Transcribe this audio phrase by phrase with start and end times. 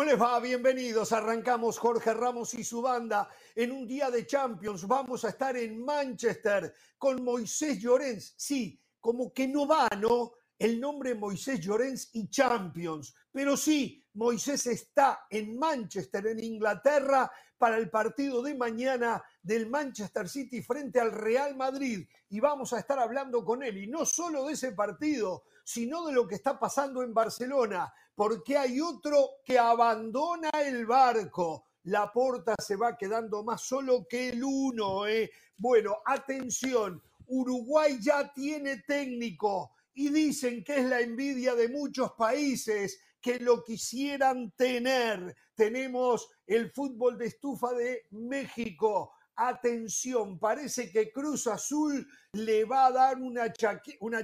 [0.00, 0.40] ¿Cómo les va?
[0.40, 1.12] Bienvenidos.
[1.12, 4.86] Arrancamos Jorge Ramos y su banda en un día de Champions.
[4.86, 8.32] Vamos a estar en Manchester con Moisés Llorens.
[8.34, 10.32] Sí, como que no va, ¿no?
[10.58, 13.14] El nombre Moisés Llorens y Champions.
[13.30, 20.30] Pero sí, Moisés está en Manchester, en Inglaterra, para el partido de mañana del Manchester
[20.30, 22.08] City frente al Real Madrid.
[22.30, 23.76] Y vamos a estar hablando con él.
[23.76, 28.58] Y no solo de ese partido, sino de lo que está pasando en Barcelona porque
[28.58, 31.68] hay otro que abandona el barco.
[31.84, 35.06] La porta se va quedando más solo que el uno.
[35.06, 35.30] ¿eh?
[35.56, 43.00] Bueno, atención, Uruguay ya tiene técnico y dicen que es la envidia de muchos países
[43.20, 45.36] que lo quisieran tener.
[45.54, 49.12] Tenemos el fútbol de estufa de México.
[49.42, 53.50] Atención, parece que Cruz Azul le va a dar una,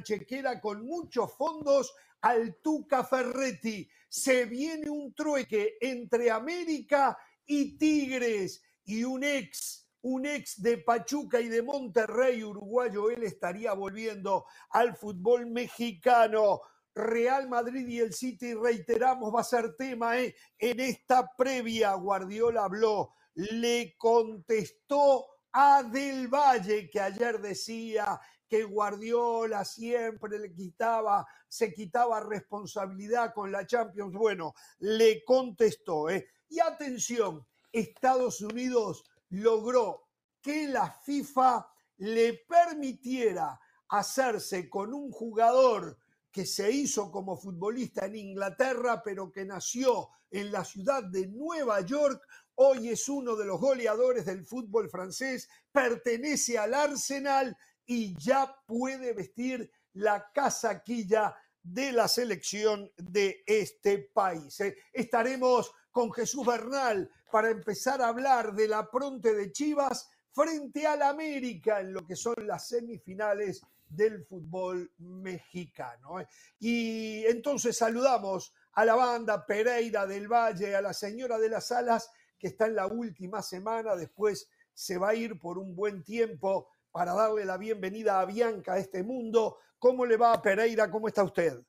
[0.02, 3.88] chequera con muchos fondos al Tuca Ferretti.
[4.10, 11.40] Se viene un trueque entre América y Tigres y un ex, un ex de Pachuca
[11.40, 16.60] y de Monterrey, uruguayo, él estaría volviendo al fútbol mexicano.
[16.94, 20.36] Real Madrid y el City, reiteramos, va a ser tema ¿eh?
[20.58, 21.94] en esta previa.
[21.94, 31.26] Guardiola habló, le contestó a Del Valle, que ayer decía que Guardiola siempre le quitaba,
[31.48, 34.14] se quitaba responsabilidad con la Champions.
[34.14, 36.08] Bueno, le contestó.
[36.08, 36.28] ¿eh?
[36.48, 40.08] Y atención, Estados Unidos logró
[40.40, 41.66] que la FIFA
[41.98, 45.98] le permitiera hacerse con un jugador
[46.30, 51.80] que se hizo como futbolista en Inglaterra, pero que nació en la ciudad de Nueva
[51.80, 52.22] York,
[52.56, 59.12] hoy es uno de los goleadores del fútbol francés, pertenece al Arsenal y ya puede
[59.12, 64.60] vestir la casaquilla de la selección de este país.
[64.60, 64.76] ¿eh?
[64.92, 71.02] Estaremos con Jesús Bernal para empezar a hablar de la pronte de Chivas frente al
[71.02, 76.20] América en lo que son las semifinales del fútbol mexicano.
[76.20, 76.28] ¿eh?
[76.58, 82.10] Y entonces saludamos a la banda Pereira del Valle, a la señora de las Alas,
[82.38, 86.68] que está en la última semana, después se va a ir por un buen tiempo
[86.90, 89.58] para darle la bienvenida a Bianca a este mundo.
[89.78, 90.90] ¿Cómo le va a Pereira?
[90.90, 91.62] ¿Cómo está usted?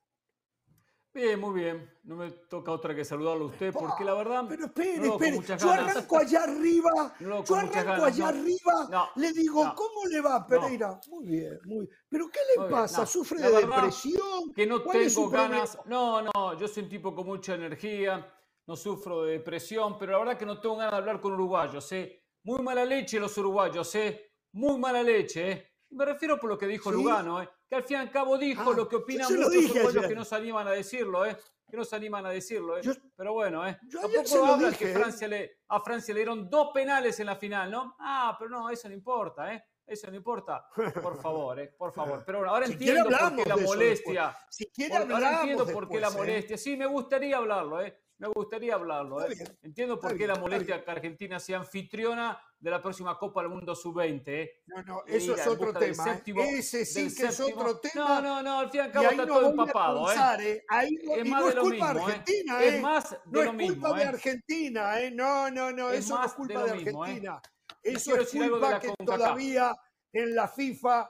[1.12, 1.90] Bien, muy bien.
[2.04, 4.44] No me toca otra que saludarlo a usted, porque la verdad.
[4.48, 5.40] Pero espere, espere.
[5.58, 7.14] Yo arranco allá arriba.
[7.18, 9.12] yo arranco allá arriba.
[9.16, 11.00] le digo, ¿cómo le va, Pereira?
[11.08, 11.90] Muy bien, muy bien.
[12.08, 13.04] ¿Pero qué le pasa?
[13.04, 14.52] ¿Sufre de depresión?
[14.54, 15.78] Que no tengo ganas.
[15.86, 18.34] No, no, yo soy un tipo con mucha energía.
[18.68, 21.90] No sufro de depresión, pero la verdad que no tengo ganas de hablar con uruguayos.
[21.92, 22.22] ¿eh?
[22.42, 23.94] Muy mala leche los uruguayos.
[23.94, 24.30] ¿eh?
[24.52, 25.72] muy mala leche, ¿eh?
[25.90, 27.48] Me refiero por lo que dijo Lugano, ¿eh?
[27.66, 30.22] que al fin y al cabo dijo ah, lo que opinan muchos uruguayos que no
[30.22, 31.34] se animan a decirlo, ¿eh?
[31.66, 32.76] que no se animan a decirlo.
[32.76, 32.82] ¿eh?
[33.16, 33.78] Pero bueno, ¿eh?
[33.90, 34.94] tampoco hablan que ¿eh?
[34.94, 37.96] Francia le, a Francia le dieron dos penales en la final, ¿no?
[38.00, 39.64] Ah, pero no, eso no importa, ¿eh?
[39.88, 40.68] Eso no importa.
[41.02, 41.68] Por favor, ¿eh?
[41.68, 42.22] por favor.
[42.26, 44.36] Pero ahora entiendo por qué la molestia.
[44.50, 46.14] Si quiere ahora entiendo por qué la ¿eh?
[46.14, 46.58] molestia.
[46.58, 47.98] Sí, me gustaría hablarlo, ¿eh?
[48.18, 49.24] Me gustaría hablarlo.
[49.24, 49.36] ¿eh?
[49.62, 53.74] Entiendo por qué la molestia que Argentina sea anfitriona de la próxima Copa del Mundo
[53.76, 54.22] Sub-20.
[54.26, 54.62] ¿eh?
[54.66, 56.20] No, no, eso es otro tema.
[56.26, 56.58] ¿eh?
[56.58, 58.20] Ese sí que es otro tema.
[58.20, 60.12] No, no, no, al fin y al cabo está todo empapado.
[60.12, 60.64] ¿eh?
[60.68, 62.62] Ahí es más no es culpa de Argentina.
[62.62, 62.68] ¿eh?
[62.68, 63.72] Es más de no lo mismo.
[63.72, 65.00] es culpa de Argentina.
[65.00, 65.10] ¿eh?
[65.12, 67.40] No, no, no, eso no es culpa de, Argentina.
[67.82, 69.76] Eso es culpa que todavía
[70.12, 71.08] en la FIFA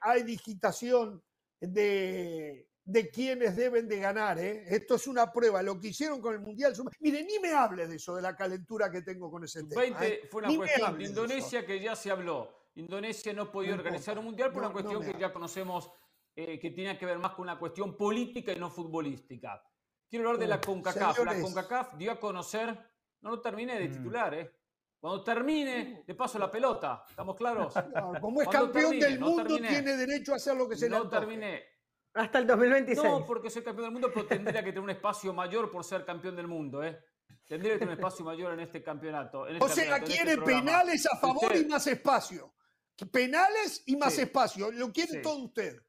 [0.00, 1.22] hay digitación
[1.60, 4.38] de de quienes deben de ganar.
[4.38, 4.64] ¿eh?
[4.66, 5.62] Esto es una prueba.
[5.62, 6.74] Lo que hicieron con el Mundial.
[7.00, 9.80] Mire, ni me hable de eso, de la calentura que tengo con ese tema.
[9.80, 10.28] 20 ¿eh?
[10.30, 12.68] fue una cuestión de Indonesia que ya se habló.
[12.74, 15.90] Indonesia no podía organizar un Mundial por una cuestión que ya conocemos
[16.34, 19.62] eh, que tenía que ver más con una cuestión política y no futbolística.
[20.08, 21.18] Quiero hablar de la CONCACAF.
[21.24, 22.76] La CONCACAF dio a conocer,
[23.20, 23.92] no lo termine de mm.
[23.92, 24.50] titular, ¿eh?
[24.98, 27.04] Cuando termine, le paso la pelota.
[27.08, 27.72] ¿Estamos claros?
[28.20, 31.79] como es campeón del mundo, tiene derecho a hacer lo que se le No terminé.
[32.14, 33.08] Hasta el 2026.
[33.08, 36.04] No, porque soy campeón del mundo, pero tendría que tener un espacio mayor por ser
[36.04, 36.98] campeón del mundo, ¿eh?
[37.46, 39.46] Tendría que tener un espacio mayor en este campeonato.
[39.46, 42.54] Este o sea, este quiere penales a favor y más espacio.
[43.10, 44.70] Penales y más espacio.
[44.70, 45.82] Lo quiere todo usted.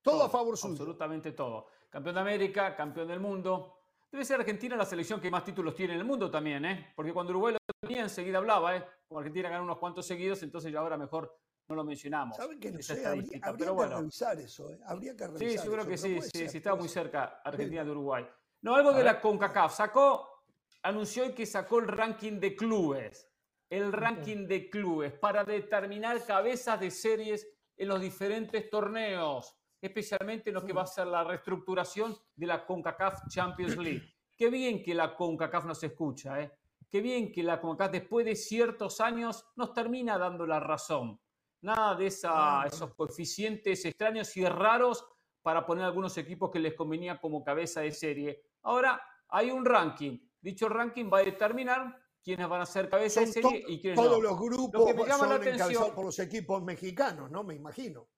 [0.00, 0.72] Todo, a favor suyo.
[0.72, 1.66] Absolutamente todo.
[1.90, 3.80] Campeón de América, campeón del mundo.
[4.10, 6.92] Debe ser Argentina la selección que más títulos tiene en el mundo también, ¿eh?
[6.94, 8.86] Porque cuando Uruguay lo tenía, enseguida hablaba, ¿eh?
[9.08, 11.36] Como Argentina ganó unos cuantos seguidos, entonces ya ahora mejor
[11.68, 12.36] no lo mencionamos.
[12.36, 13.06] ¿Saben que no sé?
[13.06, 14.78] Habría, que revisar eso, ¿eh?
[14.86, 17.90] Habría que revisar Sí, yo creo que sí, sí, sí, estaba muy cerca Argentina de
[17.90, 18.26] Uruguay.
[18.62, 19.74] No, algo de la CONCACAF.
[19.74, 20.44] Sacó,
[20.82, 23.30] anunció que sacó el ranking de clubes.
[23.70, 27.46] El ranking de clubes para determinar cabezas de series
[27.76, 32.64] en los diferentes torneos, especialmente en lo que va a ser la reestructuración de la
[32.64, 34.02] CONCACAF Champions League.
[34.36, 36.52] Qué bien que la CONCACAF nos escucha, ¿eh?
[36.90, 41.20] Qué bien que la CONCACAF después de ciertos años nos termina dando la razón.
[41.64, 45.02] Nada de esos coeficientes extraños y raros
[45.40, 48.42] para poner algunos equipos que les convenía como cabeza de serie.
[48.64, 50.18] Ahora hay un ranking.
[50.38, 54.22] Dicho ranking va a determinar quiénes van a ser cabeza de serie y quiénes Todos
[54.22, 57.42] los grupos son encabezados por los equipos mexicanos, ¿no?
[57.42, 58.08] Me imagino.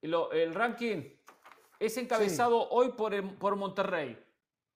[0.00, 1.02] el ranking
[1.80, 4.16] es encabezado hoy por, por Monterrey.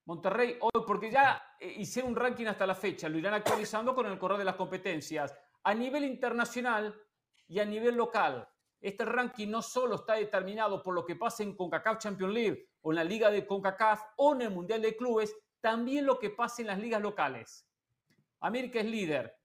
[0.06, 4.06] Monterrey hoy, porque ya eh, hicieron un ranking hasta la fecha, lo irán actualizando con
[4.06, 5.32] el correo de las competencias.
[5.62, 7.00] A nivel internacional
[7.48, 8.48] y a nivel local,
[8.80, 12.92] este ranking no solo está determinado por lo que pasa en CONCACAF Champions League o
[12.92, 16.62] en la Liga de CONCACAF o en el Mundial de Clubes, también lo que pasa
[16.62, 17.66] en las ligas locales.
[18.40, 19.36] América es líder,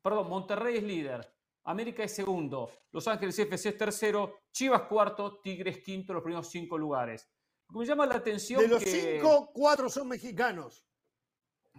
[0.00, 1.34] perdón, Monterrey es líder,
[1.64, 6.78] América es segundo, Los Ángeles FC es tercero, Chivas cuarto, Tigres quinto, los primeros cinco
[6.78, 7.30] lugares.
[7.70, 8.62] Me llama la atención.
[8.62, 10.86] De los cinco, cuatro son mexicanos.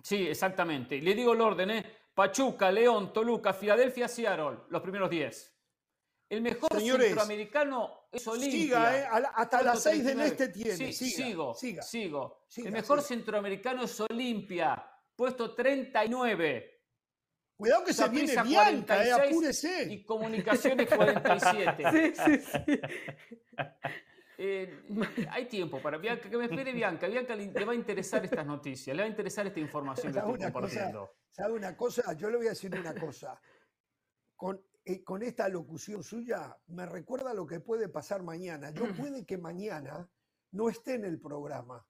[0.03, 1.01] Sí, exactamente.
[1.01, 1.97] Le digo el orden, ¿eh?
[2.13, 5.58] Pachuca, León, Toluca, Filadelfia, Seattle, los primeros diez.
[6.29, 8.59] El mejor centroamericano es Olimpia.
[8.59, 9.27] Siga, ¿eh?
[9.33, 10.93] hasta las seis del este tiene.
[10.93, 12.45] sigo, sigo.
[12.57, 14.85] el mejor centroamericano es Olimpia,
[15.15, 16.75] puesto 39.
[17.57, 19.91] Cuidado que se viene Bianca, eh, apúrese.
[19.91, 21.83] Y Comunicaciones 47.
[22.15, 22.79] sí, sí, sí.
[24.41, 24.85] Eh,
[25.31, 27.07] hay tiempo para Bianca, que me espere Bianca.
[27.07, 30.39] Bianca le, va a interesar estas noticias, le va a interesar esta información que estoy
[30.39, 31.11] compartiendo.
[31.29, 32.13] ¿Sabe una cosa?
[32.13, 33.37] Yo le voy a decir una cosa.
[34.37, 38.71] Con, eh, con esta locución suya, me recuerda lo que puede pasar mañana.
[38.71, 40.09] Yo puede que mañana
[40.51, 41.85] no esté en el programa,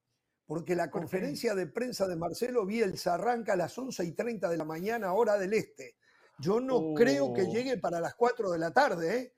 [0.45, 4.57] porque la conferencia de prensa de Marcelo Bielsa arranca a las 11 y 30 de
[4.57, 5.95] la mañana, hora del este.
[6.39, 7.53] Yo no creo que oh.
[7.53, 9.33] llegue para las 4 de la tarde, ¿eh?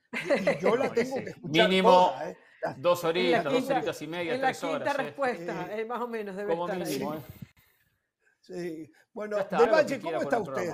[0.57, 1.69] Y yo la tengo que escuchar.
[1.69, 2.35] Mínimo, ¿eh?
[2.77, 6.35] Dos horitas, dos horitas y media, en tres la quinta respuesta, eh, más o menos
[6.35, 7.21] debe como Mínimo, ¿eh?
[8.39, 8.91] Sí.
[9.13, 10.73] Bueno, De Valle, ¿cómo está usted?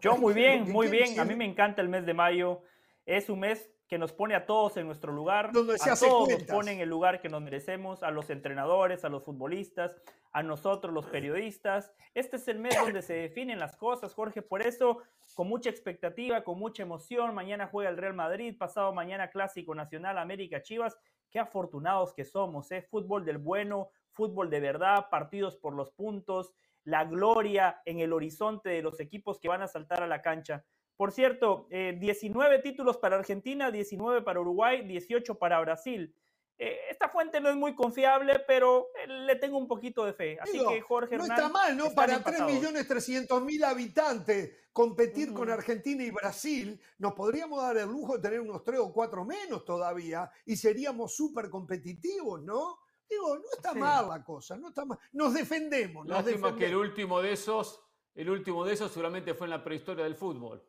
[0.00, 1.18] Yo muy bien, muy bien.
[1.20, 2.62] A mí me encanta el mes de mayo.
[3.06, 6.44] Es un mes que nos pone a todos en nuestro lugar, Donde a todos nos
[6.44, 9.96] pone en el lugar que nos merecemos, a los entrenadores, a los futbolistas,
[10.30, 11.92] a nosotros los periodistas.
[12.14, 15.02] Este es el mes donde se definen las cosas, Jorge, por eso
[15.34, 20.18] con mucha expectativa, con mucha emoción, mañana juega el Real Madrid, pasado mañana Clásico Nacional
[20.18, 20.96] América Chivas,
[21.28, 22.82] qué afortunados que somos, ¿eh?
[22.82, 26.52] fútbol del bueno, fútbol de verdad, partidos por los puntos,
[26.84, 30.64] la gloria en el horizonte de los equipos que van a saltar a la cancha.
[30.96, 36.14] Por cierto, 19 eh, títulos para Argentina, 19 para Uruguay, 18 para Brasil.
[36.58, 40.38] Eh, esta fuente no es muy confiable, pero eh, le tengo un poquito de fe.
[40.38, 41.90] Así que Jorge No está mal, ¿no?
[41.94, 48.40] Para 3.300.000 habitantes competir con Argentina y Brasil, nos podríamos dar el lujo de tener
[48.40, 52.78] unos 3 o 4 menos todavía y seríamos súper competitivos, ¿no?
[53.10, 54.98] Digo, no está mal la cosa, no está mal.
[55.12, 56.06] Nos defendemos.
[56.06, 57.82] Nos Lástima que el último de esos,
[58.14, 60.64] el último de esos seguramente fue en la prehistoria del fútbol.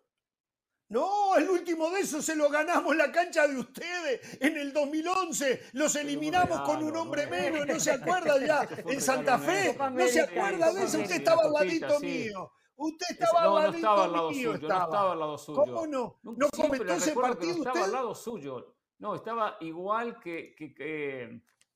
[0.89, 4.73] No, el último de esos se lo ganamos en la cancha de ustedes en el
[4.73, 5.69] 2011.
[5.73, 8.67] Los eliminamos con un hombre menos, ¿no se acuerda ya?
[8.85, 9.77] En Santa Fe.
[9.93, 10.99] ¿No se acuerda de eso?
[10.99, 12.51] Usted estaba al ladito mío.
[12.75, 15.63] Usted estaba al ladito no, estaba no estaba al lado suyo.
[15.63, 16.19] ¿Cómo no?
[16.23, 17.67] ¿No comentó ese partido usted?
[17.67, 18.75] Estaba al lado suyo.
[18.97, 20.55] No, estaba igual que,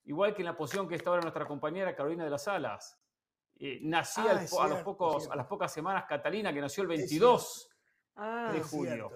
[0.06, 3.00] igual que en la posición que estaba nuestra compañera Carolina de las Alas.
[3.58, 7.70] Eh, nacía ah, a, los pocos, a las pocas semanas Catalina, que nació el 22
[8.18, 9.12] ah, de julio.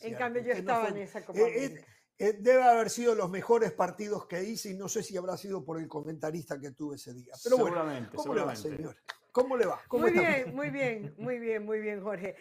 [0.00, 1.84] En cambio, yo estaba en esa Copa eh, eh,
[2.16, 5.64] eh, debe haber sido los mejores partidos que hice y no sé si habrá sido
[5.64, 7.32] por el comentarista que tuve ese día.
[7.42, 8.68] Pero seguramente, ¿cómo seguramente.
[8.68, 8.96] le va, señor?
[9.32, 9.80] ¿Cómo le va?
[9.90, 12.36] muy bien, muy bien, muy bien, muy bien, Jorge.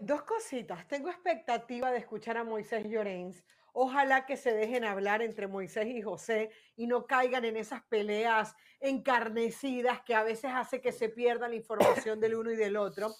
[0.00, 0.88] dos cositas.
[0.88, 3.44] Tengo expectativa de escuchar a Moisés Llorens.
[3.76, 8.54] Ojalá que se dejen hablar entre Moisés y José y no caigan en esas peleas
[8.80, 13.12] encarnecidas que a veces hace que se pierda la información del uno y del otro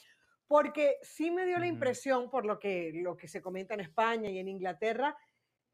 [0.47, 4.31] porque sí me dio la impresión, por lo que, lo que se comenta en España
[4.31, 5.17] y en Inglaterra,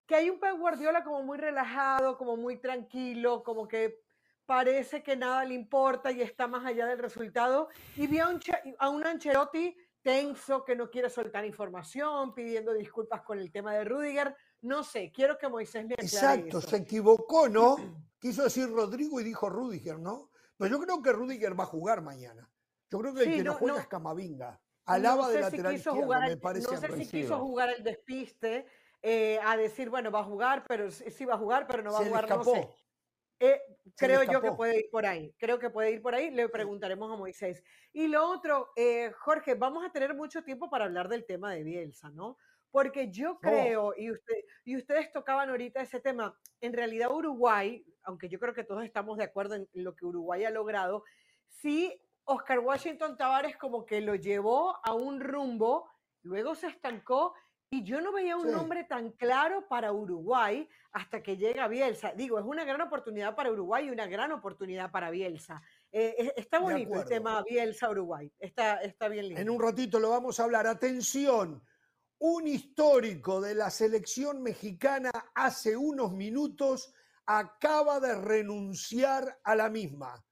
[0.07, 4.01] que hay un Pep Guardiola como muy relajado, como muy tranquilo, como que
[4.47, 7.69] parece que nada le importa y está más allá del resultado.
[7.97, 8.41] Y vi a un,
[8.79, 13.85] a un Ancelotti tenso, que no quiere soltar información, pidiendo disculpas con el tema de
[13.85, 14.35] Rudiger.
[14.63, 17.77] No sé, quiero que Moisés me aclare Exacto, se equivocó, ¿no?
[18.19, 20.31] Quiso decir Rodrigo y dijo Rudiger, ¿no?
[20.57, 22.51] Pero yo creo que Rudiger va a jugar mañana.
[22.91, 24.61] Yo creo que el que no, juega es Camavinga.
[24.85, 28.67] Alaba de lateral izquierdo, me parece No sé si quiso jugar el despiste
[29.01, 32.01] eh, a decir, bueno, va a jugar, pero sí va a jugar, pero no va
[32.01, 32.69] a jugar, no sé.
[33.43, 33.59] Eh,
[33.97, 35.35] creo yo que puede ir por ahí.
[35.39, 36.31] Creo que puede ir por ahí.
[36.31, 37.65] Le preguntaremos a Moisés.
[37.93, 41.65] Y lo otro, eh, Jorge, vamos a tener mucho tiempo para hablar del tema de
[41.65, 42.37] Bielsa, ¿no?
[42.71, 44.35] Porque yo creo, y, usted,
[44.65, 49.19] y ustedes tocaban ahorita ese tema, en realidad Uruguay, aunque yo creo que todos estamos
[49.19, 51.05] de acuerdo en lo que Uruguay ha logrado,
[51.49, 55.91] sí, Oscar Washington Tavares como que lo llevó a un rumbo,
[56.23, 57.35] luego se estancó
[57.73, 62.13] y yo no veía un nombre tan claro para Uruguay hasta que llega Bielsa.
[62.17, 65.63] Digo, es una gran oportunidad para Uruguay y una gran oportunidad para Bielsa.
[65.93, 68.33] Eh, está bonito el tema Bielsa-Uruguay.
[68.41, 69.41] Está, está bien lindo.
[69.41, 70.67] En un ratito lo vamos a hablar.
[70.67, 71.63] Atención,
[72.21, 76.93] un histórico de la selección mexicana hace unos minutos
[77.25, 80.23] acaba de renunciar a la misma.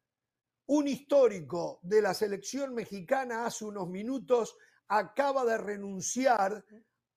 [0.67, 6.63] Un histórico de la selección mexicana hace unos minutos acaba de renunciar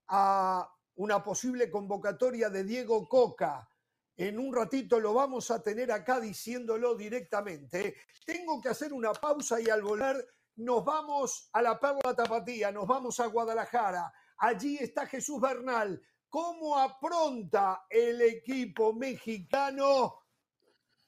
[0.08, 3.68] a una posible convocatoria de Diego Coca.
[4.16, 7.98] En un ratito lo vamos a tener acá diciéndolo directamente.
[8.26, 10.26] Tengo que hacer una pausa y al volver
[10.56, 14.14] nos vamos a la Perla Tapatía, nos vamos a Guadalajara.
[14.42, 16.02] Allí está Jesús Bernal.
[16.30, 20.16] ¿Cómo apronta el equipo mexicano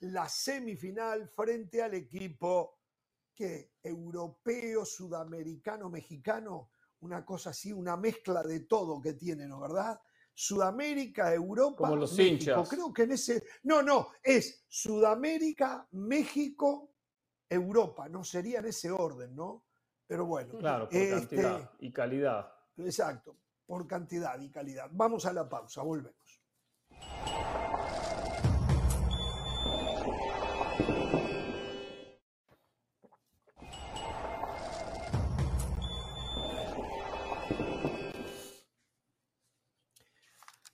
[0.00, 2.80] la semifinal frente al equipo
[3.34, 6.70] que europeo, sudamericano, mexicano?
[7.04, 10.00] una cosa así, una mezcla de todo que tiene, ¿no verdad?
[10.32, 12.32] Sudamérica, Europa, Como los México.
[12.32, 12.68] hinchas.
[12.68, 13.44] Creo que en ese.
[13.62, 16.94] No, no, es Sudamérica, México,
[17.48, 18.08] Europa.
[18.08, 19.66] No sería en ese orden, ¿no?
[20.06, 20.58] Pero bueno.
[20.58, 22.53] Claro, por este, cantidad y calidad.
[22.76, 24.88] Exacto, por cantidad y calidad.
[24.92, 26.42] Vamos a la pausa, volvemos.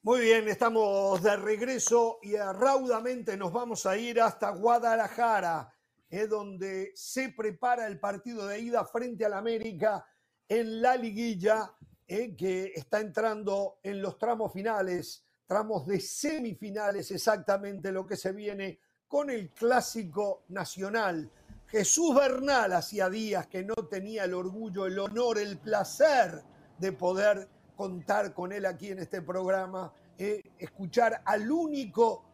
[0.03, 5.73] Muy bien, estamos de regreso y raudamente nos vamos a ir hasta Guadalajara,
[6.09, 10.05] eh, donde se prepara el partido de ida frente al América
[10.49, 11.71] en la liguilla,
[12.13, 18.33] eh, que está entrando en los tramos finales, tramos de semifinales, exactamente lo que se
[18.33, 21.31] viene con el clásico nacional.
[21.69, 26.43] Jesús Bernal hacía días que no tenía el orgullo, el honor, el placer
[26.81, 32.25] de poder contar con él aquí en este programa, eh, escuchar al único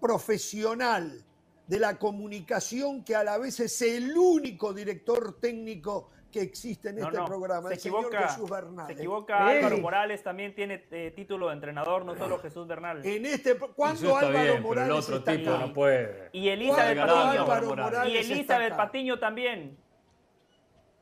[0.00, 1.24] profesional
[1.68, 6.96] de la comunicación que a la vez es el único director técnico que existe en
[6.96, 8.86] No, este no, programa, se el señor equivoca, Jesús Bernal.
[8.86, 9.58] Se equivoca Ey.
[9.58, 13.04] Álvaro Morales, también tiene eh, título de entrenador, no solo Jesús Bernal.
[13.04, 15.66] En este, cuando Álvaro bien, pero el Morales otro está tipo acá?
[15.66, 16.28] no puede.
[16.32, 17.46] Y Elizabeth Patiño.
[17.46, 18.76] Morales Morales Y Elizabeth.
[18.76, 19.76] Patiño también.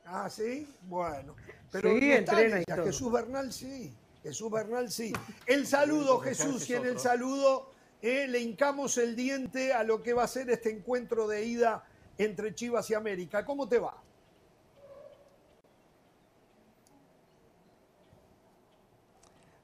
[0.05, 1.35] Ah, sí, bueno.
[1.71, 2.63] Pero Sí, entrena.
[2.83, 3.93] Jesús Bernal sí.
[4.23, 5.13] Jesús Bernal sí.
[5.45, 10.13] El saludo, Jesús, y en el saludo eh, le hincamos el diente a lo que
[10.13, 11.83] va a ser este encuentro de ida
[12.17, 13.43] entre Chivas y América.
[13.45, 14.01] ¿Cómo te va?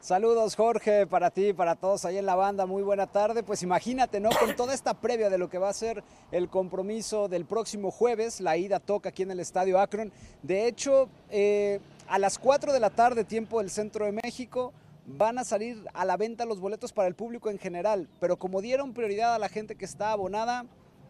[0.04, 3.42] Saludos Jorge, para ti, para todos ahí en la banda, muy buena tarde.
[3.42, 4.32] Pues imagínate, ¿no?
[4.38, 8.42] Con toda esta previa de lo que va a ser el compromiso del próximo jueves,
[8.42, 10.12] la ida toca aquí en el Estadio Akron.
[10.42, 11.80] De hecho, eh,
[12.10, 14.74] a las 4 de la tarde, tiempo del centro de México,
[15.06, 18.60] van a salir a la venta los boletos para el público en general, pero como
[18.60, 20.66] dieron prioridad a la gente que está abonada,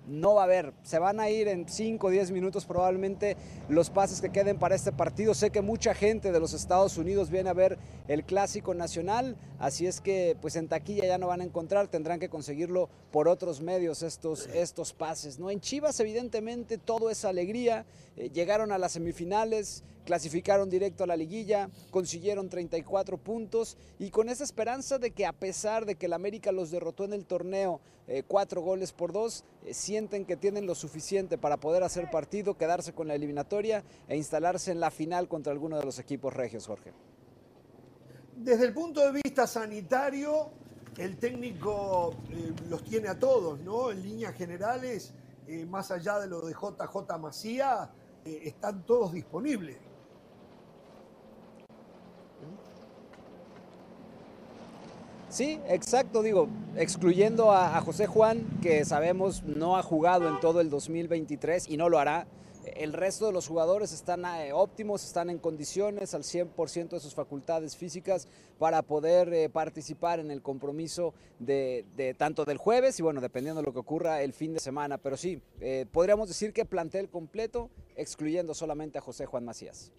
[0.07, 0.73] no va a haber.
[0.83, 3.37] Se van a ir en 5 o 10 minutos probablemente
[3.69, 5.33] los pases que queden para este partido.
[5.33, 9.87] Sé que mucha gente de los Estados Unidos viene a ver el clásico nacional, así
[9.87, 13.61] es que pues en taquilla ya no van a encontrar, tendrán que conseguirlo por otros
[13.61, 15.39] medios estos, estos pases.
[15.39, 15.49] ¿no?
[15.49, 17.85] En Chivas evidentemente todo es alegría,
[18.17, 24.29] eh, llegaron a las semifinales, clasificaron directo a la liguilla, consiguieron 34 puntos y con
[24.29, 27.81] esa esperanza de que a pesar de que el América los derrotó en el torneo
[28.07, 32.57] eh, cuatro goles por dos, eh, sienten que tienen lo suficiente para poder hacer partido,
[32.57, 36.67] quedarse con la eliminatoria e instalarse en la final contra alguno de los equipos regios,
[36.67, 36.91] Jorge.
[38.35, 40.51] Desde el punto de vista sanitario,
[40.97, 43.91] el técnico eh, los tiene a todos, ¿no?
[43.91, 45.13] En líneas generales,
[45.67, 47.91] más allá de lo de JJ Macía,
[48.23, 49.77] están todos disponibles.
[55.33, 60.69] Sí, exacto, digo, excluyendo a, José Juan, que sabemos no ha jugado en todo el
[60.69, 62.27] 2023 y no lo hará.
[62.75, 67.15] El resto de los jugadores están eh, óptimos, están en condiciones al 100% de sus
[67.15, 68.27] facultades físicas
[68.59, 73.61] para poder eh, participar en el compromiso de, de tanto del jueves y bueno, dependiendo
[73.61, 74.99] de lo que ocurra el fin de semana.
[74.99, 79.91] Pero sí, eh, podríamos decir que plantel completo, excluyendo solamente a José Juan Macías.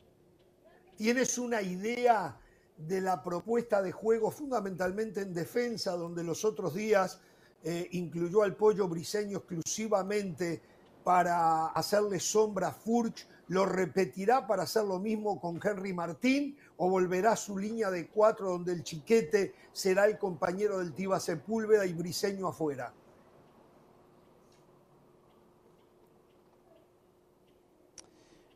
[0.97, 2.39] ¿Tienes una idea
[2.77, 7.21] de la propuesta de juego fundamentalmente en defensa, donde los otros días
[7.63, 10.61] eh, incluyó al pollo briseño exclusivamente
[11.03, 16.89] para hacerle sombra a Furch, ¿Lo repetirá para hacer lo mismo con Henry Martín o
[16.89, 21.85] volverá a su línea de cuatro donde el chiquete será el compañero del Tiba Sepúlveda
[21.85, 22.95] y Briseño afuera?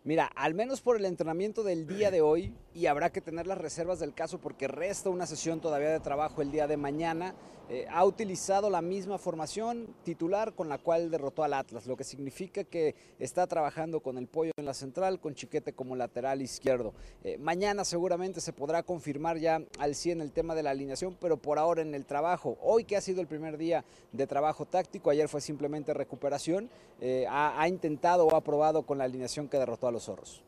[0.04, 3.58] Mira, al menos por el entrenamiento del día de hoy, y habrá que tener las
[3.58, 7.34] reservas del caso porque resta una sesión todavía de trabajo el día de mañana,
[7.68, 12.04] eh, ha utilizado la misma formación titular con la cual derrotó al Atlas, lo que
[12.04, 16.94] significa que está trabajando con el pollo en la central, con Chiquete como lateral izquierdo.
[17.24, 21.36] Eh, mañana seguramente se podrá confirmar ya al 100 el tema de la alineación, pero
[21.36, 25.10] por ahora en el trabajo, hoy que ha sido el primer día de trabajo táctico,
[25.10, 26.70] ayer fue simplemente recuperación,
[27.00, 30.44] eh, ha, ha, intentado o ha probado con la alineación que derrotó a los zorros.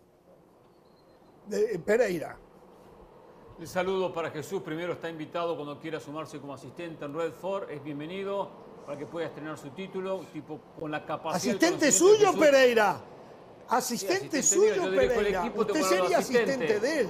[1.47, 2.37] De Pereira.
[3.61, 4.62] El saludo para Jesús.
[4.62, 7.70] Primero está invitado cuando quiera sumarse como asistente en Redford.
[7.70, 8.49] Es bienvenido
[8.87, 11.54] para que pueda estrenar su título, tipo con la capacidad.
[11.56, 13.00] Asistente suyo, Pereira.
[13.68, 15.40] Asistente, sí, asistente suyo, Pereira.
[15.40, 16.52] Equipo, Usted sería asistente.
[16.52, 17.09] asistente de él.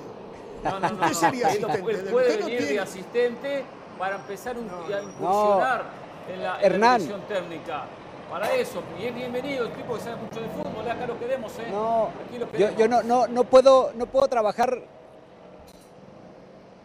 [0.65, 0.95] No, no, no.
[0.95, 2.09] Usted sería asistente él de él.
[2.11, 2.73] puede venir tiene...
[2.73, 3.65] de asistente
[3.99, 5.85] para empezar un, no, a incursionar
[6.29, 7.87] en la, en la dirección técnica
[8.31, 8.83] para eso.
[8.99, 11.69] Y es bienvenido, el tipo que sabe mucho de fútbol, acá lo queremos, ¿eh?
[11.71, 12.73] No, lo queremos.
[12.73, 14.83] Yo, yo no, no, no, puedo, no puedo trabajar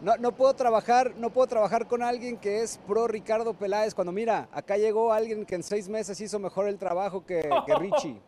[0.00, 4.12] no, no, puedo trabajar, no puedo trabajar con alguien que es pro Ricardo Peláez cuando
[4.12, 8.20] mira, acá llegó alguien que en seis meses hizo mejor el trabajo que, que Richie.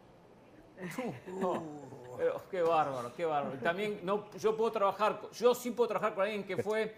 [2.16, 3.58] pero, qué bárbaro, qué bárbaro.
[3.58, 6.94] También no, yo puedo trabajar, yo sí puedo trabajar con alguien que fue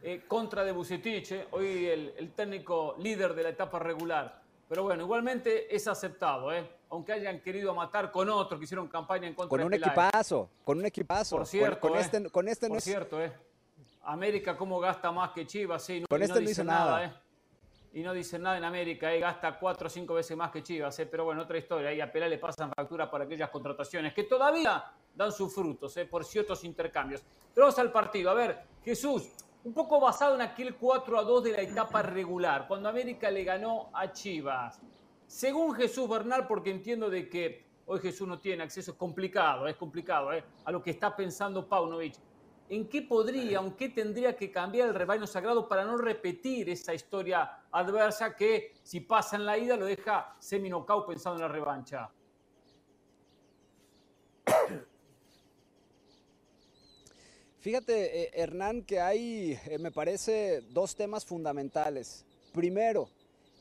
[0.00, 4.43] eh, contra de Bucetich, eh, hoy el, el, técnico líder de la etapa regular.
[4.68, 6.68] Pero bueno, igualmente es aceptado, ¿eh?
[6.90, 9.88] aunque hayan querido matar con otros que hicieron campaña en contra con de un Peláez.
[9.92, 11.36] equipazo, con un equipazo.
[11.36, 12.84] Por cierto, con, con eh, este, con este no por es...
[12.84, 13.32] cierto, eh.
[14.02, 16.84] América cómo gasta más que Chivas, sí, no, Con y este no dice nada.
[16.84, 17.12] nada, ¿eh?
[17.94, 19.20] Y no dicen nada en América, ¿eh?
[19.20, 21.06] gasta cuatro o cinco veces más que Chivas, ¿eh?
[21.06, 21.90] pero bueno, otra historia.
[21.90, 26.04] Ahí a Pelé le pasan factura por aquellas contrataciones que todavía dan sus frutos ¿eh?
[26.04, 27.22] por ciertos intercambios.
[27.54, 28.30] Pero vamos al partido.
[28.30, 29.30] A ver, Jesús,
[29.64, 33.44] un poco basado en aquel 4 a 2 de la etapa regular, cuando América le
[33.44, 34.78] ganó a Chivas.
[35.26, 39.76] Según Jesús Bernal, porque entiendo de que hoy Jesús no tiene acceso, es complicado, es
[39.76, 40.44] complicado, ¿eh?
[40.66, 42.14] a lo que está pensando Paunovic.
[42.68, 46.94] ¿En qué podría, en qué tendría que cambiar el rebaño sagrado para no repetir esa
[46.94, 52.10] historia adversa que si pasa en la ida lo deja semi-knockout pensando en la revancha?
[57.64, 62.26] Fíjate, eh, Hernán, que hay, eh, me parece, dos temas fundamentales.
[62.52, 63.08] Primero,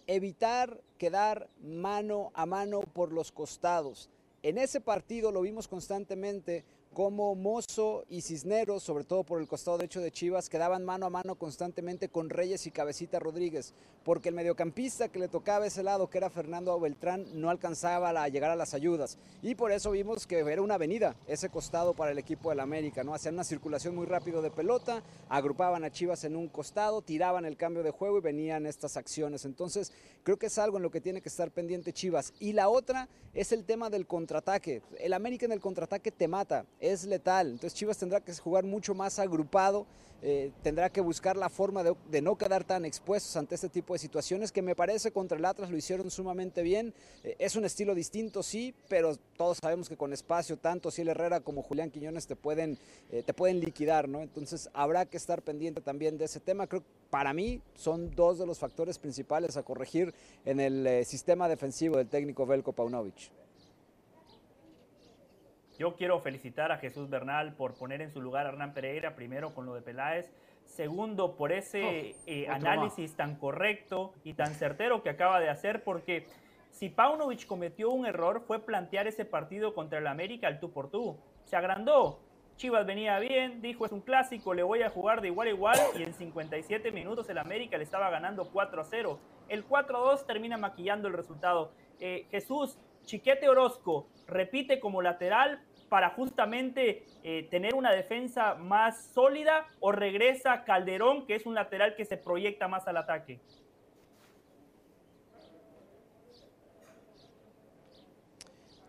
[0.08, 4.10] evitar quedar mano a mano por los costados.
[4.42, 9.78] En ese partido lo vimos constantemente como Mozo y Cisneros, sobre todo por el costado
[9.78, 14.36] derecho de Chivas, quedaban mano a mano constantemente con Reyes y Cabecita Rodríguez, porque el
[14.36, 18.56] mediocampista que le tocaba ese lado, que era Fernando Beltrán, no alcanzaba a llegar a
[18.56, 19.18] las ayudas.
[19.42, 23.04] Y por eso vimos que era una avenida ese costado para el equipo del América,
[23.04, 23.16] ¿no?
[23.16, 27.58] Hacían una circulación muy rápido de pelota, agrupaban a Chivas en un costado, tiraban el
[27.58, 29.46] cambio de juego y venían estas acciones.
[29.46, 29.92] Entonces,
[30.24, 32.34] creo que es algo en lo que tiene que estar pendiente Chivas.
[32.40, 34.84] Y la otra es el tema del contraataque.
[35.00, 37.48] El América en el contraataque te mata es letal.
[37.48, 39.88] Entonces Chivas tendrá que jugar mucho más agrupado,
[40.22, 44.00] eh, tendrá que buscar la forma de, no quedar tan expuestos ante este tipo de
[44.00, 46.94] situaciones que me parece contra el Atlas lo hicieron sumamente bien.
[47.24, 51.40] Eh, es un estilo distinto, sí, pero todos sabemos que con espacio tanto Ciel Herrera
[51.40, 52.78] como Julián Quiñones te pueden,
[53.12, 54.22] eh, te pueden liquidar, ¿no?
[54.22, 56.68] Entonces habrá que estar pendiente también de ese tema.
[56.68, 60.14] Creo que para mí son dos de los factores principales a corregir
[60.46, 63.43] en el sistema defensivo del técnico Velko Paunovic.
[65.80, 69.56] Yo quiero felicitar a Jesús Bernal por poner en su lugar a Hernán Pereira, primero
[69.56, 70.32] con lo de Peláez,
[70.66, 75.84] segundo por ese Oh, eh, análisis tan correcto y tan certero que acaba de hacer,
[75.84, 76.28] porque
[76.70, 80.90] si Paunovic cometió un error fue plantear ese partido contra el América al tú por
[80.90, 81.18] tú.
[81.46, 82.20] Se agrandó.
[82.56, 85.78] Chivas venía bien, dijo es un clásico, le voy a jugar de igual a igual
[85.98, 89.20] y en 57 minutos el América le estaba ganando 4 a 0.
[89.50, 91.72] El 4 a 2 termina maquillando el resultado.
[92.00, 99.68] Eh, Jesús, Chiquete Orozco repite como lateral para justamente eh, tener una defensa más sólida
[99.80, 103.40] o regresa Calderón, que es un lateral que se proyecta más al ataque?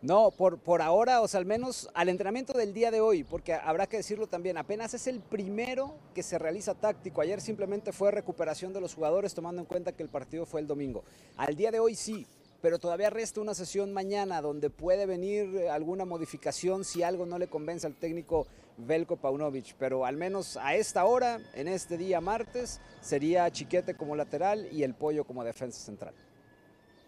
[0.05, 3.55] No, por, por ahora, o sea, al menos al entrenamiento del día de hoy, porque
[3.55, 7.23] habrá que decirlo también, apenas es el primero que se realiza táctico.
[7.23, 10.67] Ayer simplemente fue recuperación de los jugadores, tomando en cuenta que el partido fue el
[10.67, 11.05] domingo.
[11.39, 12.27] Al día de hoy sí,
[12.65, 17.47] pero todavía resta una sesión mañana donde puede venir alguna modificación si algo no le
[17.47, 18.47] convence al técnico
[18.79, 19.75] Velko Paunovic.
[19.79, 24.83] Pero al menos a esta hora, en este día martes, sería Chiquete como lateral y
[24.83, 26.15] el Pollo como defensa central.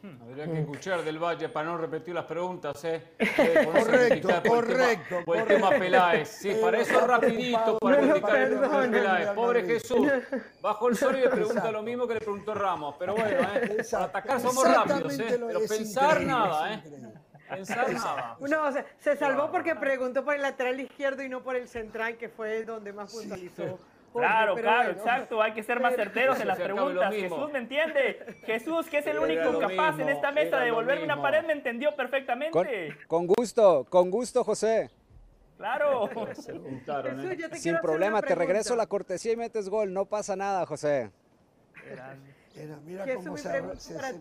[0.07, 0.23] Hmm.
[0.23, 3.15] Habría que escuchar del Valle para no repetir las preguntas, ¿eh?
[3.73, 5.17] correcto, correcto.
[5.25, 6.29] Por el tema Peláez.
[6.29, 9.29] Sí, para eso rapidito, para criticar el tema Peláez.
[9.31, 10.07] Pobre Jesús,
[10.61, 12.95] bajo el sol y le pregunta lo mismo que le preguntó Ramos.
[12.99, 13.85] Pero bueno, ¿eh?
[13.91, 15.27] para atacar somos rápidos, ¿eh?
[15.29, 16.83] Pero pensar nada, ¿eh?
[17.49, 18.37] Pensar nada.
[18.41, 22.29] No, se salvó porque preguntó por el lateral izquierdo y no por el central, que
[22.29, 23.79] fue el donde más puntualizó.
[24.13, 25.43] Claro, claro, exacto.
[25.43, 27.15] Hay que ser más certeros en las preguntas.
[27.15, 28.37] Jesús me entiende.
[28.45, 31.95] Jesús, que es el único capaz en esta mesa de devolverme una pared, me entendió
[31.95, 32.97] perfectamente.
[33.07, 34.91] Con, gusto, con gusto, José.
[35.57, 36.11] Claro.
[36.29, 37.49] ¿eh?
[37.55, 39.93] Sin problema, te regreso la cortesía y metes gol.
[39.93, 41.11] No pasa nada, José.
[42.85, 43.63] mira cómo se,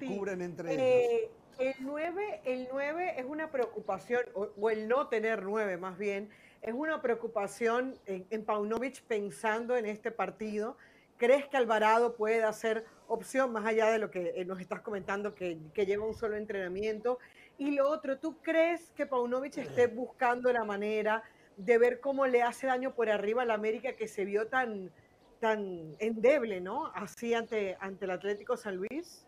[0.07, 1.31] cubren entre eh, ellos.
[1.57, 6.29] El 9, el 9 es una preocupación, o el no tener 9 más bien,
[6.65, 10.77] ¿Es una preocupación en, en, Paunovic pensando en este partido?
[11.15, 15.35] ¿Crees que Alvarado puede ser opción más allá de lo que eh, nos estás comentando,
[15.35, 17.19] que, que lleva un solo entrenamiento?
[17.59, 21.21] Y lo otro, ¿tú crees que Paunovic esté buscando la manera
[21.55, 24.89] de ver cómo le hace daño por arriba al América que se vio tan,
[25.39, 26.87] tan endeble, ¿no?
[26.95, 29.27] Así ante, ante el Atlético San Luis.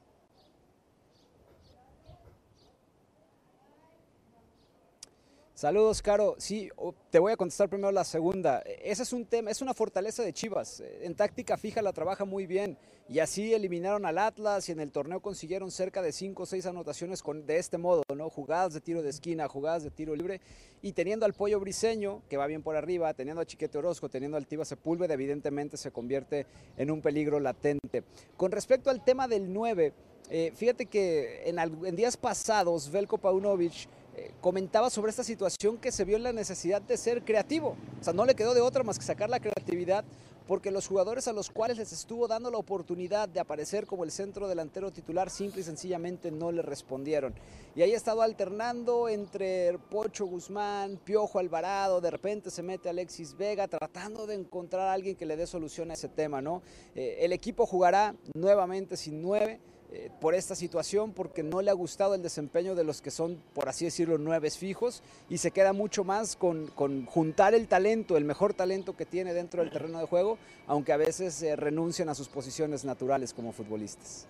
[5.58, 6.36] Saludos, Caro.
[6.38, 6.70] Sí,
[7.10, 8.60] te voy a contestar primero la segunda.
[8.60, 10.84] Ese es un tema, es una fortaleza de Chivas.
[11.02, 12.78] En táctica fija la trabaja muy bien
[13.10, 16.68] y así eliminaron al Atlas y en el torneo consiguieron cerca de 5 o 6
[16.68, 18.30] anotaciones con, de este modo, ¿no?
[18.30, 20.42] Jugadas de tiro de esquina, jugadas de tiro libre
[20.84, 24.38] y teniendo al Pollo Briseño, que va bien por arriba, teniendo a Chiquete Orozco, teniendo
[24.38, 26.46] al Tiva Sepúlveda, evidentemente se convierte
[26.78, 28.04] en un peligro latente.
[28.36, 29.92] Con respecto al tema del 9,
[30.30, 35.92] eh, fíjate que en, en días pasados Velko Paunovic eh, comentaba sobre esta situación que
[35.92, 37.76] se vio en la necesidad de ser creativo.
[38.02, 40.04] O sea, no le quedó de otra más que sacar la creatividad
[40.48, 44.12] porque los jugadores a los cuales les estuvo dando la oportunidad de aparecer como el
[44.12, 47.36] centro delantero titular simple y sencillamente no le respondieron.
[47.76, 53.36] Y ahí ha estado alternando entre Pocho Guzmán, Piojo Alvarado, de repente se mete Alexis
[53.38, 56.62] Vega tratando de encontrar a alguien que le dé solución a ese tema, ¿no?
[56.96, 61.74] Eh, el equipo jugará nuevamente sin nueve eh, por esta situación, porque no le ha
[61.74, 65.72] gustado el desempeño de los que son, por así decirlo, nueve fijos, y se queda
[65.72, 66.68] mucho más con,
[67.06, 70.98] juntar el talento, el mejor talento que tiene dentro del terreno de juego, aunque a
[70.98, 74.26] veces eh, renuncian a sus posiciones naturales como futbolistas.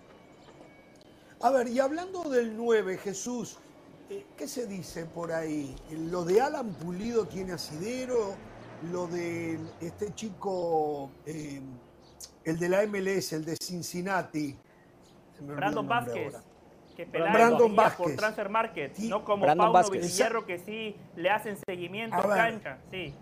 [1.40, 3.56] A ver, y hablando del 9, Jesús,
[4.10, 5.74] eh, ¿qué se dice por ahí?
[5.90, 8.36] ¿Lo de Alan Pulido tiene asidero?
[8.92, 14.56] ¿Lo de este chico, el de la MLS, el de Cincinnati?
[15.40, 16.34] Brandon Vázquez.
[16.96, 18.06] Que Brandon Vázquez.
[18.06, 22.78] por Transfer Market, no como Brandon Pauno que sí le hacen seguimiento a cancha.
[22.90, 23.14] Sí.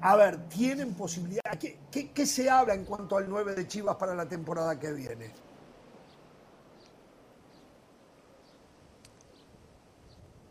[0.00, 1.42] A ver, ¿tienen posibilidad?
[1.58, 5.32] ¿Qué, ¿Qué, se habla en cuanto al 9 de Chivas para la temporada que viene?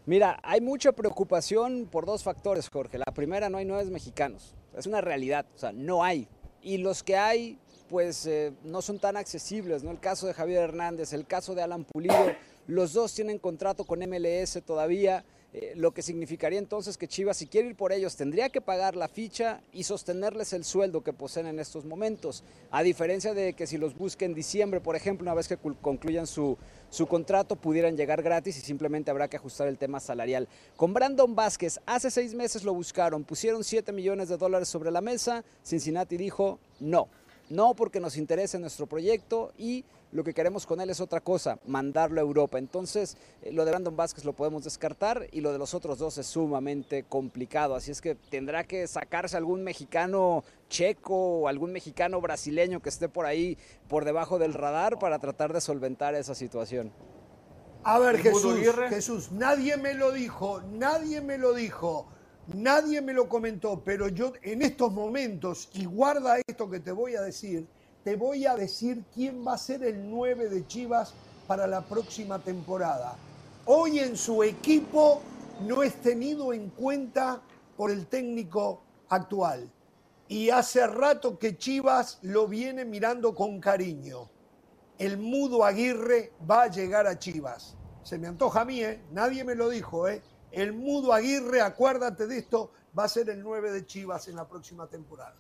[0.05, 2.97] Mira, hay mucha preocupación por dos factores, Jorge.
[2.97, 4.55] La primera, no hay nueve mexicanos.
[4.73, 6.29] Es una realidad, o sea, no hay.
[6.61, 7.59] Y los que hay
[7.89, 9.91] pues eh, no son tan accesibles, ¿no?
[9.91, 12.31] El caso de Javier Hernández, el caso de Alan Pulido,
[12.67, 15.23] los dos tienen contrato con MLS todavía,
[15.53, 18.97] eh, lo que significaría entonces que Chivas, si quiere ir por ellos, tendría que pagar
[18.97, 23.65] la ficha y sostenerles el sueldo que poseen en estos momentos, a diferencia de que
[23.65, 26.57] si los busque en diciembre, por ejemplo, una vez que concluyan su,
[26.89, 30.49] su contrato, pudieran llegar gratis y simplemente habrá que ajustar el tema salarial.
[30.75, 34.99] Con Brandon Vázquez, hace seis meses lo buscaron, pusieron 7 millones de dólares sobre la
[34.99, 37.07] mesa, Cincinnati dijo no
[37.49, 41.59] no porque nos interese nuestro proyecto y lo que queremos con él es otra cosa,
[41.65, 42.57] mandarlo a Europa.
[42.57, 46.17] Entonces, eh, lo de Brandon Vázquez lo podemos descartar y lo de los otros dos
[46.17, 47.75] es sumamente complicado.
[47.75, 53.09] Así es que tendrá que sacarse algún mexicano checo o algún mexicano brasileño que esté
[53.09, 53.57] por ahí
[53.89, 56.91] por debajo del radar para tratar de solventar esa situación.
[57.83, 62.07] A ver, Jesús, Jesús, nadie me lo dijo, nadie me lo dijo.
[62.53, 67.15] Nadie me lo comentó, pero yo en estos momentos, y guarda esto que te voy
[67.15, 67.67] a decir,
[68.05, 71.13] te voy a decir quién va a ser el 9 de Chivas
[71.45, 73.15] para la próxima temporada.
[73.65, 75.21] Hoy en su equipo
[75.67, 77.41] no es tenido en cuenta
[77.75, 79.69] por el técnico actual.
[80.29, 84.29] Y hace rato que Chivas lo viene mirando con cariño.
[84.97, 87.75] El mudo Aguirre va a llegar a Chivas.
[88.03, 89.01] Se me antoja a mí, ¿eh?
[89.11, 90.21] Nadie me lo dijo, ¿eh?
[90.51, 94.47] El Mudo Aguirre, acuérdate de esto, va a ser el 9 de Chivas en la
[94.47, 95.35] próxima temporada.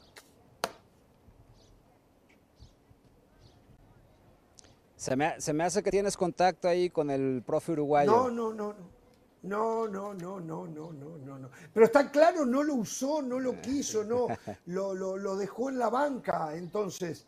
[4.95, 8.11] Se me, se me, hace que tienes contacto ahí con el profe uruguayo.
[8.11, 8.97] No, no, no, no.
[9.43, 13.61] No, no, no, no, no, no, no, Pero está claro, no lo usó, no lo
[13.61, 14.27] quiso, no.
[14.65, 16.55] Lo, lo, dejó en la banca.
[16.55, 17.25] Entonces,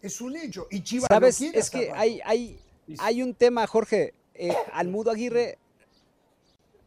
[0.00, 0.66] es un hecho.
[0.70, 1.40] Y Chivas ¿Sabes?
[1.40, 2.58] es que hay, hay,
[2.98, 5.58] hay un tema, Jorge eh, al Mudo Aguirre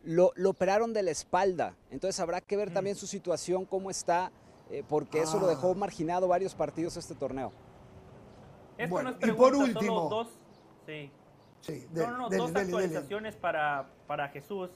[0.07, 4.31] lo, operaron de la espalda, entonces habrá que ver también su situación, cómo está,
[4.71, 5.75] eh, porque eso lo dejó ah.
[5.75, 7.51] marginado varios partidos este torneo.
[8.89, 10.29] bueno, y por último, dos,
[10.85, 11.11] sí.
[11.91, 14.69] no, no, dos actualizaciones Para, para Jesús.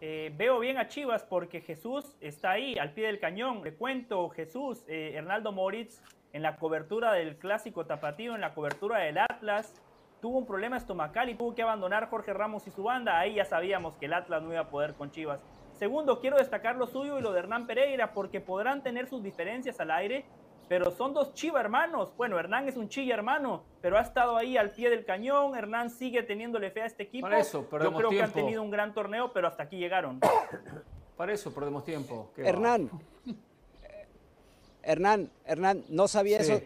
[0.00, 3.62] Eh, veo bien a Chivas porque Jesús está ahí, al pie del cañón.
[3.62, 6.00] Le cuento, Jesús, eh, Hernaldo Moritz,
[6.32, 9.74] en la cobertura del clásico tapatío, en la cobertura del Atlas,
[10.22, 13.18] tuvo un problema estomacal y tuvo que abandonar Jorge Ramos y su banda.
[13.18, 15.42] Ahí ya sabíamos que el Atlas no iba a poder con Chivas.
[15.78, 19.80] Segundo, quiero destacar lo suyo y lo de Hernán Pereira, porque podrán tener sus diferencias
[19.80, 20.24] al aire,
[20.68, 22.14] pero son dos Chiva hermanos.
[22.16, 25.56] Bueno, Hernán es un Chilla hermano, pero ha estado ahí al pie del cañón.
[25.56, 27.26] Hernán sigue teniéndole fe a este equipo.
[27.26, 30.20] Para eso, Yo creo que han tenido un gran torneo, pero hasta aquí llegaron.
[31.16, 32.30] Para eso perdemos tiempo.
[32.36, 32.88] Hernán,
[34.82, 36.60] Hernán, Hernán, no sabía eso,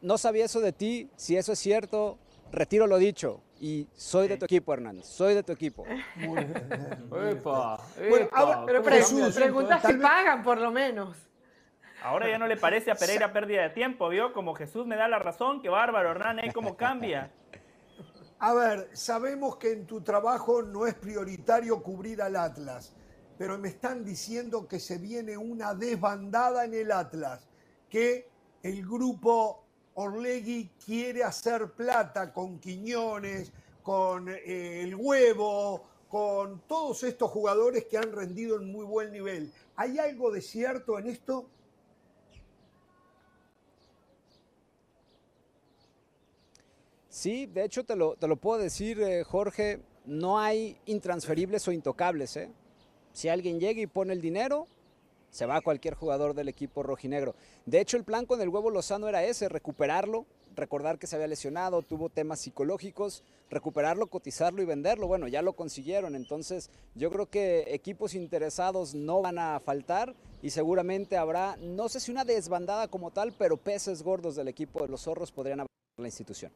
[0.00, 1.10] no sabía eso de ti.
[1.16, 2.18] Si eso es cierto,
[2.52, 3.42] retiro lo dicho.
[3.58, 5.02] Y soy de tu equipo, Hernán.
[5.02, 5.84] Soy de tu equipo.
[7.30, 7.78] epa,
[8.66, 11.16] pero pregunta si pagan, por lo menos.
[12.02, 14.32] Ahora ya no le parece a Pereira pérdida de tiempo, ¿vio?
[14.32, 16.52] Como Jesús me da la razón, qué bárbaro, Hernán, ¿eh?
[16.52, 17.30] ¿Cómo cambia?
[18.40, 22.92] A ver, sabemos que en tu trabajo no es prioritario cubrir al Atlas,
[23.38, 27.48] pero me están diciendo que se viene una desbandada en el Atlas,
[27.88, 28.28] que
[28.64, 33.52] el grupo Orlegui quiere hacer plata con Quiñones,
[33.82, 39.52] con eh, el huevo, con todos estos jugadores que han rendido en muy buen nivel.
[39.76, 41.48] ¿Hay algo de cierto en esto?
[47.08, 51.72] Sí, de hecho te lo, te lo puedo decir, eh, Jorge, no hay intransferibles o
[51.72, 52.36] intocables.
[52.36, 52.50] ¿eh?
[53.12, 54.66] Si alguien llega y pone el dinero,
[55.32, 57.34] se va a cualquier jugador del equipo rojinegro.
[57.66, 61.26] De hecho, el plan con el huevo Lozano era ese, recuperarlo, recordar que se había
[61.26, 65.08] lesionado, tuvo temas psicológicos, recuperarlo, cotizarlo y venderlo.
[65.08, 70.50] Bueno, ya lo consiguieron, entonces yo creo que equipos interesados no van a faltar y
[70.50, 74.88] seguramente habrá, no sé si una desbandada como tal, pero peces gordos del equipo de
[74.88, 76.52] los zorros podrían haber la institución.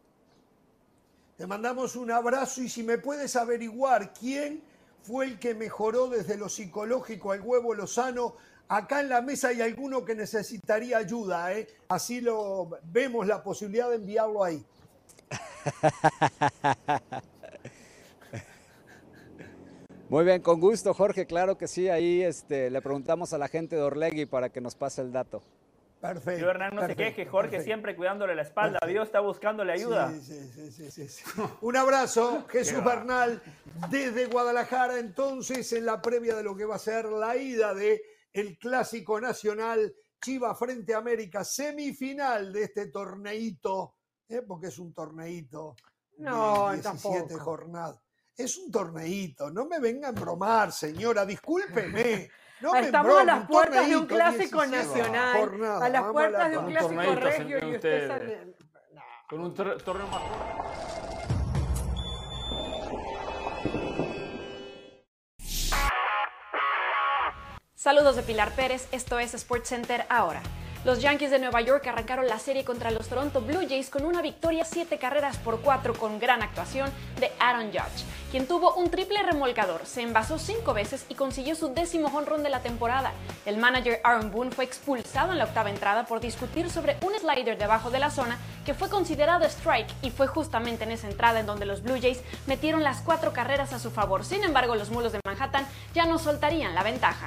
[1.38, 4.62] Te mandamos un abrazo y si me puedes averiguar quién
[5.02, 8.34] fue el que mejoró desde lo psicológico al huevo Lozano,
[8.68, 11.66] acá en la mesa hay alguno que necesitaría ayuda, ¿eh?
[11.88, 14.64] así lo vemos la posibilidad de enviarlo ahí.
[20.08, 23.74] Muy bien, con gusto, Jorge, claro que sí, ahí este, le preguntamos a la gente
[23.74, 25.42] de Orlegui para que nos pase el dato.
[26.00, 26.40] Perfecto.
[26.40, 28.78] Yo, Hernán, no se queje, Jorge siempre cuidándole la espalda.
[28.86, 30.12] Dios está buscándole ayuda.
[30.12, 31.24] Sí, sí, sí, sí,
[31.60, 33.42] Un abrazo, Jesús Bernal,
[33.90, 38.00] desde Guadalajara, entonces, en la previa de lo que va a ser la ida de
[38.36, 43.94] el Clásico Nacional Chiva frente a América, semifinal de este torneito,
[44.28, 44.42] ¿eh?
[44.42, 45.74] porque es un torneito
[46.18, 48.00] no, de 17 jornadas.
[48.36, 52.30] Es un torneito, no me vengan a bromar, señora, discúlpeme.
[52.80, 57.68] Estamos a las puertas de un clásico nacional, a las puertas de un, clásico regio
[57.68, 58.54] y usted sale...
[59.28, 61.05] Con un torneo más.
[67.86, 70.42] Saludos de Pilar Pérez, esto es Sports Center ahora.
[70.84, 74.22] Los Yankees de Nueva York arrancaron la serie contra los Toronto Blue Jays con una
[74.22, 79.22] victoria 7 carreras por 4 con gran actuación de Aaron Judge, quien tuvo un triple
[79.22, 83.12] remolcador, se envasó 5 veces y consiguió su décimo honrón de la temporada.
[83.44, 87.56] El manager Aaron Boone fue expulsado en la octava entrada por discutir sobre un slider
[87.56, 91.46] debajo de la zona que fue considerado strike y fue justamente en esa entrada en
[91.46, 94.24] donde los Blue Jays metieron las 4 carreras a su favor.
[94.24, 97.26] Sin embargo, los mulos de Manhattan ya no soltarían la ventaja.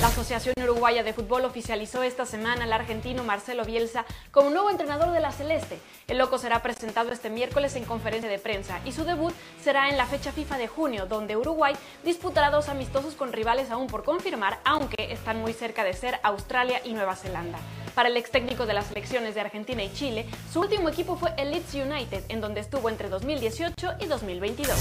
[0.00, 5.12] La Asociación Uruguaya de Fútbol oficializó esta semana al argentino Marcelo Bielsa como nuevo entrenador
[5.12, 5.78] de la Celeste.
[6.08, 9.96] El loco será presentado este miércoles en conferencia de prensa y su debut será en
[9.96, 14.58] la fecha FIFA de junio, donde Uruguay disputará dos amistosos con rivales aún por confirmar,
[14.64, 17.58] aunque están muy cerca de ser Australia y Nueva Zelanda.
[17.94, 21.32] Para el ex técnico de las selecciones de Argentina y Chile, su último equipo fue
[21.38, 24.76] el Leeds United, en donde estuvo entre 2018 y 2022.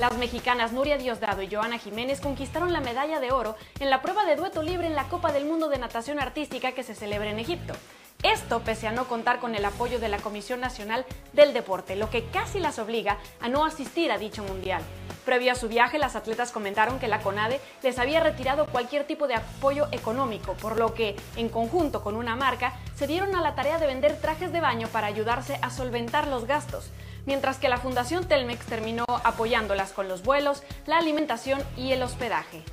[0.00, 4.24] Las mexicanas Nuria Diosdado y Joana Jiménez conquistaron la medalla de oro en la prueba
[4.24, 7.38] de dueto libre en la Copa del Mundo de Natación Artística que se celebra en
[7.38, 7.74] Egipto.
[8.22, 12.08] Esto pese a no contar con el apoyo de la Comisión Nacional del Deporte, lo
[12.08, 14.80] que casi las obliga a no asistir a dicho mundial.
[15.26, 19.28] Previo a su viaje, las atletas comentaron que la CONADE les había retirado cualquier tipo
[19.28, 23.54] de apoyo económico, por lo que, en conjunto con una marca, se dieron a la
[23.54, 26.90] tarea de vender trajes de baño para ayudarse a solventar los gastos
[27.30, 32.64] mientras que la Fundación Telmex terminó apoyándolas con los vuelos, la alimentación y el hospedaje.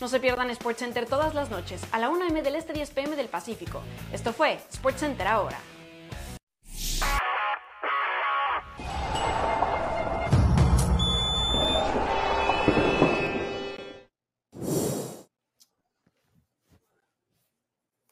[0.00, 3.16] No se pierdan SportsCenter todas las noches a la 1 m del Este 10 pm
[3.16, 3.82] del Pacífico.
[4.10, 5.58] Esto fue SportsCenter ahora.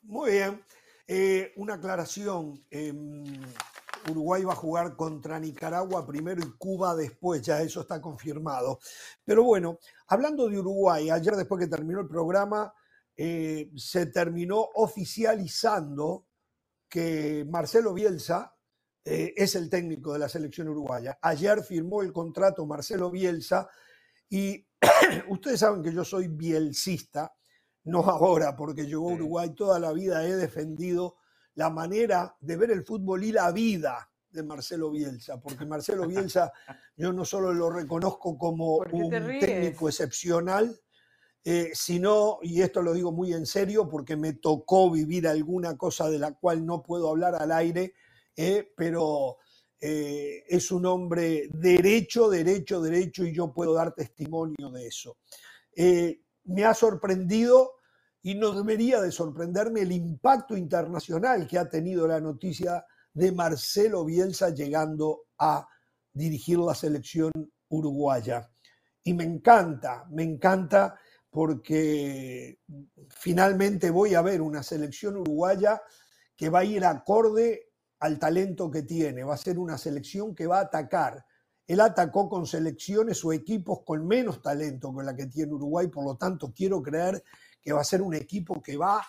[0.02, 0.62] Muy bien.
[1.09, 2.62] Eh, una aclaración.
[2.70, 3.24] Em,
[4.10, 8.78] Uruguay va a jugar contra Nicaragua primero y Cuba después, ya eso está confirmado.
[9.24, 12.72] Pero bueno, hablando de Uruguay, ayer después que terminó el programa,
[13.16, 16.26] eh, se terminó oficializando
[16.88, 18.54] que Marcelo Bielsa
[19.04, 21.18] eh, es el técnico de la selección uruguaya.
[21.22, 23.68] Ayer firmó el contrato Marcelo Bielsa
[24.28, 24.66] y
[25.28, 27.32] ustedes saben que yo soy bielcista,
[27.84, 31.16] no ahora, porque yo a Uruguay toda la vida he defendido
[31.56, 36.52] la manera de ver el fútbol y la vida de Marcelo Bielsa, porque Marcelo Bielsa
[36.96, 40.78] yo no solo lo reconozco como un técnico excepcional,
[41.48, 46.10] eh, sino, y esto lo digo muy en serio, porque me tocó vivir alguna cosa
[46.10, 47.94] de la cual no puedo hablar al aire,
[48.36, 49.38] eh, pero
[49.80, 55.18] eh, es un hombre derecho, derecho, derecho, y yo puedo dar testimonio de eso.
[56.44, 57.75] me ha sorprendido
[58.26, 62.84] y no debería de sorprenderme el impacto internacional que ha tenido la noticia
[63.14, 65.64] de Marcelo Bielsa llegando a
[66.12, 67.30] dirigir la selección
[67.68, 68.50] uruguaya.
[69.04, 70.98] Y me encanta, me encanta
[71.30, 72.58] porque
[73.10, 75.80] finalmente voy a ver una selección uruguaya
[76.34, 80.48] que va a ir acorde al talento que tiene, va a ser una selección que
[80.48, 81.24] va a atacar.
[81.64, 86.04] Él atacó con selecciones o equipos con menos talento que la que tiene Uruguay, por
[86.04, 87.22] lo tanto quiero creer
[87.66, 89.05] que va a ser un equipo que va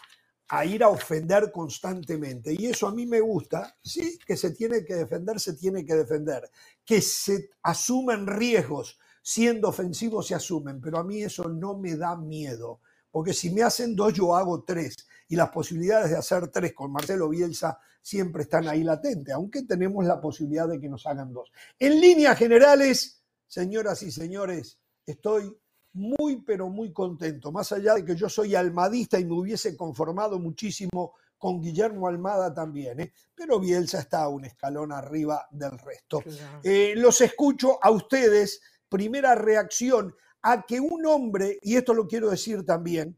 [0.48, 2.56] a ir a ofender constantemente.
[2.58, 3.78] Y eso a mí me gusta.
[3.84, 6.50] Sí, que se tiene que defender, se tiene que defender.
[6.84, 12.18] Que se asumen riesgos, siendo ofensivos se asumen, pero a mí eso no me da
[12.18, 12.82] miedo.
[13.12, 15.08] Porque si me hacen dos, yo hago tres.
[15.28, 20.04] Y las posibilidades de hacer tres con Marcelo Bielsa siempre están ahí latentes, aunque tenemos
[20.04, 21.52] la posibilidad de que nos hagan dos.
[21.78, 25.56] En líneas generales, señoras y señores, estoy
[25.98, 30.40] muy, pero muy contento, más allá de que yo soy almadista y me hubiese conformado
[30.40, 33.14] muchísimo con Guillermo Almada también, ¿eh?
[33.36, 36.24] pero Bielsa está un escalón arriba del resto.
[36.64, 42.30] Eh, los escucho a ustedes, primera reacción a que un hombre, y esto lo quiero
[42.30, 43.18] decir también,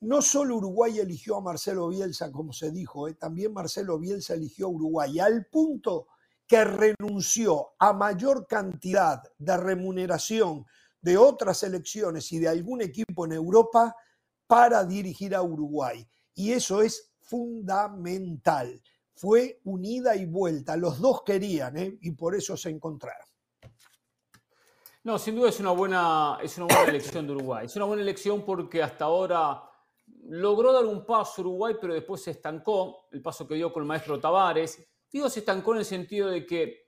[0.00, 3.14] no solo Uruguay eligió a Marcelo Bielsa, como se dijo, ¿eh?
[3.14, 6.08] también Marcelo Bielsa eligió a Uruguay, al punto
[6.46, 10.66] que renunció a mayor cantidad de remuneración
[11.02, 13.94] de otras elecciones y de algún equipo en Europa
[14.46, 16.08] para dirigir a Uruguay.
[16.34, 18.80] Y eso es fundamental.
[19.14, 20.76] Fue unida y vuelta.
[20.76, 21.98] Los dos querían ¿eh?
[22.00, 23.26] y por eso se encontraron.
[25.04, 27.66] No, sin duda es una, buena, es una buena elección de Uruguay.
[27.66, 29.62] Es una buena elección porque hasta ahora
[30.28, 33.08] logró dar un paso Uruguay, pero después se estancó.
[33.10, 34.86] El paso que dio con el maestro Tavares.
[35.10, 36.81] Digo, se estancó en el sentido de que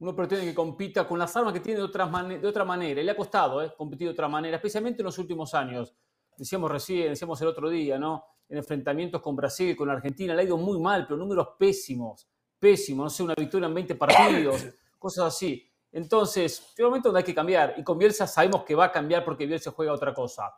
[0.00, 3.00] uno pretende que compita con las armas que tiene de, otras de otra manera.
[3.00, 3.72] Y le ha costado ¿eh?
[3.76, 5.94] competir de otra manera, especialmente en los últimos años.
[6.36, 8.24] Decíamos recién, decíamos el otro día, ¿no?
[8.48, 12.26] En enfrentamientos con Brasil, con Argentina, le ha ido muy mal, pero números pésimos,
[12.58, 13.04] pésimos.
[13.04, 14.66] No sé, una victoria en 20 partidos,
[14.98, 15.70] cosas así.
[15.92, 17.74] Entonces, un momento donde hay que cambiar.
[17.76, 20.50] Y con Bielsa sabemos que va a cambiar porque Bielsa juega otra cosa.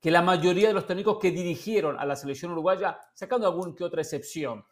[0.00, 3.84] Que la mayoría de los técnicos que dirigieron a la selección uruguaya, sacando alguna que
[3.84, 4.64] otra excepción,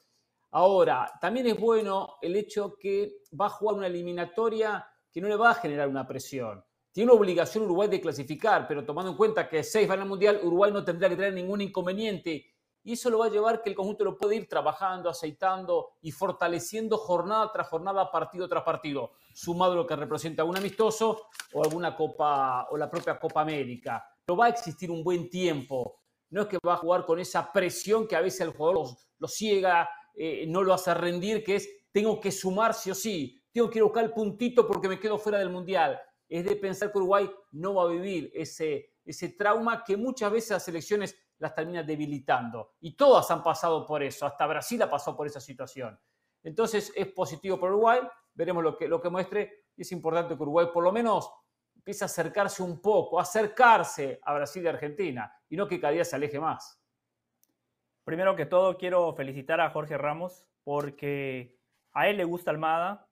[0.59, 5.37] Ahora, también es bueno el hecho que va a jugar una eliminatoria que no le
[5.37, 6.65] va a generar una presión.
[6.91, 10.41] Tiene una obligación Uruguay de clasificar, pero tomando en cuenta que seis van al Mundial,
[10.43, 12.55] Uruguay no tendría que tener ningún inconveniente.
[12.83, 16.11] Y eso lo va a llevar que el conjunto lo puede ir trabajando, aceitando y
[16.11, 21.63] fortaleciendo jornada tras jornada, partido tras partido, sumado a lo que representa un amistoso o
[21.63, 24.03] alguna Copa o la propia Copa América.
[24.25, 26.01] Pero va a existir un buen tiempo.
[26.31, 29.29] No es que va a jugar con esa presión que a veces el jugador lo
[29.29, 33.71] ciega, eh, no lo hace rendir, que es tengo que sumar sí o sí, tengo
[33.71, 36.01] que buscar el puntito porque me quedo fuera del Mundial.
[36.29, 40.51] Es de pensar que Uruguay no va a vivir ese, ese trauma que muchas veces
[40.51, 42.75] las selecciones las termina debilitando.
[42.81, 45.99] Y todas han pasado por eso, hasta Brasil ha pasado por esa situación.
[46.43, 48.01] Entonces es positivo para Uruguay,
[48.35, 49.67] veremos lo que, lo que muestre.
[49.77, 51.31] Es importante que Uruguay por lo menos
[51.75, 56.05] empiece a acercarse un poco, acercarse a Brasil y Argentina, y no que cada día
[56.05, 56.76] se aleje más.
[58.07, 61.59] Primero que todo, quiero felicitar a Jorge Ramos porque
[61.93, 63.09] a él le gusta Almada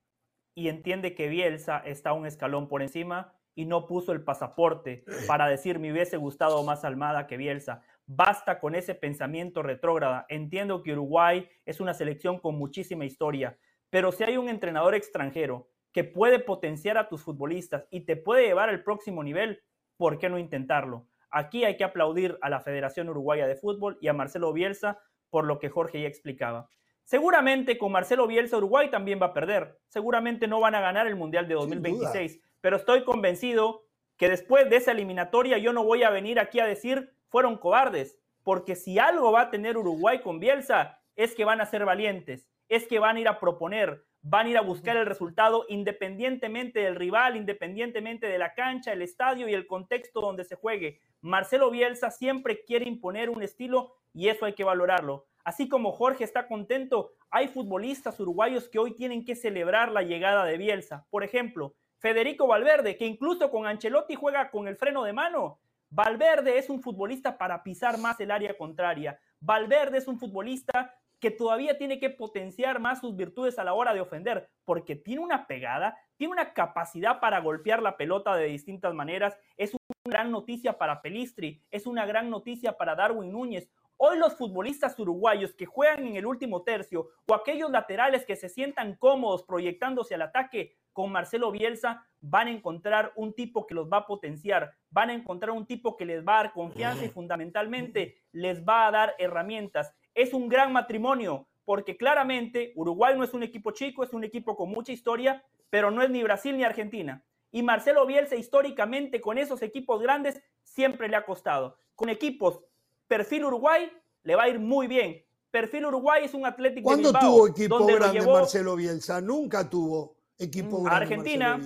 [0.55, 5.49] y entiende que Bielsa está un escalón por encima y no puso el pasaporte para
[5.49, 7.83] decir me hubiese gustado más Almada que Bielsa.
[8.07, 10.27] Basta con ese pensamiento retrógrada.
[10.29, 13.59] Entiendo que Uruguay es una selección con muchísima historia,
[13.91, 18.47] pero si hay un entrenador extranjero que puede potenciar a tus futbolistas y te puede
[18.47, 19.61] llevar al próximo nivel,
[19.97, 21.09] ¿por qué no intentarlo?
[21.37, 25.47] Aquí hay que aplaudir a la Federación Uruguaya de Fútbol y a Marcelo Bielsa por
[25.47, 26.69] lo que Jorge ya explicaba.
[27.03, 29.81] Seguramente con Marcelo Bielsa Uruguay también va a perder.
[29.89, 32.41] Seguramente no van a ganar el Mundial de 2026.
[32.61, 33.85] Pero estoy convencido
[34.17, 38.17] que después de esa eliminatoria yo no voy a venir aquí a decir fueron cobardes.
[38.45, 42.49] Porque si algo va a tener Uruguay con Bielsa es que van a ser valientes,
[42.69, 46.81] es que van a ir a proponer, van a ir a buscar el resultado independientemente
[46.81, 50.99] del rival, independientemente de la cancha, el estadio y el contexto donde se juegue.
[51.21, 55.27] Marcelo Bielsa siempre quiere imponer un estilo y eso hay que valorarlo.
[55.45, 60.47] Así como Jorge está contento, hay futbolistas uruguayos que hoy tienen que celebrar la llegada
[60.47, 61.07] de Bielsa.
[61.11, 65.61] Por ejemplo, Federico Valverde, que incluso con Ancelotti juega con el freno de mano.
[65.91, 69.19] Valverde es un futbolista para pisar más el área contraria.
[69.39, 70.95] Valverde es un futbolista
[71.25, 75.23] que todavía tiene que potenciar más sus virtudes a la hora de ofender, porque tiene
[75.23, 79.35] una pegada, tiene una capacidad para golpear la pelota de distintas maneras.
[79.57, 83.71] Es una gran noticia para Pelistri, es una gran noticia para Darwin Núñez.
[83.97, 88.51] Hoy los futbolistas uruguayos que juegan en el último tercio o aquellos laterales que se
[88.51, 93.89] sientan cómodos proyectándose al ataque con Marcelo Bielsa van a encontrar un tipo que los
[93.91, 97.09] va a potenciar, van a encontrar un tipo que les va a dar confianza y
[97.09, 99.95] fundamentalmente les va a dar herramientas.
[100.15, 104.57] Es un gran matrimonio porque claramente Uruguay no es un equipo chico, es un equipo
[104.57, 107.25] con mucha historia, pero no es ni Brasil ni Argentina.
[107.51, 111.77] Y Marcelo Bielsa históricamente con esos equipos grandes siempre le ha costado.
[111.95, 112.61] Con equipos
[113.07, 113.91] perfil Uruguay
[114.23, 115.25] le va a ir muy bien.
[115.51, 119.21] Perfil Uruguay es un Atlético ¿Cuándo tuvo equipo grande Marcelo Bielsa?
[119.21, 121.61] Nunca tuvo equipo grande Argentina,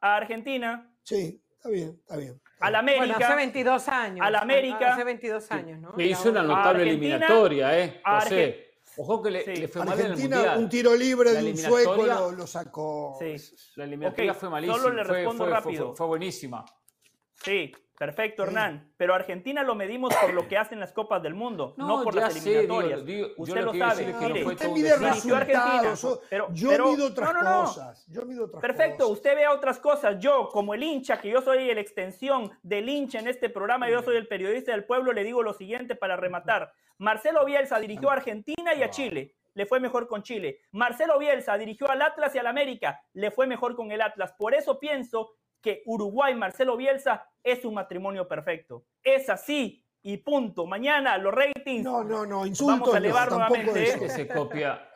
[0.00, 0.92] A Argentina.
[1.04, 2.40] Sí, está bien, está bien.
[2.62, 3.26] A la América.
[3.26, 4.26] hace 22 años.
[4.26, 4.92] A la América.
[4.92, 5.94] Hace 22 años, ¿no?
[6.02, 8.00] hizo una notable eliminatoria, ¿eh?
[8.04, 8.68] José.
[8.94, 10.58] Ojo que le, fue mal en el mundial.
[10.58, 13.16] un tiro libre de un sueco lo, sacó.
[13.18, 13.36] Sí.
[13.76, 14.78] La eliminatoria fue malísima.
[14.78, 15.94] Solo le respondo rápido.
[15.94, 16.64] fue buenísima.
[17.44, 17.72] Sí,
[18.02, 18.92] Perfecto, Hernán.
[18.96, 22.34] Pero Argentina lo medimos por lo que hacen las Copas del Mundo, no, por las
[22.34, 23.00] eliminatorias.
[23.36, 24.12] Usted lo, sabe.
[24.12, 26.20] Mire, usted mide resultados.
[26.28, 28.04] Pero, yo mido otras cosas.
[28.08, 30.18] Yo mido otras Perfecto, usted vea otras cosas.
[30.18, 34.02] Yo, como el hincha, que yo soy la extensión del hincha en este programa, yo
[34.02, 36.72] soy el periodista del pueblo, le digo lo siguiente para rematar.
[36.98, 40.60] Marcelo Bielsa dirigió a Argentina y a Chile le fue mejor con Chile.
[40.72, 44.32] Marcelo Bielsa dirigió al Atlas y al América, le fue mejor con el Atlas.
[44.36, 48.84] Por eso pienso que Uruguay Marcelo Bielsa es un matrimonio perfecto.
[49.02, 50.66] Es así y punto.
[50.66, 51.84] Mañana los ratings.
[51.84, 52.80] No, no, no, insultos.
[52.80, 53.84] Vamos a elevar nuevamente.
[53.84, 54.88] Este se copia.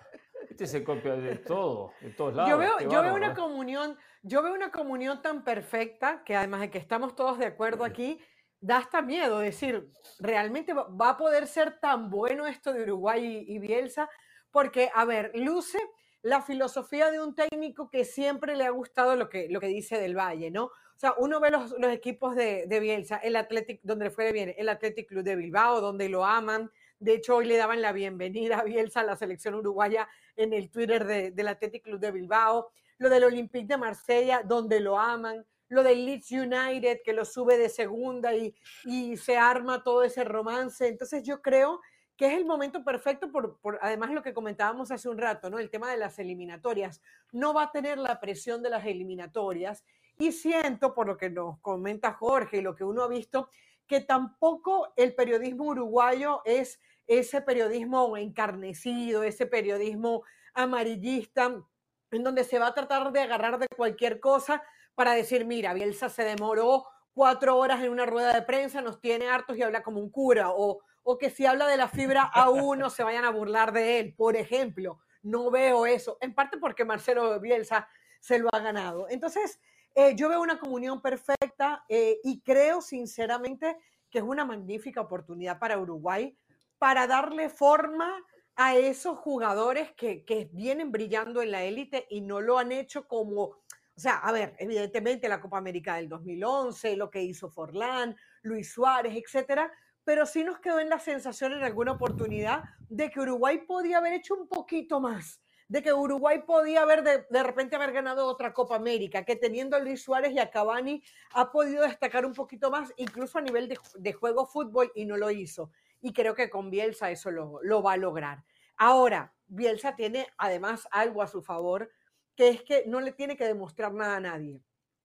[0.51, 2.51] Este se copia de todo, de todos lados.
[2.51, 6.71] Yo veo, yo veo una comunión, yo veo una comunión tan perfecta que además de
[6.71, 8.21] que estamos todos de acuerdo aquí,
[8.61, 13.55] da hasta miedo decir, realmente va a poder ser tan bueno esto de Uruguay y,
[13.55, 14.09] y Bielsa,
[14.51, 15.79] porque, a ver, luce
[16.27, 19.97] la filosofía de un técnico que siempre le ha gustado lo que, lo que dice
[20.01, 20.65] del Valle, ¿no?
[20.65, 25.07] O sea, uno ve los, equipos de, Bielsa, el Athletic, donde fue bien, el Athletic
[25.07, 26.69] Club de Bilbao, donde lo aman.
[26.99, 30.69] De hecho, hoy le daban la bienvenida a Bielsa a la selección uruguaya en el
[30.69, 32.73] Twitter del Athletic Club de Bilbao.
[32.99, 35.47] Lo del Olympique de Marsella, donde lo aman.
[35.69, 38.53] Lo del Leeds United, que lo sube de segunda y,
[38.85, 40.89] y se arma todo ese romance.
[40.89, 41.81] Entonces, yo creo
[42.25, 45.59] es el momento perfecto por, además lo que comentábamos hace un rato, ¿no?
[45.59, 47.03] El tema de las eliminatorias.
[47.31, 49.85] No va a tener la presión de las eliminatorias
[50.19, 53.51] y siento, por lo que nos comenta Jorge y lo que uno ha visto,
[53.87, 60.23] que tampoco el periodismo uruguayo es ese periodismo encarnecido, ese periodismo
[60.55, 61.63] amarillista,
[62.11, 64.63] en donde se va a tratar de agarrar de cualquier cosa
[64.95, 69.29] para decir, mira, Bielsa se demoró cuatro horas en una rueda de prensa, nos tiene
[69.29, 72.91] hartos y habla como un cura, o o que si habla de la fibra A1
[72.91, 74.99] se vayan a burlar de él, por ejemplo.
[75.23, 77.89] No veo eso, en parte porque Marcelo Bielsa
[78.21, 79.09] se lo ha ganado.
[79.09, 79.61] Entonces,
[79.95, 83.77] eh, yo veo una comunión perfecta eh, y creo sinceramente
[84.11, 86.37] que es una magnífica oportunidad para Uruguay
[86.79, 88.13] para darle forma
[88.57, 93.07] a esos jugadores que, que vienen brillando en la élite y no lo han hecho
[93.07, 93.65] como, o
[93.97, 99.15] sea, a ver, evidentemente la Copa América del 2011, lo que hizo Forlán, Luis Suárez,
[99.17, 99.73] etcétera,
[100.07, 104.13] pero sí nos quedó en la sensación en alguna oportunidad de que Uruguay podía haber
[104.13, 108.77] hecho un poquito más, de que Uruguay podía haber de, repente haber ganado otra Copa
[108.77, 111.03] América, que teniendo a Luis Suárez y a Cavani
[111.33, 115.29] ha podido destacar un poquito más, incluso a nivel de, juego fútbol, y no lo
[115.33, 115.73] hizo.
[116.01, 118.45] Y creo que con Bielsa eso lo, lo va a lograr.
[118.77, 121.91] Ahora, Bielsa tiene además algo a su favor,
[122.37, 124.63] que es que no le tiene que demostrar nada a nadie.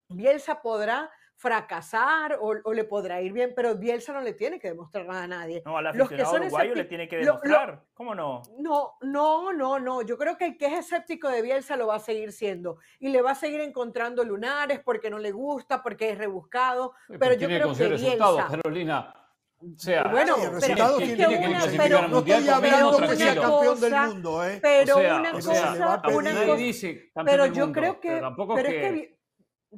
[0.09, 1.09] Bielsa podrá
[1.41, 5.27] fracasar o, le podrá ir bien, pero Bielsa no le tiene que demostrar nada a
[5.27, 5.63] nadie.
[5.65, 7.83] No, al aficionado uruguayo le tiene que demostrar.
[7.95, 8.43] ¿Cómo no?
[8.59, 10.03] No, no, no, no.
[10.03, 13.09] Yo creo que el que es escéptico de Bielsa lo va a seguir siendo y
[13.09, 16.93] le va a seguir encontrando lunares porque no le gusta, porque es rebuscado.
[17.19, 18.47] pero, yo creo que Bielsa...
[18.47, 19.15] Carolina.
[19.63, 23.93] O sea, bueno, pero es que una, pero, no estoy hablando que sea campeón del
[23.93, 24.59] mundo, ¿eh?
[24.59, 25.73] Pero una cosa,
[26.07, 28.21] una cosa, pero yo creo que,
[28.55, 29.20] pero, es que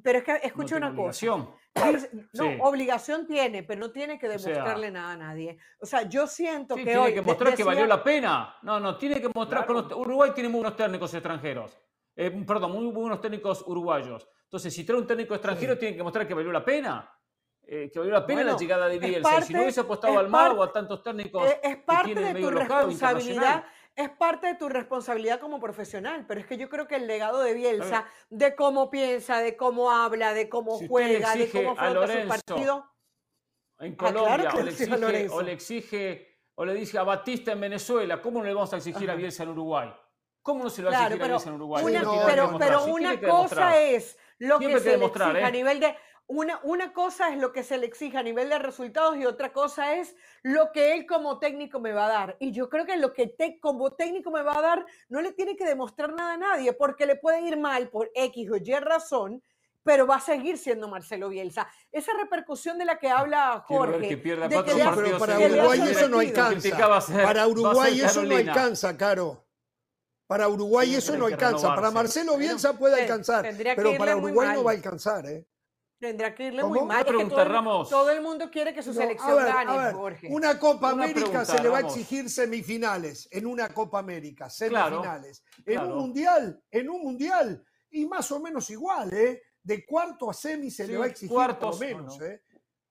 [0.01, 1.27] pero es que escucha una cosa.
[2.33, 5.57] no, obligación tiene, pero no tiene que demostrarle nada a nadie.
[5.79, 8.55] O sea, yo siento que tiene que mostrar que valió la pena.
[8.63, 9.69] No, no, tiene que mostrar.
[9.69, 11.77] Uruguay tiene muy buenos técnicos extranjeros.
[12.15, 14.27] Eh, perdón, muy buenos técnicos uruguayos.
[14.43, 17.09] Entonces, si trae un técnico extranjero, tiene que mostrar que valió la pena.
[17.65, 19.41] Eh, que valió la pena la llegada de Bielsa.
[19.41, 23.63] si no hubiese apostado al mago a tantos técnicos es, parte de tu responsabilidad
[23.95, 27.41] es parte de tu responsabilidad como profesional, pero es que yo creo que el legado
[27.41, 32.27] de Bielsa, de cómo piensa, de cómo habla, de cómo juega, de cómo afronta su
[32.27, 32.89] partido.
[33.79, 37.61] En ah, Colombia, o, le exige, o, le exige, o le dice a Batista en
[37.61, 39.93] Venezuela, ¿cómo no le vamos a exigir a Bielsa en Uruguay?
[40.41, 41.85] ¿Cómo no se lo va a exigir a Bielsa en Uruguay?
[42.25, 45.51] pero, pero una cosa es lo que se le exige a ¿eh?
[45.51, 45.95] nivel de
[46.33, 49.53] una, una cosa es lo que se le exige a nivel de resultados y otra
[49.53, 52.37] cosa es lo que él como técnico me va a dar.
[52.39, 55.31] Y yo creo que lo que te, como técnico me va a dar no le
[55.33, 58.73] tiene que demostrar nada a nadie porque le puede ir mal por X o Y
[58.79, 59.43] razón,
[59.83, 61.67] pero va a seguir siendo Marcelo Bielsa.
[61.91, 64.17] Esa repercusión de la que habla Jorge.
[64.17, 66.99] pero para Uruguay eso no alcanza.
[67.23, 69.45] Para Uruguay eso no alcanza, Caro.
[70.25, 71.75] Para Uruguay eso no alcanza.
[71.75, 75.45] Para Marcelo Bielsa puede alcanzar, pero para Uruguay no va a alcanzar, ¿eh?
[75.99, 77.05] Tendrá que irle muy mal.
[77.05, 80.27] todo, el mundo quiere que su selección gane, Jorge.
[80.29, 85.43] Una Copa América se le va a exigir semifinales en una Copa América, semifinales.
[85.65, 89.41] En un mundial, en un mundial, y más o menos igual, ¿eh?
[89.61, 92.41] De cuarto a semi se le va a exigir cuartos, por lo menos, ¿eh?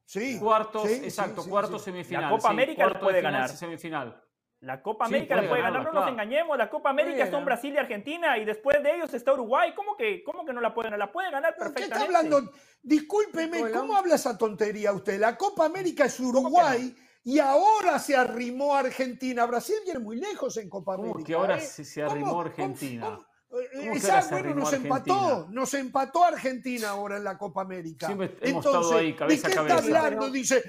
[0.05, 0.39] Sí.
[0.39, 2.31] Cuartos, exacto, cuartos semifinales.
[2.31, 3.49] La Copa América lo puede ganar.
[3.49, 4.23] Semifinal.
[4.63, 6.57] La Copa América la puede ganar, no nos engañemos.
[6.57, 9.75] La Copa América son Brasil y Argentina y después de ellos está Uruguay.
[9.75, 11.01] ¿Cómo que, cómo que no la puede ganar?
[11.01, 11.97] La puede ganar perfectamente.
[11.97, 12.53] ¿Qué está hablando?
[12.81, 15.19] Discúlpeme, ¿cómo habla esa tontería usted?
[15.19, 16.95] La Copa América es Uruguay
[17.25, 19.47] y ahora se arrimó Argentina.
[19.47, 21.13] Brasil viene muy lejos en Copa América.
[21.15, 21.61] ¿Cómo que ahora ¿eh?
[21.61, 23.19] se, arrimó Argentina?
[23.53, 28.09] Exacto, bueno, nos empató, nos empató Argentina ahora en la Copa América.
[28.41, 30.31] Entonces, ahí, cabeza ¿de qué está hablando?
[30.31, 30.63] Dice,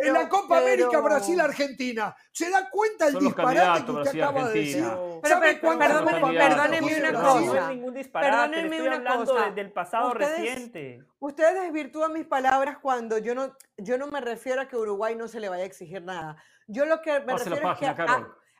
[0.00, 2.14] en la Copa América Brasil-Argentina.
[2.30, 4.84] ¿Se da cuenta el disparate que usted acaba de decir?
[5.22, 7.40] Pero, perdónenme una cosa.
[7.40, 9.50] No es ningún disparate, estoy hablando cosa.
[9.50, 11.02] del pasado reciente.
[11.20, 15.28] Ustedes desvirtúan mis palabras cuando yo no, yo no me refiero a que Uruguay no
[15.28, 16.36] se le vaya a exigir nada.
[16.66, 17.86] Yo lo que me refiero es que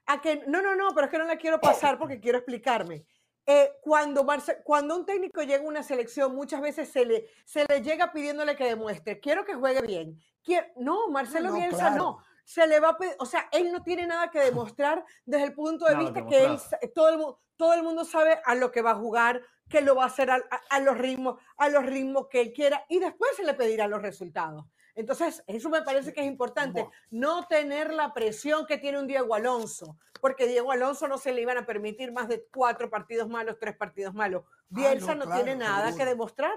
[0.09, 0.43] a que...
[0.47, 3.05] No, no, no, pero es que no la quiero pasar porque quiero explicarme.
[3.51, 4.27] Eh, cuando,
[4.63, 8.55] cuando un técnico llega a una selección, muchas veces se le, se le llega pidiéndole
[8.55, 10.21] que demuestre, quiero que juegue bien.
[10.77, 12.19] no, Marcelo Bielsa no.
[12.45, 15.55] Se le va a pedir, o sea, él no tiene nada que demostrar desde el
[15.55, 16.59] punto de vista que él,
[16.95, 20.05] todo, el, todo el mundo sabe a lo que va a jugar, que lo va
[20.05, 23.45] a hacer a, a, los ritmos, a los ritmos que él quiera y después se
[23.45, 24.67] le pedirá los resultados.
[24.99, 29.33] Entonces, eso me parece que es importante, no tener la presión que tiene un Diego
[29.33, 33.59] Alonso, porque Diego Alonso no se le iban a permitir más de cuatro partidos malos,
[33.61, 34.43] tres partidos malos.
[34.45, 36.51] Ah, Bielsa no, tiene nada que demostrar.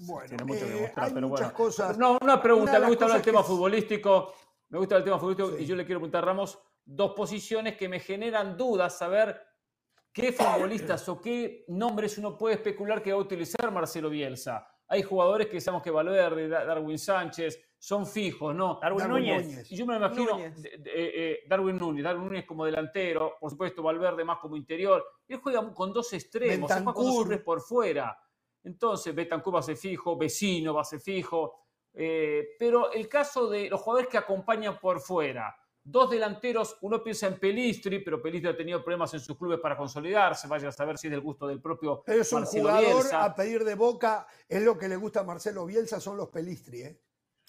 [0.00, 1.52] Bueno, tiene mucho que eh, demostrar, pero bueno.
[1.54, 4.34] Cosas, no, una pregunta, me gusta hablar del tema futbolístico,
[4.68, 7.88] me gusta el tema futbolístico y yo le quiero preguntar a Ramos dos posiciones que
[7.88, 9.40] me generan dudas, saber
[10.12, 14.69] qué futbolistas o qué nombres uno puede especular que va a utilizar Marcelo Bielsa.
[14.92, 18.80] Hay jugadores que sabemos que Valverde, Darwin Sánchez, son fijos, ¿no?
[18.82, 19.70] Darwin, Núñez.
[19.70, 20.52] Y yo me imagino eh,
[20.84, 25.06] eh, Darwin Núñez, Darwin Núñez como delantero, por supuesto Valverde más como interior.
[25.28, 28.18] Él juega con dos extremos, es más con dos hombres por fuera.
[28.64, 31.66] Entonces, Betancourt va a ser fijo, Vecino va a ser fijo.
[31.94, 35.56] Eh, pero el caso de los jugadores que acompañan por fuera,
[35.90, 39.76] Dos delanteros, uno piensa en Pelistri, pero Pelistri ha tenido problemas en sus clubes para
[39.76, 43.34] consolidarse, vaya a saber si es del gusto del propio pero es un jugador a
[43.34, 47.00] pedir de boca, es lo que le gusta a Marcelo Bielsa, son los Pelistri, ¿eh?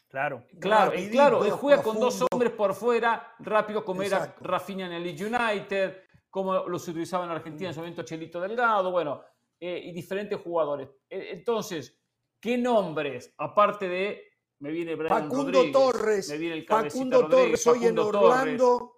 [0.10, 4.94] Claro, claro, claro, él juega con dos hombres por fuera, rápido como era Rafinha en
[4.94, 9.22] el United, como los utilizaba en Argentina en su momento Chelito Delgado, bueno,
[9.60, 10.90] eh, y diferentes jugadores.
[11.08, 11.98] E, entonces,
[12.40, 14.31] ¿qué nombres, aparte de
[14.62, 18.98] me viene Brian Facundo Torres, me viene el Facundo Torres hoy en Orlando.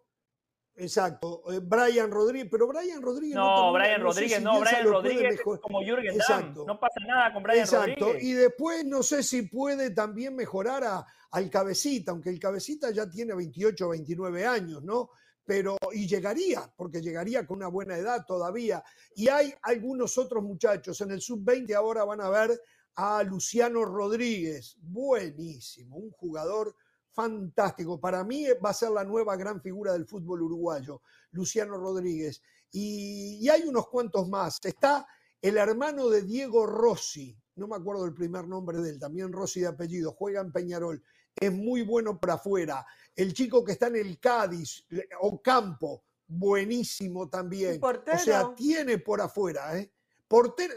[0.75, 3.35] Exacto, eh, Brian Rodríguez, pero Brian Rodríguez.
[3.35, 8.05] No, Brian Rodríguez, no, Brian Rodríguez como Jürgen Damm, no pasa nada con Brian Exacto.
[8.07, 8.23] Rodríguez.
[8.23, 13.09] Y después no sé si puede también mejorar a, al Cabecita, aunque el Cabecita ya
[13.09, 15.11] tiene 28 o 29 años, ¿no?
[15.45, 18.83] Pero, y llegaría, porque llegaría con una buena edad todavía.
[19.15, 22.59] Y hay algunos otros muchachos en el sub-20 ahora van a ver
[22.95, 24.77] a Luciano Rodríguez.
[24.81, 26.75] Buenísimo, un jugador
[27.11, 27.99] fantástico.
[27.99, 32.41] Para mí va a ser la nueva gran figura del fútbol uruguayo, Luciano Rodríguez.
[32.71, 34.59] Y, hay unos cuantos más.
[34.63, 35.07] Está
[35.41, 39.61] el hermano de Diego Rossi, no me acuerdo el primer nombre de él, también Rossi
[39.61, 41.03] de apellido, juega en Peñarol,
[41.35, 42.85] es muy bueno para afuera.
[43.15, 44.85] El chico que está en el Cádiz,
[45.21, 47.79] Ocampo, buenísimo también.
[47.83, 49.91] O sea, tiene por afuera, ¿eh?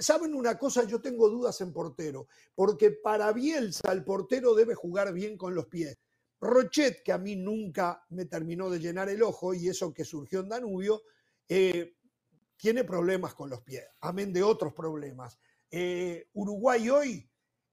[0.01, 0.85] ¿Saben una cosa?
[0.85, 5.67] Yo tengo dudas en portero, porque para Bielsa el portero debe jugar bien con los
[5.67, 5.99] pies.
[6.41, 10.41] Rochet, que a mí nunca me terminó de llenar el ojo, y eso que surgió
[10.41, 11.03] en Danubio,
[11.49, 11.97] eh,
[12.57, 15.39] tiene problemas con los pies, amén de otros problemas.
[15.71, 17.31] Eh, Uruguay hoy,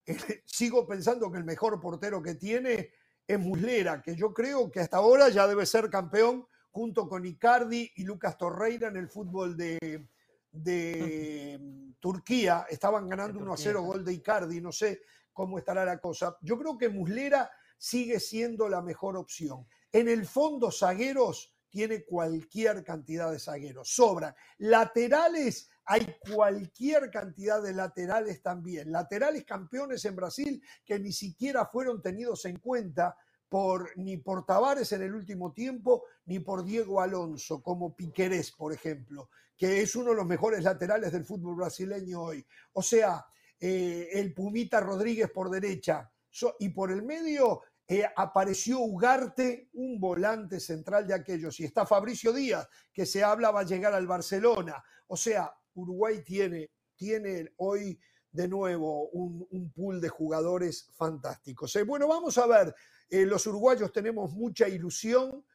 [0.46, 2.92] sigo pensando que el mejor portero que tiene
[3.28, 7.92] es Muslera, que yo creo que hasta ahora ya debe ser campeón junto con Icardi
[7.96, 10.08] y Lucas Torreira en el fútbol de,
[10.54, 11.60] de
[12.00, 12.66] Turquía.
[12.70, 15.02] Estaban ganando 1 a 0 gol de Icardi, no sé
[15.34, 16.38] cómo estará la cosa.
[16.42, 19.68] Yo creo que Muslera sigue siendo la mejor opción.
[19.92, 24.36] En el fondo, zagueros tiene cualquier cantidad de zagueros, sobran.
[24.60, 28.92] Laterales, hay cualquier cantidad de laterales también.
[28.92, 33.18] Laterales campeones en Brasil que ni siquiera fueron tenidos en cuenta
[33.50, 38.72] por, ni por Tavares en el último tiempo, ni por Diego Alonso, como Piquerés, por
[38.72, 42.46] ejemplo, que es uno de los mejores laterales del fútbol brasileño hoy.
[42.74, 43.26] O sea,
[43.60, 46.12] eh, el Pumita Rodríguez por derecha
[46.60, 52.32] y por el medio eh, apareció Ugarte, un volante central de aquellos, y está Fabricio
[52.32, 54.84] Díaz, que se habla va a llegar al Barcelona.
[55.08, 58.00] O sea, Uruguay tiene, tiene hoy
[58.32, 61.76] de nuevo un, pool de jugadores fantásticos.
[61.76, 62.74] Eh, bueno, vamos a ver,
[63.10, 65.46] eh, los uruguayos tenemos mucha ilusión,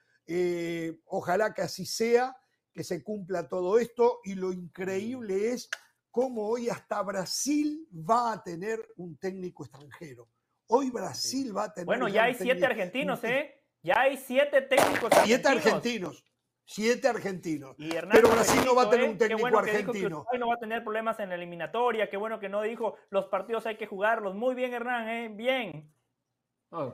[1.07, 2.37] ojalá que así sea,
[2.73, 5.69] que se cumpla todo esto, y lo increíble es
[6.11, 10.29] cómo hoy hasta Brasil va a tener un técnico extranjero.
[10.69, 11.87] Hoy Brasil va a tener.
[11.87, 13.63] Bueno, ya hay siete argentinos, ¿eh?
[13.83, 15.27] Ya hay siete técnicos argentinos.
[15.27, 16.25] Siete argentinos.
[16.65, 17.77] Siete argentinos.
[17.79, 20.27] Pero Brasil no va a tener un técnico bueno argentino.
[20.31, 22.11] Que no va a tener problemas en la eliminatoria.
[22.11, 24.35] Qué bueno que no dijo los partidos hay que jugarlos.
[24.35, 25.29] Muy bien, Hernán, ¿eh?
[25.31, 25.91] Bien.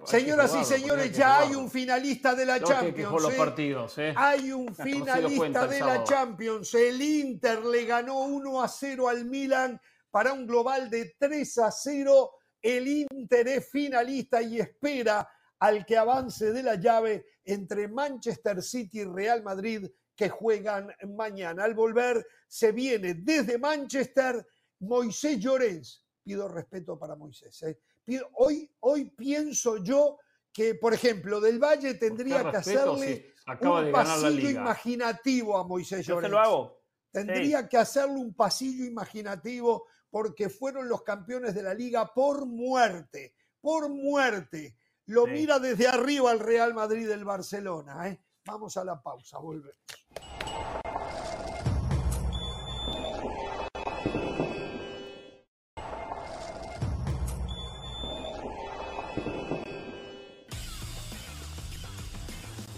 [0.05, 3.23] Señoras y señores, ya hay un finalista de la Champions.
[3.23, 3.37] Los ¿eh?
[3.37, 4.15] partidos, ¿eh?
[4.17, 6.73] Hay un finalista de la Champions.
[6.75, 11.71] El Inter le ganó 1 a 0 al Milan para un global de 3 a
[11.73, 12.31] 0
[12.65, 19.01] el Inter es finalista y espera al que avance de la llave entre Manchester City
[19.01, 21.65] y Real Madrid que juegan mañana.
[21.65, 24.47] Al volver se viene desde Manchester
[24.81, 26.07] Moisés Llorens.
[26.23, 27.63] Pido respeto para Moisés.
[27.65, 27.79] ¿eh?
[28.35, 30.19] Hoy, hoy pienso yo
[30.53, 36.31] que, por ejemplo, Del Valle tendría que hacerle un pasillo imaginativo a Moisés Llorens.
[36.31, 36.85] lo hago.
[37.11, 43.35] Tendría que hacerle un pasillo imaginativo porque fueron los campeones de la liga por muerte,
[43.61, 44.77] por muerte.
[45.07, 48.09] Lo mira desde arriba el Real Madrid del Barcelona.
[48.09, 48.21] ¿eh?
[48.45, 49.77] Vamos a la pausa, volvemos.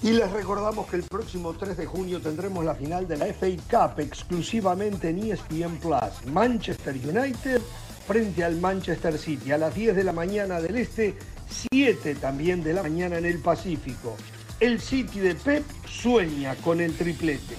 [0.07, 3.49] Y les recordamos que el próximo 3 de junio tendremos la final de la FA
[3.69, 6.33] Cup exclusivamente en ESPN Plus.
[6.33, 7.61] Manchester United
[8.07, 11.17] frente al Manchester City a las 10 de la mañana del este,
[11.73, 14.17] 7 también de la mañana en el Pacífico.
[14.61, 17.57] El City de Pep sueña con el triplete.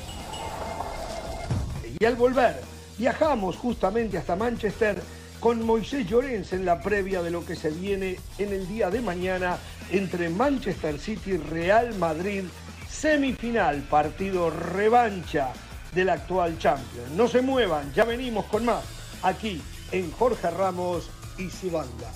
[1.99, 2.61] Y al volver,
[2.97, 5.03] viajamos justamente hasta Manchester
[5.39, 9.01] con Moisés Llorens en la previa de lo que se viene en el día de
[9.01, 9.57] mañana
[9.91, 12.43] entre Manchester City y Real Madrid,
[12.89, 15.53] semifinal, partido revancha
[15.93, 17.15] del actual champion.
[17.15, 18.83] No se muevan, ya venimos con más
[19.23, 19.61] aquí
[19.91, 22.11] en Jorge Ramos y su banda.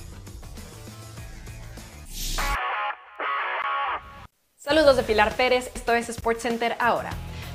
[4.57, 7.11] Saludos de Pilar Pérez, esto es SportsCenter ahora.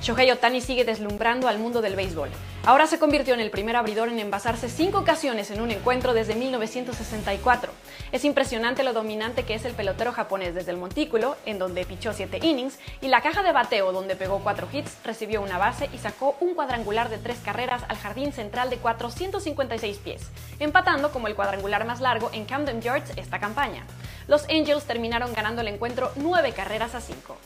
[0.07, 2.29] Shohei Otani sigue deslumbrando al mundo del béisbol.
[2.65, 6.37] Ahora se convirtió en el primer abridor en envasarse cinco ocasiones en un encuentro desde
[6.37, 7.73] 1964.
[8.13, 12.13] Es impresionante lo dominante que es el pelotero japonés desde el montículo, en donde pichó
[12.13, 15.99] siete innings, y la caja de bateo, donde pegó cuatro hits, recibió una base y
[15.99, 20.23] sacó un cuadrangular de tres carreras al jardín central de 456 pies,
[20.61, 23.85] empatando como el cuadrangular más largo en Camden Yards esta campaña.
[24.29, 27.37] Los Angels terminaron ganando el encuentro nueve carreras a cinco.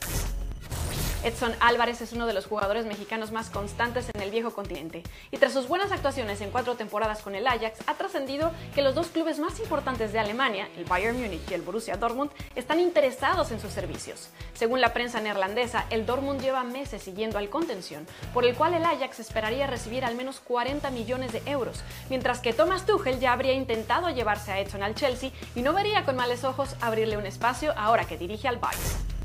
[1.23, 5.37] Edson Álvarez es uno de los jugadores mexicanos más constantes en el viejo continente y
[5.37, 9.09] tras sus buenas actuaciones en cuatro temporadas con el Ajax ha trascendido que los dos
[9.09, 13.61] clubes más importantes de Alemania, el Bayern Múnich y el Borussia Dortmund, están interesados en
[13.61, 14.31] sus servicios.
[14.55, 18.85] Según la prensa neerlandesa, el Dortmund lleva meses siguiendo al contención, por el cual el
[18.85, 23.53] Ajax esperaría recibir al menos 40 millones de euros, mientras que Thomas Tuchel ya habría
[23.53, 27.75] intentado llevarse a Edson al Chelsea y no vería con males ojos abrirle un espacio
[27.77, 29.20] ahora que dirige al Bayern.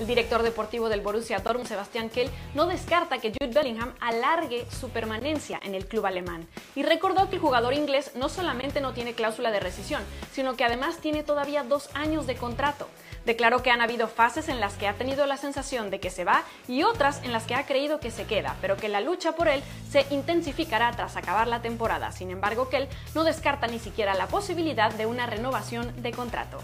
[0.00, 4.88] El director deportivo del Borussia Dortmund, Sebastián Kell, no descarta que Jude Bellingham alargue su
[4.88, 9.12] permanencia en el club alemán y recordó que el jugador inglés no solamente no tiene
[9.12, 12.88] cláusula de rescisión, sino que además tiene todavía dos años de contrato.
[13.26, 16.24] Declaró que han habido fases en las que ha tenido la sensación de que se
[16.24, 19.32] va y otras en las que ha creído que se queda, pero que la lucha
[19.32, 22.10] por él se intensificará tras acabar la temporada.
[22.10, 26.58] Sin embargo, Kell no descarta ni siquiera la posibilidad de una renovación de contrato.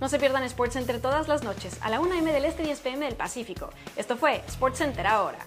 [0.00, 2.80] No se pierdan SportsCenter todas las noches a la 1 m del Este y 10
[2.80, 3.70] pm del Pacífico.
[3.96, 5.38] Esto fue SportsCenter ahora.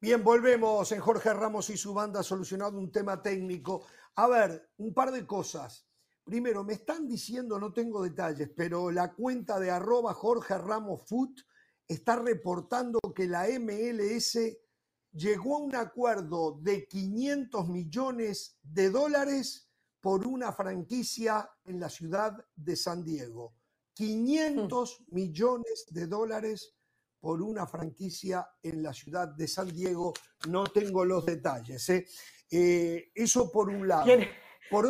[0.00, 3.86] Bien, volvemos en Jorge Ramos y su banda solucionado un tema técnico.
[4.16, 5.86] A ver, un par de cosas.
[6.24, 11.40] Primero, me están diciendo, no tengo detalles, pero la cuenta de arroba Jorge Ramos Foot
[11.86, 14.38] está reportando que la MLS
[15.12, 19.70] llegó a un acuerdo de 500 millones de dólares
[20.00, 23.54] por una franquicia en la ciudad de San Diego.
[23.94, 26.74] 500 millones de dólares
[27.20, 30.12] por una franquicia en la ciudad de San Diego.
[30.48, 31.88] No tengo los detalles.
[31.90, 32.06] ¿eh?
[32.50, 34.04] Eh, eso por un lado.
[34.04, 34.30] Tiene,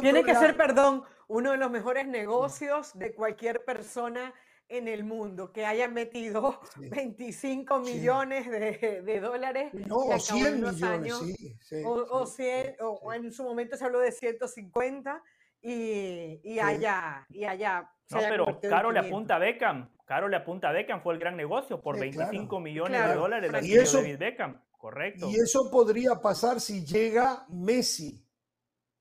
[0.01, 4.35] tiene que ser, perdón, uno de los mejores negocios de cualquier persona
[4.68, 9.72] en el mundo que haya metido 25 millones de, dólares.
[9.75, 11.14] No, o 100 millones,
[11.61, 15.22] sí, o, 100, o en su momento se habló de 150
[15.61, 17.91] y, y allá, y allá.
[18.11, 19.91] No, pero Caro le apunta a Beckham.
[20.05, 23.64] Caro le apunta a Beckham, fue el gran negocio por 25 millones de dólares la
[23.64, 24.61] y eso, David Beckham.
[24.77, 25.31] Correcto.
[25.31, 28.24] Y eso podría pasar si llega Messi.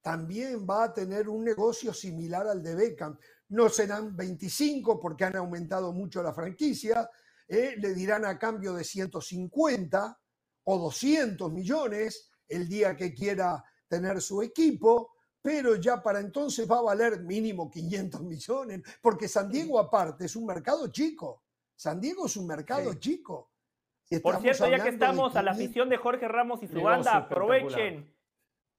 [0.03, 3.17] También va a tener un negocio similar al de Beckham.
[3.49, 7.09] No serán 25 porque han aumentado mucho la franquicia.
[7.47, 7.73] ¿eh?
[7.77, 10.19] le dirán a cambio de 150
[10.65, 16.77] o 200 millones el día que quiera tener su equipo pero ya para entonces va
[16.77, 21.43] a valer mínimo 500 millones, porque San Diego aparte es un mercado chico.
[21.75, 23.51] San Diego es un mercado chico.
[24.21, 28.09] Por cierto, ya que estamos a la afición de Jorge Ramos y su banda, aprovechen.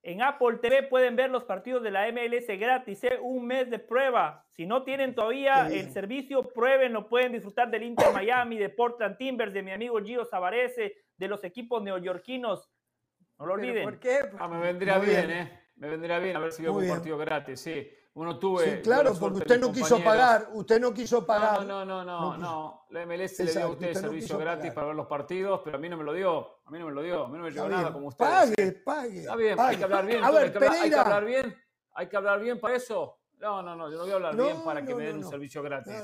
[0.06, 3.18] En Apple TV pueden ver los partidos de la MLS gratis, ¿eh?
[3.22, 4.44] un mes de prueba.
[4.50, 9.54] Si no tienen todavía el servicio, prueben, pueden disfrutar del Inter Miami, de Portland Timbers,
[9.54, 12.70] de mi amigo Gio Savarese, de los equipos neoyorquinos.
[13.38, 13.82] No lo olviden.
[13.82, 14.18] ¿Por qué?
[14.38, 15.60] Ah, me vendría bien, ¿eh?
[15.76, 17.90] Me vendría bien a ver si veo un partido gratis, sí.
[18.14, 18.76] Uno tuve.
[18.76, 21.66] Sí, claro, porque usted no quiso pagar, usted no quiso pagar.
[21.66, 25.06] No, no, no, no, La MLS le dio a usted, servicio gratis para ver los
[25.06, 26.60] partidos, pero a mí no me lo dio.
[26.64, 28.24] A mí no me lo dio, a mí no me llegó nada como usted.
[28.24, 29.20] Pague, pague.
[29.20, 30.24] Está bien, hay que hablar bien.
[30.24, 31.56] A ver, hay, que hablar, hay que hablar bien.
[31.92, 33.18] Hay que hablar bien para eso.
[33.38, 35.62] No, no, no, yo no voy a hablar bien para que me den un servicio
[35.62, 35.94] gratis.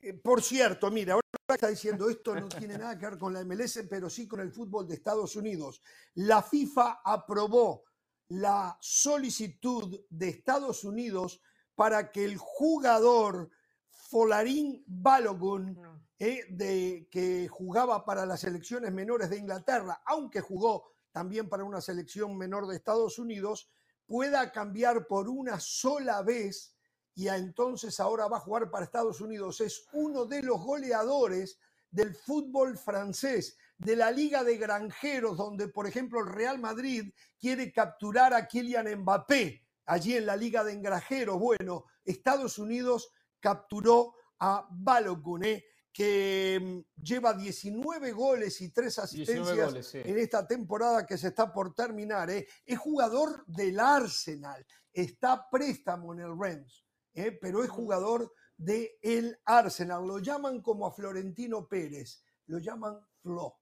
[0.00, 3.42] Eh, por cierto, mira, ahora está diciendo esto no tiene nada que ver con la
[3.42, 5.80] MLS, pero sí con el fútbol de Estados Unidos.
[6.14, 7.84] La FIFA aprobó
[8.28, 11.40] la solicitud de Estados Unidos
[11.74, 13.50] para que el jugador
[13.88, 15.76] Folarín Balogun,
[16.18, 21.80] eh, de, que jugaba para las selecciones menores de Inglaterra, aunque jugó también para una
[21.80, 23.70] selección menor de Estados Unidos,
[24.06, 26.74] pueda cambiar por una sola vez
[27.14, 29.60] y entonces ahora va a jugar para Estados Unidos.
[29.60, 31.58] Es uno de los goleadores
[31.90, 37.72] del fútbol francés de la Liga de Granjeros, donde, por ejemplo, el Real Madrid quiere
[37.72, 41.38] capturar a Kylian Mbappé, allí en la Liga de Granjeros.
[41.38, 43.10] Bueno, Estados Unidos
[43.40, 45.44] capturó a Balogun,
[45.92, 51.74] que mm, lleva 19 goles y 3 asistencias en esta temporada que se está por
[51.74, 52.28] terminar.
[52.30, 52.46] ¿eh?
[52.64, 57.32] Es jugador del Arsenal, está préstamo en el Rams, ¿eh?
[57.40, 60.06] pero es jugador del el Arsenal.
[60.06, 63.56] Lo llaman como a Florentino Pérez, lo llaman Flo.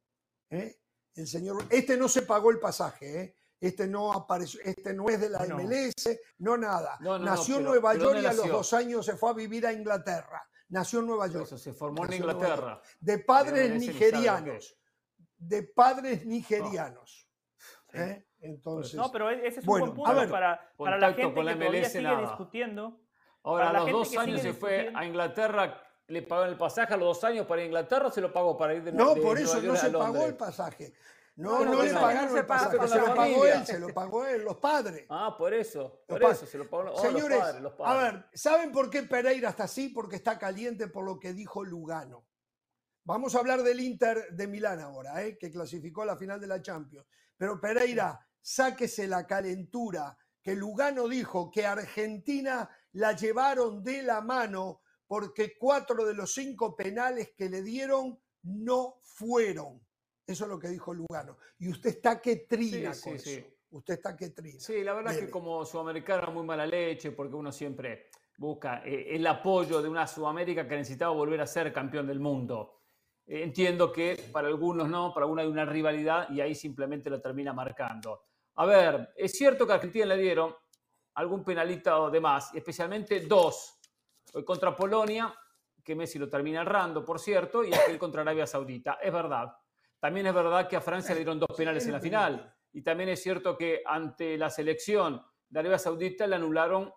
[0.50, 0.80] ¿Eh?
[1.14, 3.36] El señor, este no se pagó el pasaje, ¿eh?
[3.60, 6.98] este no apareció, este no es de la MLS, no nada.
[7.00, 10.42] Nació en Nueva York y a los dos años se fue a vivir a Inglaterra.
[10.68, 11.46] Nació en Nueva York.
[11.46, 12.80] se formó en Inglaterra.
[13.00, 14.76] De padres nigerianos.
[15.36, 17.28] De padres nigerianos.
[17.92, 18.26] ¿eh?
[18.40, 22.16] Entonces, no, pero ese es un buen punto para, para la gente que todavía sigue
[22.16, 23.00] discutiendo.
[23.42, 27.16] Ahora, a los dos años se fue a Inglaterra le pagó el pasaje a los
[27.16, 29.76] dos años para Inglaterra o se lo pagó para ir de No, por eso no
[29.76, 30.92] se pagó el pasaje.
[31.36, 34.56] No, no, le pagaron el pasaje, se lo pagó él, se lo pagó él, los
[34.58, 35.04] padres.
[35.08, 37.92] Ah, por eso, por eso, se lo pagó oh, Señores, los padres, los padres.
[37.92, 39.88] a ver, ¿saben por qué Pereira está así?
[39.88, 42.24] Porque está caliente por lo que dijo Lugano.
[43.02, 45.36] Vamos a hablar del Inter de Milán ahora, ¿eh?
[45.36, 47.04] que clasificó a la final de la Champions.
[47.36, 54.82] Pero Pereira, sáquese la calentura, que Lugano dijo que Argentina la llevaron de la mano
[55.06, 59.80] porque cuatro de los cinco penales que le dieron no fueron.
[60.26, 61.36] Eso es lo que dijo Lugano.
[61.58, 63.46] Y usted está que trina con eso.
[63.70, 64.60] Usted está que trina.
[64.60, 69.14] Sí, la verdad es que como sudamericano muy mala leche, porque uno siempre busca eh,
[69.14, 72.82] el apoyo de una Sudamérica que necesitaba volver a ser campeón del mundo.
[73.26, 77.20] Eh, entiendo que para algunos no, para algunos hay una rivalidad y ahí simplemente lo
[77.20, 78.26] termina marcando.
[78.56, 80.54] A ver, es cierto que a Argentina le dieron
[81.14, 83.73] algún penalito de más, especialmente dos.
[84.44, 85.34] Contra Polonia,
[85.84, 88.98] que Messi lo termina errando, por cierto, y aquel contra Arabia Saudita.
[89.00, 89.54] Es verdad.
[90.00, 92.54] También es verdad que a Francia le dieron dos penales en la final.
[92.72, 96.92] Y también es cierto que ante la selección de Arabia Saudita le anularon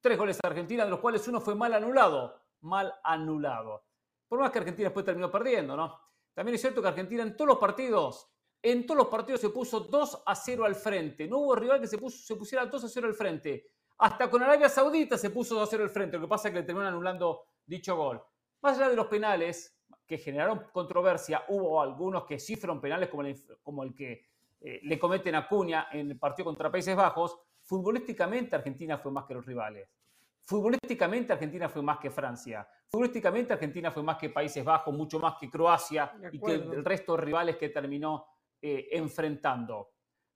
[0.00, 2.42] tres goles a Argentina, de los cuales uno fue mal anulado.
[2.62, 3.84] Mal anulado.
[4.26, 6.00] Por más que Argentina después terminó perdiendo, ¿no?
[6.34, 8.28] También es cierto que Argentina en todos los partidos,
[8.60, 11.28] en todos los partidos se puso 2 a 0 al frente.
[11.28, 13.70] No hubo rival que se, puso, se pusiera 2 a 0 al frente.
[13.98, 16.16] Hasta con Arabia Saudita se puso 2 a 0 al frente.
[16.16, 18.22] Lo que pasa es que le terminaron anulando dicho gol.
[18.60, 19.74] Más allá de los penales
[20.06, 24.26] que generaron controversia, hubo algunos que sí fueron penales, como el, como el que
[24.60, 27.38] eh, le cometen a Cuña en el partido contra Países Bajos.
[27.62, 29.88] Futbolísticamente Argentina fue más que los rivales.
[30.42, 32.68] Futbolísticamente Argentina fue más que Francia.
[32.88, 37.16] Futbolísticamente Argentina fue más que Países Bajos, mucho más que Croacia y que el resto
[37.16, 38.26] de rivales que terminó
[38.62, 39.90] eh, enfrentando.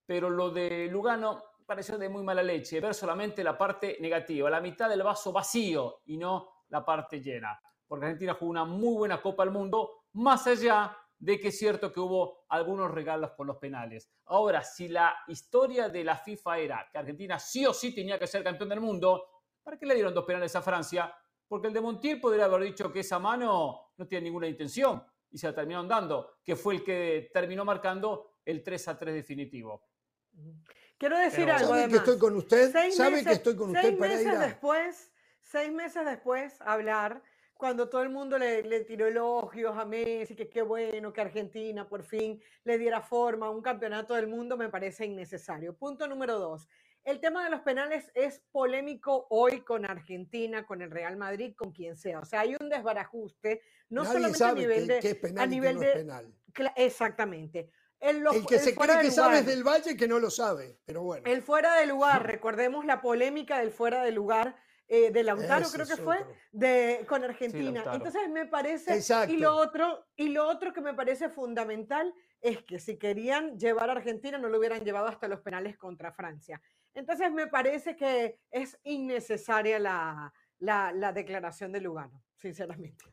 [0.04, 4.60] Pero lo de Lugano pareció de muy mala leche, ver solamente la parte negativa, la
[4.60, 7.62] mitad del vaso vacío y no la parte llena.
[7.86, 11.92] Porque Argentina jugó una muy buena Copa del Mundo, más allá de que es cierto
[11.92, 14.10] que hubo algunos regalos por los penales.
[14.24, 18.26] Ahora, si la historia de la FIFA era que Argentina sí o sí tenía que
[18.26, 21.14] ser campeón del mundo, ¿para qué le dieron dos penales a Francia?
[21.46, 25.38] Porque el de Montiel podría haber dicho que esa mano no tiene ninguna intención y
[25.38, 29.84] se la terminaron dando, que fue el que terminó marcando el 3 a 3 definitivo.
[31.00, 31.70] Quiero decir algo.
[31.70, 32.72] ¿Sabe que estoy con usted?
[32.92, 37.22] ¿Sabe que estoy con usted, seis meses después, seis meses después, hablar
[37.54, 41.88] cuando todo el mundo le, le, tiró elogios a Messi, que qué bueno que Argentina
[41.88, 45.74] por fin le diera forma a un campeonato del mundo, me parece innecesario.
[45.74, 46.68] Punto número dos.
[47.02, 51.72] El tema de los penales es polémico hoy con Argentina, con el Real Madrid, con
[51.72, 52.20] quien sea.
[52.20, 54.98] O sea, hay un desbarajuste, no solamente a nivel de...
[54.98, 56.34] es penal a nivel de, penal.
[56.76, 57.70] Exactamente.
[58.00, 61.30] El, que se cree que sabe del Valle que no lo sabe, pero bueno.
[61.30, 64.56] El fuera de lugar, recordemos la polémica del fuera de lugar
[64.88, 66.18] eh, de Lautaro, creo que fue,
[66.50, 67.84] de, con Argentina.
[67.92, 72.80] Entonces me parece, y lo, otro, y lo otro que me parece fundamental es que
[72.80, 76.60] si querían llevar a Argentina no lo hubieran llevado hasta los penales contra Francia.
[76.92, 83.04] Entonces me parece que es innecesaria la, la, declaración de Lugano, sinceramente.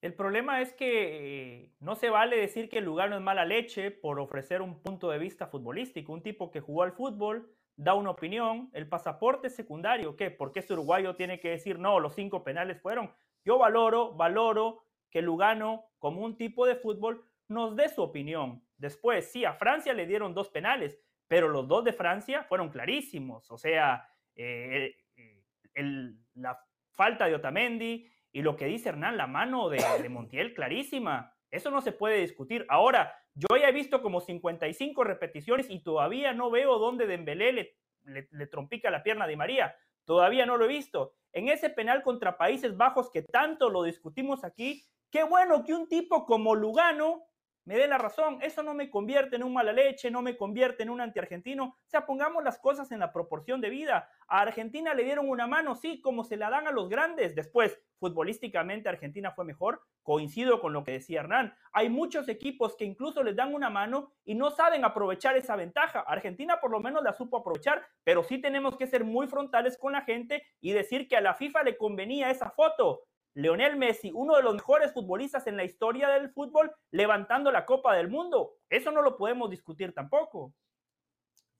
[0.00, 4.20] El problema es que eh, no se vale decir que Lugano es mala leche por
[4.20, 6.12] ofrecer un punto de vista futbolístico.
[6.12, 10.30] Un tipo que jugó al fútbol da una opinión, el pasaporte secundario, ¿qué?
[10.30, 13.12] ¿Por qué este uruguayo tiene que decir no, los cinco penales fueron?
[13.44, 18.62] Yo valoro, valoro que Lugano, como un tipo de fútbol, nos dé su opinión.
[18.76, 23.50] Después, sí, a Francia le dieron dos penales, pero los dos de Francia fueron clarísimos.
[23.50, 26.60] O sea, eh, eh, la
[26.92, 31.34] falta de Otamendi y lo que dice Hernán, la mano de, Montiel, clarísima.
[31.50, 32.66] Eso no se puede discutir.
[32.68, 37.76] Ahora, yo ya he visto como 55 repeticiones y todavía no veo dónde Dembélé le,
[38.04, 39.74] le, le trompica la pierna de María.
[40.04, 41.14] Todavía no lo he visto.
[41.32, 45.88] En ese penal contra Países Bajos que tanto lo discutimos aquí, qué bueno que un
[45.88, 47.27] tipo como Lugano
[47.68, 48.38] me dé la razón.
[48.40, 51.64] Eso no me convierte en un mala leche, no me convierte en un antiargentino.
[51.64, 54.08] O sea, pongamos las cosas en la proporción de vida.
[54.26, 57.34] A Argentina le dieron una mano, sí, como se la dan a los grandes.
[57.34, 59.82] Después, futbolísticamente, Argentina fue mejor.
[60.02, 61.54] Coincido con lo que decía Hernán.
[61.72, 66.00] Hay muchos equipos que incluso les dan una mano y no saben aprovechar esa ventaja.
[66.00, 69.92] Argentina por lo menos la supo aprovechar, pero sí tenemos que ser muy frontales con
[69.92, 73.02] la gente y decir que a la FIFA le convenía esa foto.
[73.38, 77.94] Leonel Messi, uno de los mejores futbolistas en la historia del fútbol, levantando la Copa
[77.94, 78.56] del Mundo.
[78.68, 80.54] Eso no lo podemos discutir tampoco.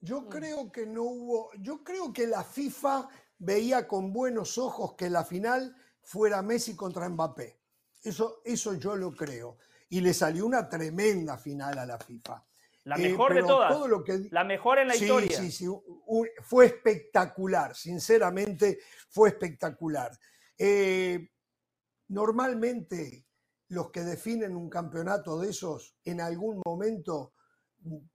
[0.01, 3.09] Yo creo que no hubo, yo creo que la FIFA
[3.39, 5.73] veía con buenos ojos que la final
[6.03, 7.61] fuera Messi contra Mbappé.
[8.03, 9.59] Eso, eso yo lo creo.
[9.89, 12.45] Y le salió una tremenda final a la FIFA.
[12.85, 13.73] La eh, mejor de todas.
[14.33, 15.39] la mejor en la historia.
[15.39, 15.67] Sí, sí,
[16.43, 20.11] fue espectacular, sinceramente fue espectacular.
[20.59, 21.29] Eh,
[22.09, 23.27] Normalmente
[23.69, 27.35] los que definen un campeonato de esos en algún momento,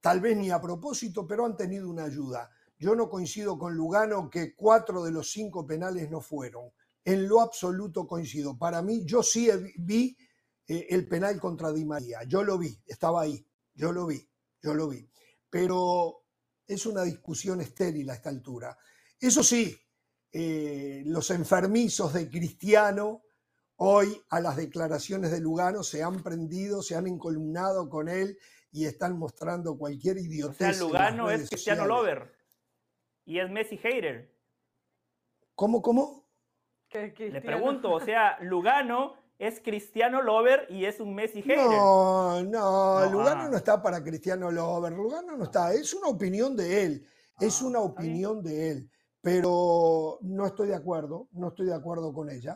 [0.01, 2.49] tal vez ni a propósito, pero han tenido una ayuda.
[2.77, 6.71] Yo no coincido con Lugano que cuatro de los cinco penales no fueron.
[7.05, 8.57] En lo absoluto coincido.
[8.57, 10.17] Para mí, yo sí vi
[10.67, 12.23] eh, el penal contra Di María.
[12.23, 13.45] Yo lo vi, estaba ahí.
[13.73, 14.27] Yo lo vi,
[14.61, 15.09] yo lo vi.
[15.49, 16.23] Pero
[16.65, 18.77] es una discusión estéril a esta altura.
[19.19, 19.77] Eso sí,
[20.31, 23.21] eh, los enfermizos de Cristiano
[23.85, 28.37] hoy a las declaraciones de Lugano, se han prendido, se han encolumnado con él
[28.71, 30.69] y están mostrando cualquier idiotez.
[30.69, 32.33] O sea, Lugano es Cristiano Lover
[33.25, 34.33] y es Messi hater.
[35.53, 36.25] ¿Cómo, cómo?
[36.93, 41.57] Le pregunto, o sea, Lugano es Cristiano Lover y es un Messi hater.
[41.57, 46.85] No, no, Lugano no está para Cristiano Lover, Lugano no está, es una opinión de
[46.85, 47.07] él,
[47.37, 52.13] es ah, una opinión de él, pero no estoy de acuerdo, no estoy de acuerdo
[52.13, 52.55] con ella.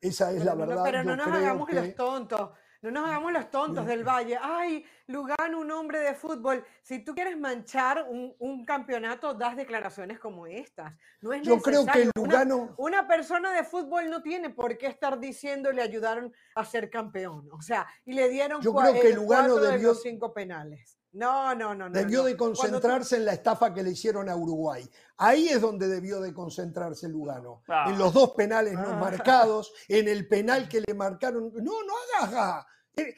[0.00, 0.82] Esa es la verdad.
[0.84, 2.50] pero no nos hagamos los tontos.
[2.82, 4.38] No nos hagamos los tontos del Valle.
[4.40, 6.64] Ay, Lugano, un hombre de fútbol.
[6.82, 10.94] Si tú quieres manchar un, campeonato, das declaraciones como estas.
[11.20, 12.74] No es Yo creo que Lugano.
[12.78, 17.50] Una, persona de fútbol no tiene por qué estar diciendo le ayudaron a ser campeón.
[17.52, 19.94] O sea, y le dieron Yo creo que Lugano debió...
[19.94, 20.99] cinco penales.
[21.12, 21.90] No, no, no.
[21.90, 24.88] Debió de concentrarse en la estafa que le hicieron a Uruguay.
[25.16, 27.62] Ahí es donde debió de concentrarse Lugano.
[27.66, 27.96] En ah.
[27.98, 28.96] los dos penales no ah.
[28.96, 31.52] marcados, en el penal que le marcaron.
[31.54, 32.64] No, no hagas.
[32.96, 33.14] Eh,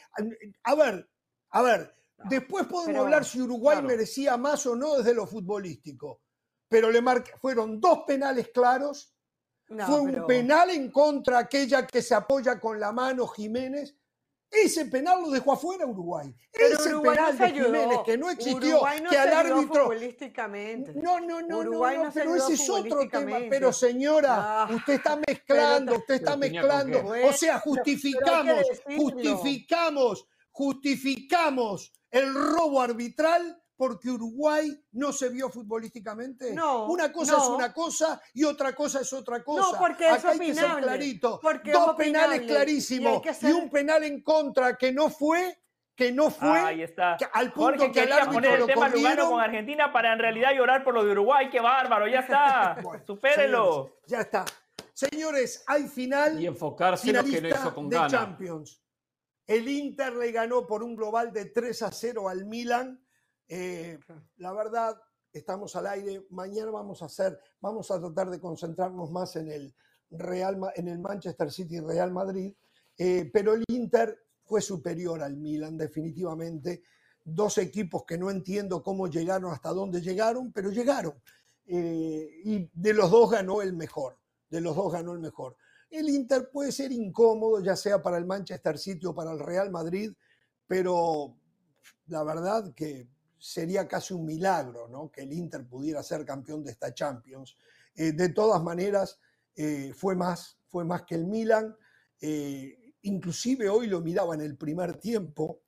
[0.64, 1.08] a ver,
[1.50, 1.94] a ver.
[2.24, 6.22] Después podemos hablar si Uruguay merecía más o no desde lo futbolístico.
[6.68, 7.02] Pero le
[7.40, 9.14] fueron dos penales claros.
[9.66, 13.96] Fue un penal en contra aquella que se apoya con la mano Jiménez
[14.52, 16.34] ese penal lo dejó afuera Uruguay.
[16.52, 19.90] Ese penal de Jiménez que no existió, que al árbitro.
[20.96, 23.38] No, no, no, no, pero ese es otro tema.
[23.48, 27.02] Pero señora, usted está mezclando, usted está mezclando.
[27.24, 28.62] O sea, justificamos,
[28.96, 36.54] justificamos, justificamos el robo arbitral porque Uruguay no se vio futbolísticamente?
[36.54, 36.86] No.
[36.86, 39.72] Una cosa es una cosa y otra cosa es otra cosa.
[39.72, 41.40] No, porque es hay que ser clarito.
[41.64, 45.58] Dos penales clarísimos y, un penal en contra que no fue
[45.96, 47.16] que no fue Ahí está.
[47.32, 50.94] al punto que el poner el tema Lugano con Argentina para en realidad llorar por
[50.94, 52.76] lo de Uruguay, qué bárbaro, ya está.
[53.04, 53.98] Supérelo.
[54.06, 54.44] ya está.
[54.92, 58.80] Señores, hay final y enfocarse en lo que no hizo con de Champions.
[59.44, 63.01] El Inter le ganó por un global de 3 a 0 al Milan
[63.54, 63.98] eh,
[64.38, 64.98] la verdad,
[65.30, 66.26] estamos al aire.
[66.30, 69.74] Mañana vamos a hacer, vamos a tratar de concentrarnos más en el
[70.10, 72.54] Real, en el Manchester City Real Madrid,
[72.96, 76.82] eh, pero el Inter fue superior al Milan definitivamente.
[77.22, 81.20] Dos equipos que no entiendo cómo llegaron hasta dónde llegaron, pero llegaron.
[81.66, 84.18] Eh, y de los dos ganó el mejor.
[84.48, 85.56] De los dos ganó el mejor.
[85.90, 89.70] El Inter puede ser incómodo, ya sea para el Manchester City o para el Real
[89.70, 90.10] Madrid,
[90.66, 91.36] pero
[92.06, 93.08] la verdad que
[93.42, 95.10] sería casi un milagro ¿no?
[95.10, 97.56] que el Inter pudiera ser campeón de esta Champions.
[97.92, 99.18] Eh, de todas maneras,
[99.56, 101.76] eh, fue, más, fue más que el Milan.
[102.20, 105.62] Eh, inclusive hoy lo miraba en el primer tiempo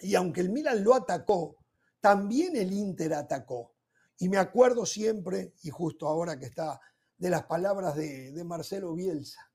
[0.00, 1.58] y aunque el Milan lo atacó,
[2.00, 3.74] también el Inter atacó.
[4.16, 6.80] Y me acuerdo siempre, y justo ahora que está,
[7.18, 9.52] de las palabras de, de Marcelo Bielsa.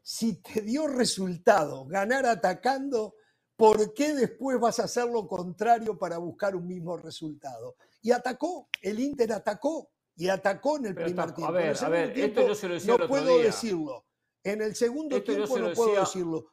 [0.00, 3.16] Si te dio resultado ganar atacando,
[3.56, 7.76] ¿por qué después vas a hacer lo contrario para buscar un mismo resultado?
[8.02, 11.46] Y atacó, el Inter atacó y atacó en el primer tiempo.
[11.46, 14.04] A ver, a ver, esto yo se lo decía no puedo decirlo.
[14.44, 16.52] En el segundo tiempo no puedo decirlo.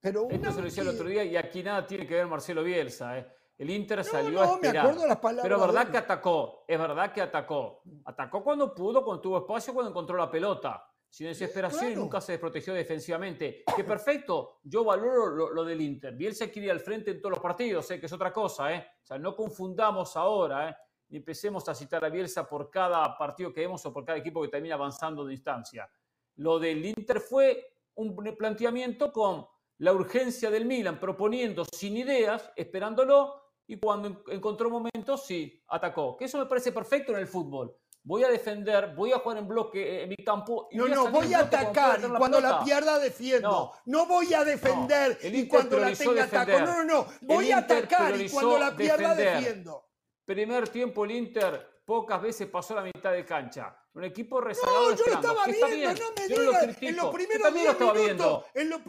[0.00, 2.62] Pero esto se lo decía el otro día y aquí nada tiene que ver Marcelo
[2.62, 3.18] Bielsa.
[3.18, 3.26] ¿eh?
[3.58, 4.72] El Inter salió a esperar.
[4.72, 7.82] Me acuerdo las palabras pero es verdad que atacó, es verdad que atacó.
[8.04, 12.32] Atacó cuando pudo, cuando tuvo espacio, cuando encontró la pelota sin desesperación y nunca se
[12.32, 13.64] desprotegió defensivamente.
[13.74, 16.14] Que perfecto, yo valoro lo, del Inter.
[16.14, 17.98] Bielsa quiere ir al frente en todos los partidos, ¿eh?
[17.98, 18.72] que es otra cosa.
[18.74, 18.86] ¿eh?
[19.02, 20.76] O sea, no confundamos ahora, ¿eh?
[21.08, 24.42] ni empecemos a citar a Bielsa por cada partido que vemos o por cada equipo
[24.42, 25.90] que termina avanzando de instancia.
[26.36, 29.46] Lo del Inter fue un planteamiento con
[29.78, 36.16] la urgencia del Milan, proponiendo sin ideas, esperándolo, y cuando encontró momentos, sí, atacó.
[36.16, 37.76] Que eso me parece perfecto en el fútbol
[38.08, 40.68] voy a defender, voy a jugar en bloque en mi campo.
[40.72, 43.72] Y no, voy no, voy a atacar y cuando la, pierda defiendo.
[43.84, 46.58] No, voy a defender y cuando la tenga ataco.
[46.58, 49.90] No, no, no, voy a atacar y cuando la pierda defiendo.
[50.24, 53.76] Primer tiempo el Inter pocas veces pasó la mitad de cancha.
[53.92, 56.82] Un equipo rezagado No, yo lo estaba viendo, no me digas.
[56.82, 58.80] En los primeros 10 minutos, en los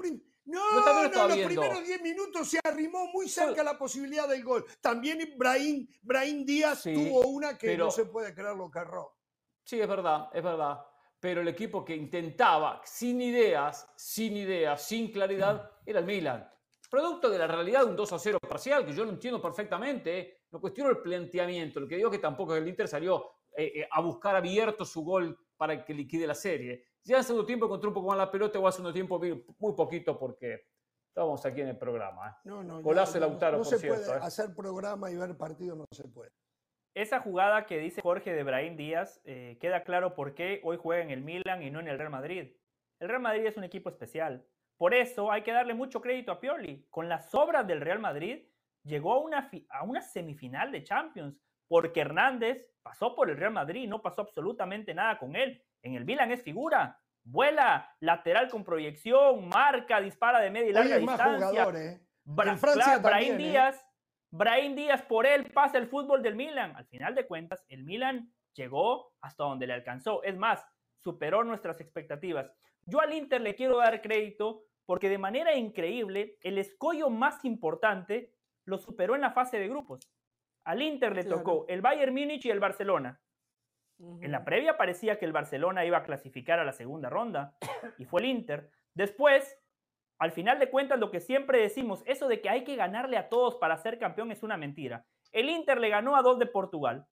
[0.49, 4.65] no, no, en los primeros 10 minutos se arrimó muy cerca la posibilidad del gol.
[4.81, 9.15] También Brahim, Brahim Díaz tuvo una que no se puede creer lo que erró.
[9.63, 10.79] Sí, es verdad, es verdad.
[11.19, 16.49] Pero el equipo que intentaba, sin ideas, sin ideas, sin claridad, era el Milan.
[16.89, 20.19] Producto de la realidad de un 2 a 0 parcial, que yo lo entiendo perfectamente.
[20.19, 20.37] ¿eh?
[20.49, 21.79] No cuestiono el planteamiento.
[21.79, 25.03] Lo que digo es que tampoco el Inter salió eh, eh, a buscar abierto su
[25.03, 26.85] gol para que liquide la serie.
[27.03, 29.19] Ya en segundo tiempo encontró un poco más la pelota o hace segundo tiempo
[29.57, 30.67] muy poquito porque
[31.07, 32.29] estábamos aquí en el programa.
[32.29, 32.41] ¿eh?
[32.43, 34.19] No, no, Golazo Lautaro, no, se puede ¿eh?
[34.21, 36.31] hacer programa y ver partido, no se puede.
[36.93, 41.03] Esa jugada que dice Jorge de Brahim Díaz, eh, queda claro por qué hoy juega
[41.03, 42.55] en el Milan y no en el Real Madrid.
[42.99, 44.45] el Real Madrid es un equipo especial.
[44.77, 46.87] Por eso hay que darle mucho crédito a Pioli.
[46.89, 48.45] Con las obras del Real Madrid
[48.83, 51.37] llegó a una, a una semifinal de Champions,
[51.67, 55.61] porque Hernández pasó por el Real Madrid, no pasó absolutamente nada con él.
[55.81, 60.97] En el Milan es figura, vuela, lateral con proyección, marca, dispara de media y larga
[60.97, 61.69] distancia.
[61.75, 62.01] ¿eh?
[62.57, 63.37] Francia Brahim ¿eh?
[63.37, 63.85] Díaz,
[64.31, 66.75] Brahim Díaz por él pasa el fútbol del Milan.
[66.75, 70.23] Al final de cuentas, el Milan llegó hasta donde le alcanzó.
[70.23, 70.65] Es más,
[70.97, 72.51] superó nuestras expectativas.
[72.85, 78.33] Yo al Inter le quiero dar crédito porque de manera increíble el escollo más importante
[78.65, 80.11] lo superó en la fase de grupos.
[80.65, 83.19] Al Inter le tocó el Bayern Múnich y el Barcelona.
[83.99, 87.53] En la previa parecía que el Barcelona iba a clasificar a la segunda ronda
[87.97, 88.71] y fue el Inter.
[88.93, 89.59] Después,
[90.19, 93.27] al final de cuentas, lo que siempre decimos, eso de que hay que ganarle a
[93.27, 95.05] todos para ser campeón es una mentira.
[95.31, 97.07] El Inter le ganó a dos de Portugal.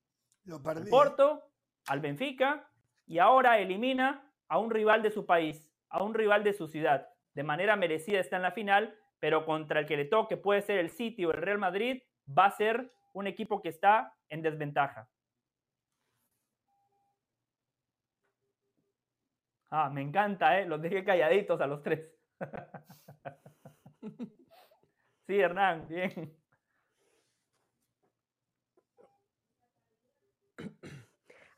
[0.46, 1.44] Lo al Porto,
[1.88, 2.70] al Benfica
[3.06, 7.10] y ahora elimina a un rival de su país, a un rival de su ciudad.
[7.34, 10.80] De manera merecida está en la final, pero contra el que le toque puede ser
[10.80, 15.10] el City o el Real Madrid, va a ser un equipo que está en desventaja.
[19.70, 20.66] Ah, me encanta, ¿eh?
[20.66, 22.10] Los dejé calladitos a los tres.
[25.28, 26.34] sí, Hernán, bien.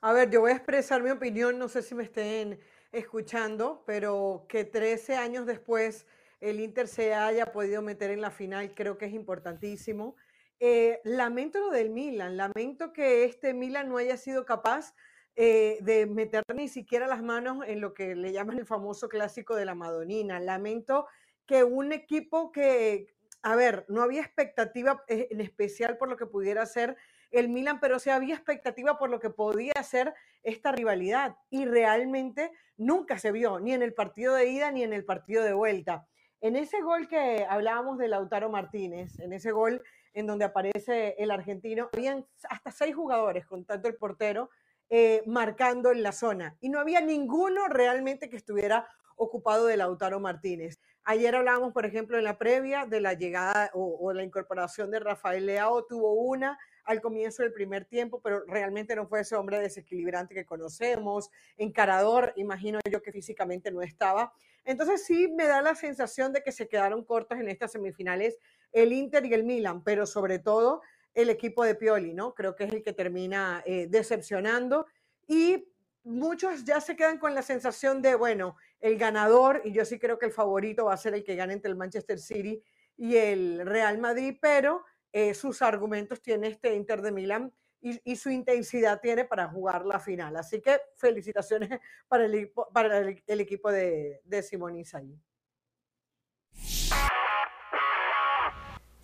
[0.02, 2.60] A ver, yo voy a expresar mi opinión, no sé si me estén
[2.92, 6.08] escuchando, pero que 13 años después
[6.40, 10.16] el Inter se haya podido meter en la final, creo que es importantísimo.
[10.60, 14.96] Eh, lamento lo del Milan, lamento que este Milan no haya sido capaz
[15.42, 19.56] eh, de meter ni siquiera las manos en lo que le llaman el famoso clásico
[19.56, 20.38] de la Madonina.
[20.42, 21.08] Lamento
[21.46, 26.26] que un equipo que, a ver, no había expectativa eh, en especial por lo que
[26.26, 26.98] pudiera ser
[27.32, 30.14] el Milan, pero sí había expectativa por lo que podía ser
[30.44, 34.92] esta rivalidad y realmente nunca se vio, ni en el partido de ida ni en
[34.92, 36.06] el partido de vuelta.
[36.42, 39.82] En ese gol que hablábamos de Lautaro Martínez, en ese gol
[40.14, 44.50] en donde aparece el argentino, habían hasta seis jugadores, con tanto el portero,
[44.90, 46.58] eh, marcando en la zona.
[46.62, 50.80] Y no había ninguno realmente que estuviera ocupado de Lautaro Martínez.
[51.04, 55.46] Ayer hablábamos, por ejemplo, en la previa de la llegada o, la incorporación de Rafael
[55.46, 60.34] Leao, tuvo una al comienzo del primer tiempo, pero realmente no fue ese hombre desequilibrante
[60.34, 64.34] que conocemos, encarador, imagino yo que físicamente no estaba.
[64.66, 68.38] Entonces sí me da la sensación de que se quedaron cortos en estas semifinales
[68.72, 70.82] el Inter y el Milan, pero sobre todo
[71.14, 72.34] el equipo de Pioli, ¿no?
[72.34, 74.86] Creo que es el que termina eh, decepcionando
[75.28, 75.68] y
[76.04, 80.18] muchos ya se quedan con la sensación de, bueno, el ganador, y yo sí creo
[80.18, 82.64] que el favorito va a ser el que gane entre el Manchester City
[82.98, 88.30] y el Real Madrid, pero eh, sus argumentos tiene este Inter de Milán y, su
[88.30, 90.36] intensidad tiene para jugar la final.
[90.36, 91.70] Así que felicitaciones
[92.08, 94.76] para el, para el, equipo de, de Simón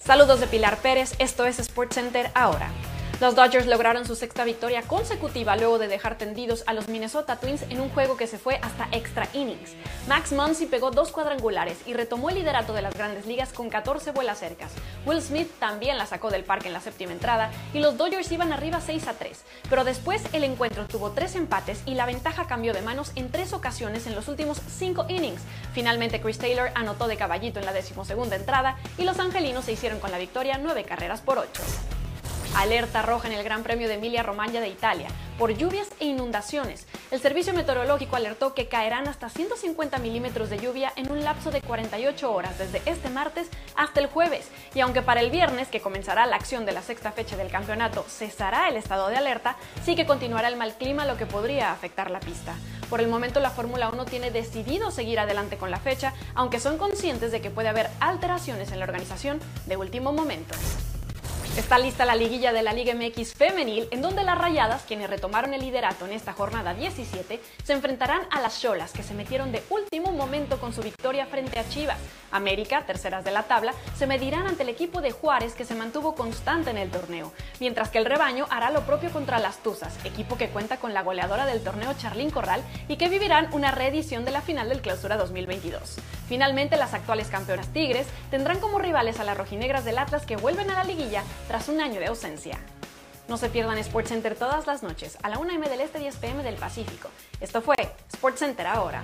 [0.06, 2.70] Saludos de Pilar Pérez, esto es SportsCenter ahora.
[3.22, 7.62] Los Dodgers lograron su sexta victoria consecutiva luego de dejar tendidos a los Minnesota Twins
[7.70, 9.72] en un juego que se fue hasta extra innings.
[10.10, 14.12] Max Muncy pegó dos cuadrangulares y retomó el liderato de las grandes ligas con 14
[14.12, 14.74] vuelas cercas.
[15.06, 18.52] Will Smith también la sacó del parque en la séptima entrada y los Dodgers iban
[18.52, 19.44] arriba 6 a 3.
[19.70, 23.54] Pero después el encuentro tuvo tres empates y la ventaja cambió de manos en tres
[23.54, 25.42] ocasiones en los últimos cinco innings.
[25.74, 30.02] Finalmente Chris Taylor anotó de caballito en la decimosegunda entrada y los angelinos se hicieron
[30.02, 31.62] con la victoria 9 carreras por 8.
[32.56, 36.88] Alerta roja en el Gran Premio de Emilia-Romagna de Italia por lluvias e inundaciones.
[37.12, 41.62] El servicio meteorológico alertó que caerán hasta 150 milímetros de lluvia en un lapso de
[41.62, 44.50] 48 horas desde este martes hasta el jueves.
[44.74, 48.06] Y aunque para el viernes, que comenzará la acción de la sexta fecha del campeonato,
[48.08, 52.10] cesará el estado de alerta, sí que continuará el mal clima, lo que podría afectar
[52.10, 52.56] la pista.
[52.90, 56.78] Por el momento la Fórmula 1 tiene decidido seguir adelante con la fecha, aunque son
[56.78, 60.56] conscientes de que puede haber alteraciones en la organización de último momento.
[61.58, 65.54] Está lista la liguilla de la Liga MX femenil, en donde las Rayadas, quienes retomaron
[65.54, 69.64] el liderato en esta jornada 17, se enfrentarán a las Cholas, que se metieron de
[69.70, 71.98] último momento con su victoria frente a Chivas.
[72.32, 76.14] América, terceras de la tabla, se medirán ante el equipo de Juárez, que se mantuvo
[76.14, 80.38] constante en el torneo, mientras que el rebaño hará lo propio contra las Tuzas, equipo
[80.38, 84.32] que cuenta con la goleadora del torneo Charlín Corral y que vivirán una reedición de
[84.32, 86.00] la final del Clausura 2022.
[86.28, 90.70] Finalmente, las actuales campeonas Tigres tendrán como rivales a las rojinegras del Atlas que vuelven
[90.72, 92.60] a la liguilla tras un año de ausencia.
[93.28, 96.44] No se pierdan SportsCenter todas las noches a la 1 m del Este 10 pm
[96.44, 97.10] del Pacífico.
[97.40, 97.76] Esto fue
[98.14, 99.04] SportsCenter ahora.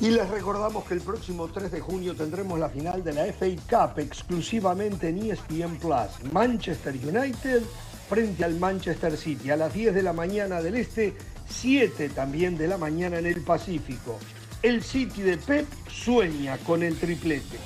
[0.00, 3.46] Y les recordamos que el próximo 3 de junio tendremos la final de la FA
[3.68, 6.32] Cup exclusivamente en ESPN Plus.
[6.32, 7.62] Manchester United
[8.08, 11.14] frente al Manchester City a las 10 de la mañana del este,
[11.50, 14.18] 7 también de la mañana en el Pacífico.
[14.62, 17.58] El City de Pep sueña con el triplete.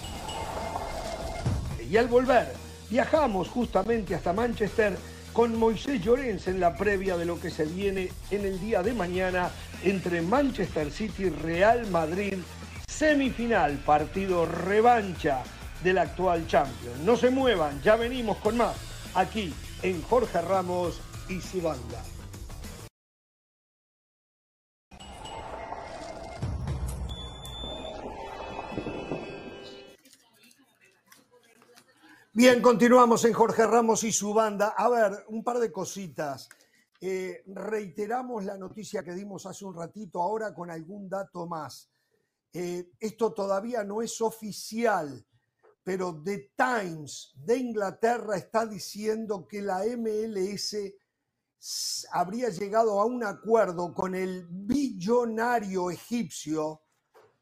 [1.90, 2.52] Y al volver,
[2.90, 4.96] viajamos justamente hasta Manchester
[5.32, 8.94] con Moisés Llorens en la previa de lo que se viene en el día de
[8.94, 9.50] mañana
[9.82, 12.34] entre Manchester City y Real Madrid,
[12.86, 15.42] semifinal, partido revancha
[15.82, 17.04] del actual champion.
[17.04, 18.76] No se muevan, ya venimos con más
[19.14, 19.52] aquí
[19.82, 22.02] en Jorge Ramos y su banda.
[32.36, 34.74] Bien, continuamos en Jorge Ramos y su banda.
[34.76, 36.48] A ver, un par de cositas.
[37.00, 41.92] Eh, reiteramos la noticia que dimos hace un ratito, ahora con algún dato más.
[42.52, 45.24] Eh, esto todavía no es oficial,
[45.84, 50.76] pero The Times de Inglaterra está diciendo que la MLS
[52.10, 56.82] habría llegado a un acuerdo con el billonario egipcio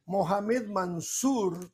[0.04, 1.72] Mohamed Mansour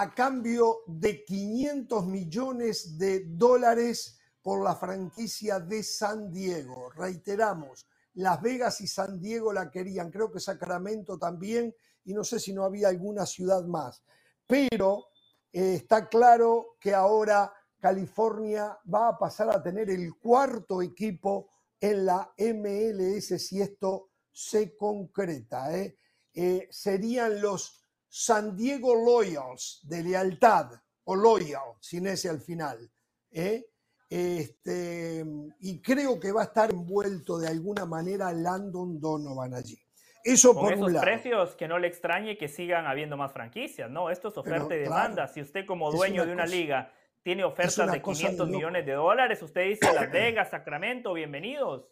[0.00, 6.90] a cambio de 500 millones de dólares por la franquicia de San Diego.
[6.90, 7.84] Reiteramos,
[8.14, 12.52] Las Vegas y San Diego la querían, creo que Sacramento también, y no sé si
[12.52, 14.04] no había alguna ciudad más.
[14.46, 15.06] Pero
[15.52, 21.50] eh, está claro que ahora California va a pasar a tener el cuarto equipo
[21.80, 25.76] en la MLS si esto se concreta.
[25.76, 25.98] ¿eh?
[26.34, 27.77] Eh, serían los
[28.20, 30.72] San Diego Loyals, de lealtad,
[31.04, 32.90] o loyal, sin ese al final.
[33.30, 33.64] ¿eh?
[34.10, 35.24] Este,
[35.60, 39.78] y creo que va a estar envuelto de alguna manera Landon Donovan allí.
[40.24, 41.04] Eso Con por esos un lado.
[41.04, 44.10] precios que no le extrañe que sigan habiendo más franquicias, ¿no?
[44.10, 45.14] Esto es oferta Pero, y demanda.
[45.14, 46.92] claro, si usted como dueño de una cosa- liga
[47.22, 48.56] tiene ofertas de cosa de 500 loco.
[48.58, 51.86] millones de dólares, usted dice Las Vegas, Sacramento, bienvenidos.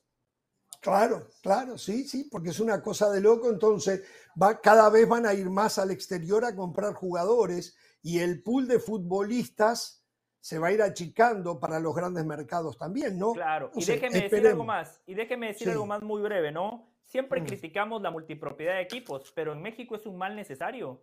[0.86, 3.50] Claro, claro, sí, sí, porque es una cosa de loco.
[3.50, 4.04] Entonces,
[4.40, 8.68] va, cada vez van a ir más al exterior a comprar jugadores y el pool
[8.68, 10.04] de futbolistas
[10.40, 13.32] se va a ir achicando para los grandes mercados también, ¿no?
[13.32, 15.70] Claro, No y sé, déjeme decir algo más, y déjeme decir Sí.
[15.72, 16.88] algo más muy breve, ¿no?
[17.04, 17.46] Siempre Mm.
[17.46, 21.02] criticamos la multipropiedad de equipos, pero en México es un mal necesario.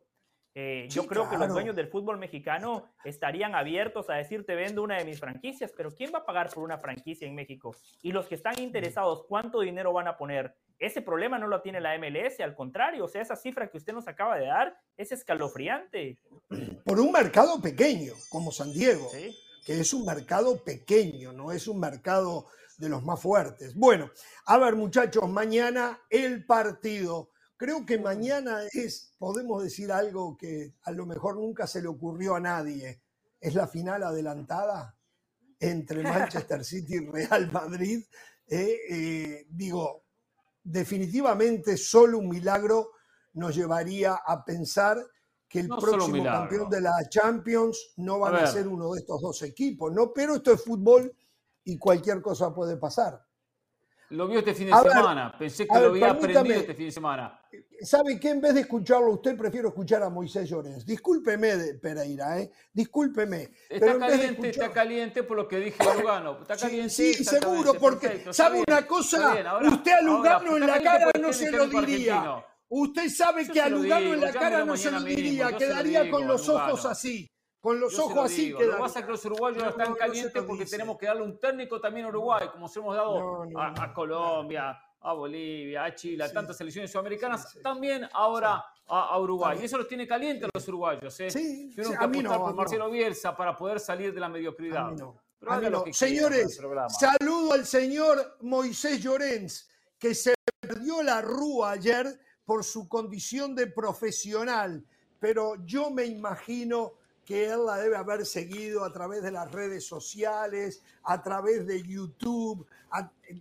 [0.55, 4.83] Eh, yo creo que los dueños del fútbol mexicano estarían abiertos a decir, te vendo
[4.83, 7.75] una de mis franquicias, pero ¿quién va a pagar por una franquicia en México?
[8.03, 10.55] Y los que están interesados, ¿cuánto dinero van a poner?
[10.77, 13.93] Ese problema no lo tiene la MLS, al contrario, o sea, esa cifra que usted
[13.93, 16.19] nos acaba de dar es escalofriante.
[16.85, 19.35] Por un mercado pequeño, como San Diego, ¿sí?
[19.65, 22.47] que es un mercado pequeño, no es un mercado
[22.77, 23.75] de los más fuertes.
[23.75, 24.11] Bueno,
[24.45, 27.29] a ver, muchachos, mañana el partido.
[27.63, 32.35] Creo que mañana es, podemos decir algo que a lo mejor nunca se le ocurrió
[32.35, 33.01] a nadie.
[33.39, 34.97] Es la final adelantada
[35.61, 38.03] entre Manchester City y Real Madrid.
[38.49, 40.03] Eh, eh, digo,
[40.61, 42.89] definitivamente solo un milagro
[43.31, 44.97] nos llevaría a pensar
[45.47, 48.99] que el No próximo campeón de la Champions no van A a, ser uno de
[48.99, 50.11] estos dos equipos, ¿no?
[50.11, 51.15] Pero esto es fútbol
[51.63, 53.25] y cualquier cosa puede pasar.
[54.13, 55.35] Lo vio este fin de A ver, semana.
[55.37, 57.39] Pensé que lo había aprendido este fin de semana.
[57.81, 58.29] ¿Sabe qué?
[58.29, 60.85] En vez de escucharlo a usted, prefiero escuchar a Moisés Llorens.
[60.85, 62.51] Discúlpeme, de Pereira, ¿eh?
[62.71, 63.49] Discúlpeme.
[63.67, 66.37] Está caliente, escuchar- está caliente por lo que dije a Lugano.
[66.41, 66.89] Está Sí, caliente.
[66.89, 69.47] sí, seguro, porque perfecto, sabe bien, una cosa, bien.
[69.47, 72.13] Ahora- usted a ahora, Lugano en la cara no se lo diría.
[72.21, 72.45] argentino.
[72.69, 76.09] Usted sabe Yo que a Lugano digo, en la cara no se lo diría, quedaría
[76.11, 77.27] con los ojos así,
[77.63, 78.57] con los Yo se lo ojos así digo.
[78.59, 78.83] Que quedaría.
[78.83, 81.79] pasa es que los uruguayos No, están no calientes porque tenemos que darle un técnico
[81.79, 86.33] también a Uruguay, como se hemos dado a, Colombia, a Bolivia, a Chile, a Sí.
[86.33, 89.59] tantas selecciones sudamericanas, Sí, sí, también ahora a, a Uruguay.
[89.61, 91.17] Y eso los tiene calientes a los uruguayos.
[91.21, 91.29] ¿eh?
[91.31, 92.89] Sí, Tuvieron sí, que apostar por Marcelo.
[92.91, 94.91] Bielsa para poder salir de la mediocridad.
[95.39, 96.59] Pero lo que Señores,
[96.99, 103.67] saludo al señor Moisés Llorens, que se perdió la rúa ayer por su condición de
[103.67, 104.85] profesional,
[105.17, 109.85] pero yo me imagino que él la debe haber seguido a través de las redes
[109.85, 112.65] sociales, a través de YouTube,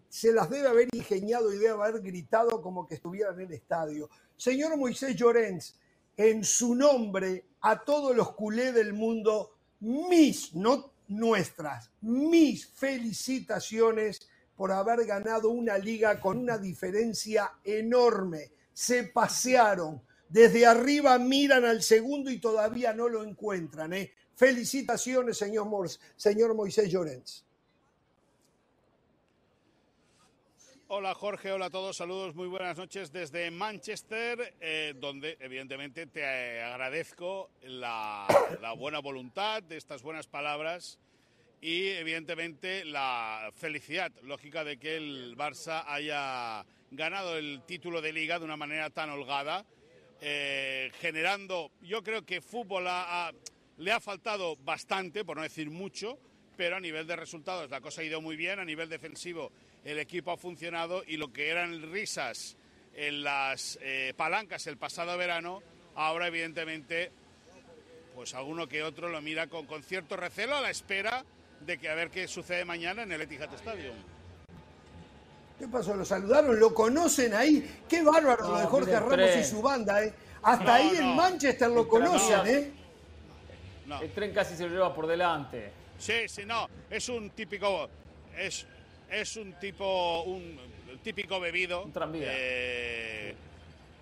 [0.08, 4.08] se las debe haber ingeniado y debe haber gritado como que estuviera en el estadio.
[4.36, 5.74] Señor Moisés Llorens,
[6.16, 14.72] en su nombre, a todos los culés del mundo, mis, no nuestras, mis felicitaciones por
[14.72, 18.52] haber ganado una liga con una diferencia enorme.
[18.72, 20.02] Se pasearon.
[20.32, 23.92] Desde arriba miran al segundo y todavía no lo encuentran.
[23.92, 24.14] ¿eh?
[24.34, 27.44] Felicitaciones, señor, Mors- señor Moisés Llorens.
[30.88, 36.62] Hola Jorge, hola a todos, saludos, muy buenas noches desde Manchester, eh, donde evidentemente te
[36.62, 38.26] agradezco la,
[38.78, 40.98] buena voluntad de estas buenas palabras
[41.60, 48.38] y evidentemente la felicidad lógica de que el Barça haya ganado el título de liga
[48.38, 49.66] de una manera tan holgada,
[50.24, 52.84] eh, generando, yo creo que fútbol
[53.78, 56.16] le ha faltado bastante, por no decir mucho,
[56.56, 59.50] pero a nivel de resultados la cosa ha ido muy bien, a nivel defensivo
[59.84, 62.56] el equipo ha funcionado y lo que eran risas
[62.94, 65.60] en las eh, palancas el pasado verano,
[65.96, 67.10] ahora evidentemente
[68.14, 71.24] pues alguno que otro lo mira con, con cierto recelo a la espera
[71.66, 73.96] de que a ver qué sucede mañana en el Etihad Stadium.
[75.62, 75.94] ¿Qué pasó?
[75.94, 76.58] ¿Lo saludaron?
[76.58, 77.84] ¿Lo conocen ahí?
[77.88, 80.12] Qué bárbaro lo de Jorge Ramos y su banda, ¿eh?
[80.42, 82.72] Hasta ahí en Manchester lo conocen, ¿eh?
[84.00, 85.70] El tren casi se lo lleva por delante.
[85.98, 86.68] Sí, sí, no.
[86.90, 87.88] Es un típico.
[88.36, 88.66] Es,
[89.08, 90.58] es un tipo, un
[91.00, 91.84] típico bebido.
[91.84, 92.26] Un tranvía.
[92.32, 93.36] Eh,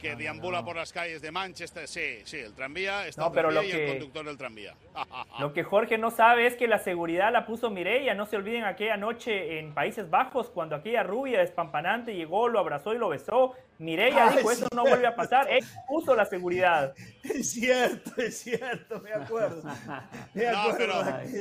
[0.00, 1.86] que deambula por las calles de Manchester.
[1.86, 4.74] Sí, sí, el tranvía está no, pero lo y que, el conductor del tranvía.
[5.40, 8.14] lo que Jorge no sabe es que la seguridad la puso Mireia.
[8.14, 12.94] No se olviden aquella noche en Países Bajos, cuando aquella rubia despampanante llegó, lo abrazó
[12.94, 13.54] y lo besó.
[13.78, 15.48] Mireia ah, dijo, eso no vuelve a pasar.
[15.50, 16.94] Él puso la seguridad.
[17.22, 19.62] Es cierto, es cierto, me acuerdo.
[19.62, 20.74] no,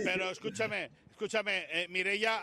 [0.04, 2.40] pero, escúchame, escúchame, eh, Mireia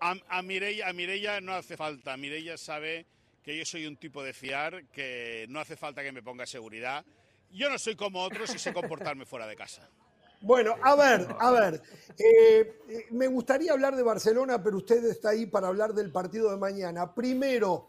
[0.00, 2.16] a, a, Mireia, no hace falta.
[2.16, 3.06] Mireia sabe
[3.42, 7.04] que yo soy un tipo de fiar, que no hace falta que me ponga seguridad.
[7.50, 9.88] Yo no soy como otros y sé comportarme fuera de casa.
[10.40, 11.82] Bueno, a ver, a ver.
[12.18, 16.50] Eh, eh, me gustaría hablar de Barcelona, pero usted está ahí para hablar del partido
[16.50, 17.14] de mañana.
[17.14, 17.88] Primero,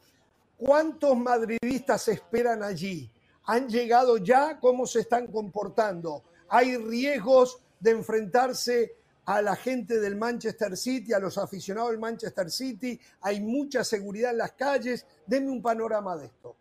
[0.58, 3.10] ¿cuántos madridistas esperan allí?
[3.46, 4.60] ¿Han llegado ya?
[4.60, 6.24] ¿Cómo se están comportando?
[6.50, 12.50] ¿Hay riesgos de enfrentarse a la gente del Manchester City, a los aficionados del Manchester
[12.50, 15.06] City, hay mucha seguridad en las calles.
[15.26, 16.56] Denme un panorama de esto.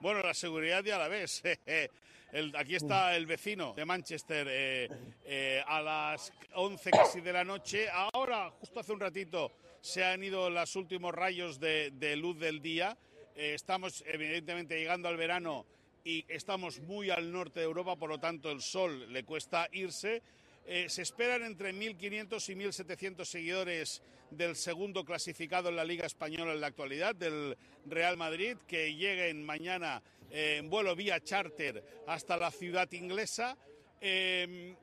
[0.00, 1.42] Bueno, la seguridad ya la ves.
[2.58, 4.88] aquí está el vecino de Manchester eh,
[5.24, 7.88] eh, a las 11 casi de la noche.
[7.90, 12.96] Ahora, justo hace un ratito, se han ido los últimos rayos de, luz del día.
[13.36, 15.66] Eh, estamos evidentemente llegando al verano
[16.04, 20.22] y estamos muy al norte de Europa, por lo tanto el sol le cuesta irse.
[20.66, 26.52] Eh, se esperan entre 1.500 y 1.700 seguidores del segundo clasificado en la Liga Española
[26.52, 27.56] en la actualidad, del
[27.86, 33.56] Real Madrid, que lleguen mañana eh, en vuelo vía charter hasta la ciudad inglesa.
[34.00, 34.74] Em,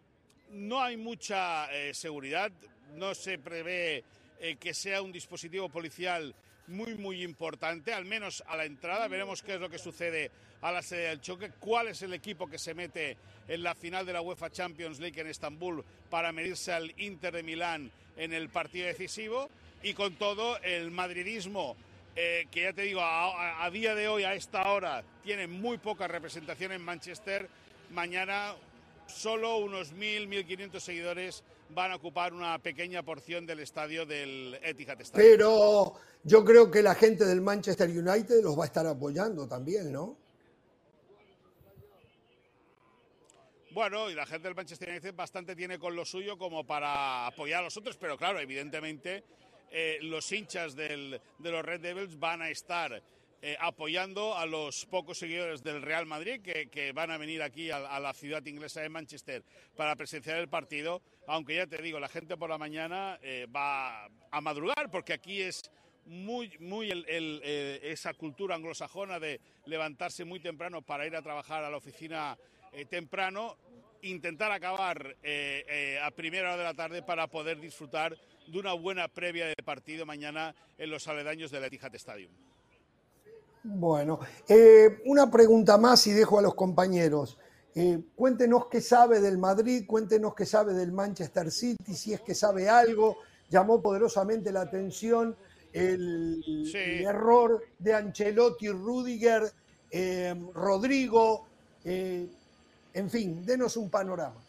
[0.52, 2.52] no hay mucha eh, seguridad,
[2.96, 4.04] no se prevé
[4.58, 6.34] que sea un dispositivo policial
[6.68, 9.10] muy, muy importante, al menos a la entrada.
[9.10, 10.32] Veremos qué es lo que sucede
[10.62, 13.18] a la sede del choque, cuál es el equipo que se mete
[13.48, 17.44] en la final de la UEFA Champions League en Estambul para medirse al Inter de
[17.44, 19.50] Milán en el partido decisivo
[19.82, 21.76] y con todo el madridismo
[22.22, 26.06] eh, que ya te digo, a, día de hoy, a esta hora, tiene muy poca
[26.06, 27.48] representación en Manchester.
[27.92, 28.56] Mañana
[29.08, 35.00] solo unos 1.000, 1.500 seguidores van a ocupar una pequeña porción del estadio del Etihad
[35.00, 35.32] Stadium.
[35.32, 39.92] Pero yo creo que la gente del Manchester United los va a estar apoyando también,
[39.92, 40.18] ¿no?
[43.72, 47.60] Bueno, y la gente del Manchester United bastante tiene con lo suyo como para apoyar
[47.60, 49.24] a los otros, pero claro, evidentemente
[49.70, 53.04] eh, los hinchas de los Red Devils van a estar
[53.42, 58.00] eh, apoyando a los pocos seguidores del Real Madrid que, van a venir aquí a,
[58.00, 59.44] la ciudad inglesa de Manchester
[59.78, 64.06] para presenciar el partido, aunque ya te digo, la gente por la mañana eh, va
[64.32, 65.72] a madrugar porque aquí es
[66.06, 66.92] muy, muy
[67.84, 72.36] esa cultura anglosajona de levantarse muy temprano para ir a trabajar a la oficina
[72.72, 73.56] eh, temprano,
[74.04, 78.16] intentar acabar eh, eh, a primera hora de la tarde para poder disfrutar
[78.48, 82.32] de una buena previa de partido mañana en los aledaños del Etihad Stadium.
[83.64, 84.20] Bueno,
[85.06, 87.38] una pregunta más y dejo a los compañeros.
[88.16, 92.70] cuéntenos qué sabe del Madrid, cuéntenos qué sabe del Manchester City, si es que sabe
[92.70, 93.18] algo.
[93.50, 95.36] Llamó poderosamente la atención
[95.74, 96.42] el,
[96.74, 99.52] error de Ancelotti, Rudiger,
[100.54, 101.46] Rodrigo.
[102.94, 104.42] En fin, denos un panorama.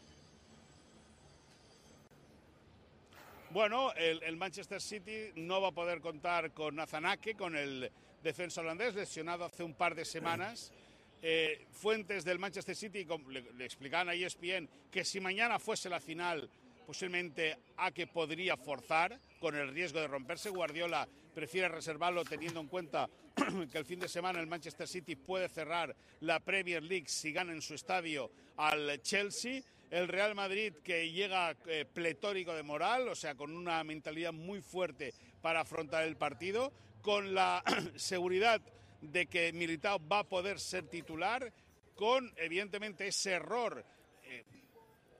[3.51, 7.91] Bueno, el, Manchester City no va a poder contar con Nazanake, con el
[8.23, 10.73] defensa holandés, lesionado hace un par de semanas.
[11.23, 16.01] Eh, fuentes del Manchester City le, le, explicaban a ESPN que si mañana fuese la
[16.01, 16.49] final,
[16.87, 20.49] posiblemente a que podría forzar con el riesgo de romperse.
[20.49, 21.07] Guardiola
[21.41, 23.09] prefiere reservarlo teniendo en cuenta
[23.73, 27.51] que el fin de semana el Manchester City puede cerrar la Premier League si gana
[27.51, 29.63] en su estadio al Chelsea.
[29.91, 34.61] el Real Madrid que llega eh, pletórico de moral, o sea, con una mentalidad muy
[34.61, 37.65] fuerte para afrontar el partido, con la
[37.97, 38.61] seguridad
[39.01, 41.51] de que Militao va a poder ser titular,
[41.95, 43.83] con evidentemente ese error
[44.25, 44.45] eh,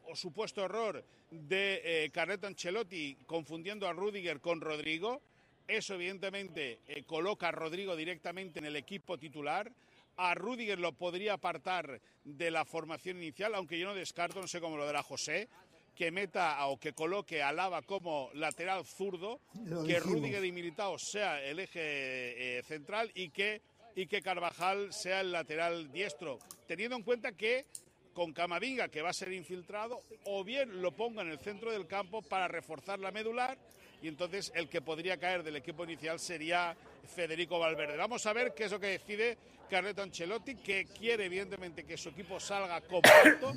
[0.05, 5.23] o supuesto error de eh, Ancelotti confundiendo a Rudiger con Rodrigo.
[5.71, 9.71] Eso evidentemente eh, coloca a Rodrigo directamente en el equipo titular.
[10.17, 14.61] A Rudiger lo podría apartar de la formación inicial, aunque yo no descarto, no sé
[14.61, 15.49] cómo lo dará José,
[15.95, 19.39] que meta o que coloque a Lava como lateral zurdo,
[19.87, 23.63] que Rudiger y Militao sea el eje eh, central y que,
[23.95, 27.67] y que Carvajal sea el lateral diestro, teniendo en cuenta que
[28.13, 31.87] con Camavinga, que va a ser infiltrado, o bien lo ponga en el centro del
[31.87, 33.57] campo para reforzar la medular
[34.03, 36.77] y entonces el que podría caer del equipo inicial sería
[37.15, 37.97] Federico Valverde.
[37.97, 42.09] Vamos a ver qué es lo que decide Carleto Ancelotti, que quiere evidentemente que su
[42.09, 43.55] equipo salga completo,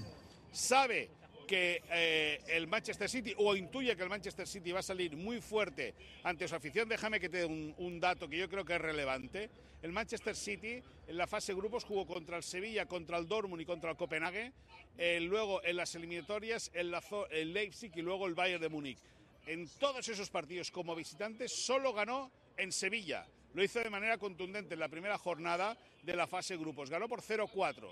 [0.51, 1.09] sabe
[1.47, 5.41] que eh, el Manchester City, o intuye que el Manchester City va a salir muy
[5.41, 5.93] fuerte
[6.23, 9.49] ante su afición, déjame que te dé un, dato que yo creo que es relevante.
[9.81, 13.65] El Manchester City en la fase grupos jugó contra el Sevilla, contra el Dortmund y
[13.65, 14.53] contra el Copenhague,
[14.97, 16.95] eh, luego en las eliminatorias el,
[17.31, 18.99] el Leipzig y luego el Bayern de Múnich.
[19.45, 23.27] En todos esos partidos como visitante solo ganó en Sevilla.
[23.53, 26.89] Lo hizo de manera contundente en la primera jornada de la fase grupos.
[26.89, 27.91] Ganó por 0-4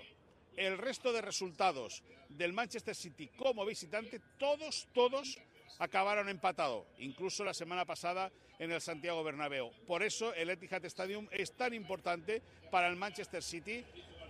[0.56, 5.38] el resto de resultados del Manchester City como visitante, todos, todos
[5.78, 9.72] acabaron empatados, incluso la semana pasada en el Santiago Bernabéu.
[9.86, 13.84] Por eso el Etihad Stadium es tan importante para el Manchester City.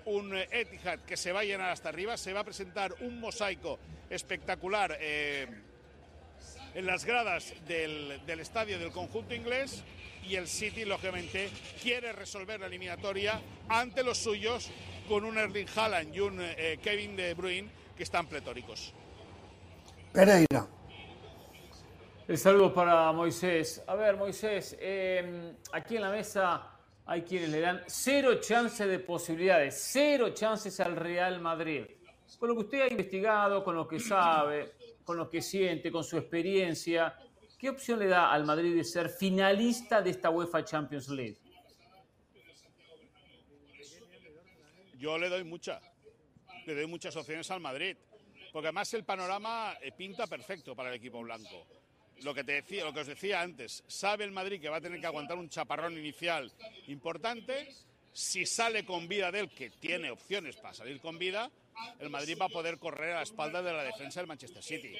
[0.04, 3.78] Un Etihad que se va a llenar hasta arriba, se va a presentar un mosaico
[4.10, 5.46] espectacular eh,
[6.74, 9.82] en las gradas del, del estadio del conjunto inglés
[10.28, 11.50] y el City, lógicamente,
[11.82, 14.70] quiere resolver la eliminatoria ante los suyos
[15.08, 18.94] con un Erling Haaland y un eh, Kevin De Bruyne que están pletóricos.
[20.12, 20.66] Pereira.
[22.28, 23.82] El saludo para Moisés.
[23.86, 26.68] A ver, Moisés, em, aquí en la mesa
[27.04, 31.84] hay quienes le dan cero chances de posibilidades, cero chances al Real Madrid.
[32.38, 34.72] Con lo que usted ha investigado, con lo que sabe,
[35.04, 37.16] con lo que siente, con su experiencia,
[37.58, 41.38] ¿qué opción le da al Madrid de ser finalista de esta UEFA Champions League?
[45.02, 45.82] yo le doy muchas.
[46.64, 47.96] Le doy muchas opciones al Madrid.
[48.52, 51.66] Porque además el panorama eh, pinta perfecto para el equipo blanco.
[52.22, 54.80] Lo que, te decía, lo que os decía antes, sabe el Madrid que va a
[54.80, 56.52] tener que aguantar un chaparrón inicial
[56.86, 57.74] importante.
[58.12, 61.51] Si sale con vida de él, que tiene opciones para salir con vida,
[61.98, 64.94] el Madrid va a poder correr a la espalda de la defensa del Manchester City.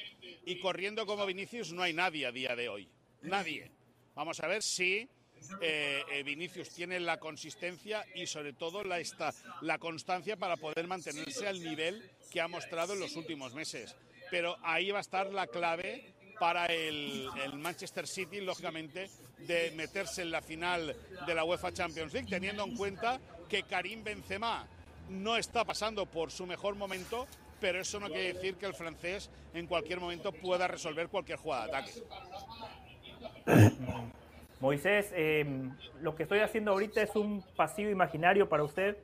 [0.47, 2.89] Y corriendo como Vinicius no hay nadie a día de hoy.
[3.23, 3.71] Nadie.
[4.15, 5.09] Vamos a ver si
[5.61, 9.01] eh, eh, Vinicius tiene la consistencia y sobre todo la,
[9.61, 13.95] la constancia para poder mantenerse al nivel que ha mostrado en los últimos meses.
[14.31, 19.09] Pero ahí va a estar la clave para el, Manchester City, lógicamente,
[19.47, 24.03] de meterse en la final de la UEFA Champions League, teniendo en cuenta que Karim
[24.03, 24.67] Benzema
[25.09, 27.29] no está pasando por su mejor momento,
[27.61, 31.67] pero eso no quiere decir que el francés en cualquier momento pueda resolver cualquier jugada
[31.69, 31.93] de ataque.
[34.59, 35.71] Moisés, em,
[36.01, 38.97] lo que estoy haciendo ahorita es un pasivo imaginario para usted.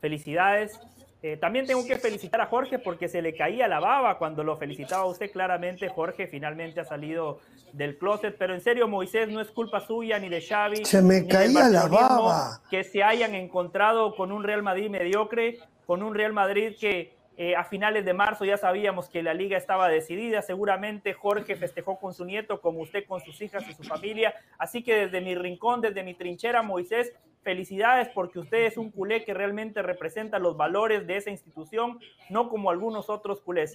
[0.00, 0.78] Felicidades.
[1.22, 4.56] Eh, también tengo que felicitar a Jorge porque se le caía la baba cuando lo
[4.56, 5.30] felicitaba a usted.
[5.32, 7.40] Claramente, Jorge finalmente ha salido
[7.72, 8.36] del closet.
[8.38, 10.84] Pero en serio, Moisés, no es culpa suya ni de Xavi.
[10.84, 12.60] Se me caía la baba.
[12.70, 17.54] Que se hayan encontrado con un Real Madrid mediocre, con un Real Madrid que eh,
[17.54, 20.40] a finales de marzo ya sabíamos que la liga estaba decidida.
[20.40, 24.34] Seguramente Jorge festejó con su nieto, como usted con sus hijas y su familia.
[24.58, 29.24] Así que desde mi rincón, desde mi trinchera, Moisés, felicidades porque usted es un culé
[29.24, 32.00] que realmente representa los valores de esa institución,
[32.30, 33.74] no como algunos otros culés.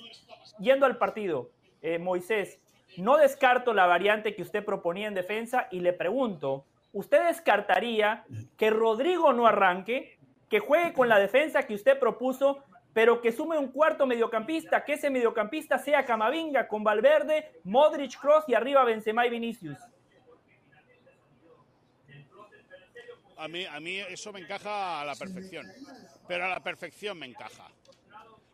[0.60, 1.52] Yendo al partido,
[1.82, 2.60] eh, Moisés,
[2.98, 8.26] no descarto la variante que usted proponía en defensa y le pregunto, ¿usted descartaría
[8.58, 10.18] que Rodrigo no arranque,
[10.50, 14.94] que juegue con la defensa que usted propuso pero que sume un cuarto mediocampista, que
[14.94, 19.78] ese mediocampista sea Camavinga con Valverde, Modric, Cross y arriba Benzema y Vinicius.
[23.38, 25.66] A mí, a mí eso me encaja a la perfección,
[26.28, 27.72] pero a la perfección me encaja.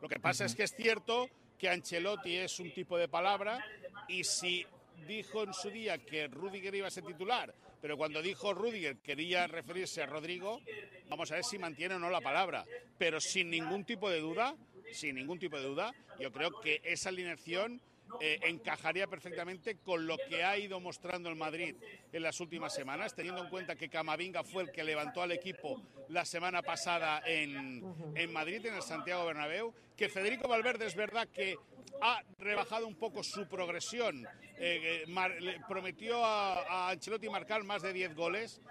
[0.01, 1.27] Lo que pasa es que es cierto
[1.57, 3.59] que Ancelotti es un tipo de palabra
[4.07, 4.65] y si
[5.07, 9.47] dijo en su día que Rudiger iba a ser titular, pero cuando dijo Rudiger quería
[9.47, 10.61] referirse a Rodrigo,
[11.09, 12.65] vamos a ver si mantiene o no la palabra.
[12.97, 14.55] Pero sin ningún tipo de duda,
[14.91, 17.81] sin ningún tipo de duda, yo creo que esa alineación
[18.19, 21.75] eh, encajaría perfectamente con lo que ha ido mostrando el Madrid
[22.11, 25.81] en las últimas semanas, teniendo en cuenta que Camavinga fue el que levantó al equipo
[26.09, 27.83] la semana pasada en,
[28.15, 31.57] en Madrid, en el Santiago Bernabéu, que Federico Valverde es verdad que
[32.01, 34.27] ha rebajado un poco su progresión.
[34.59, 38.61] Eh, eh, prometió a, a, Ancelotti marcar más de 10 goles,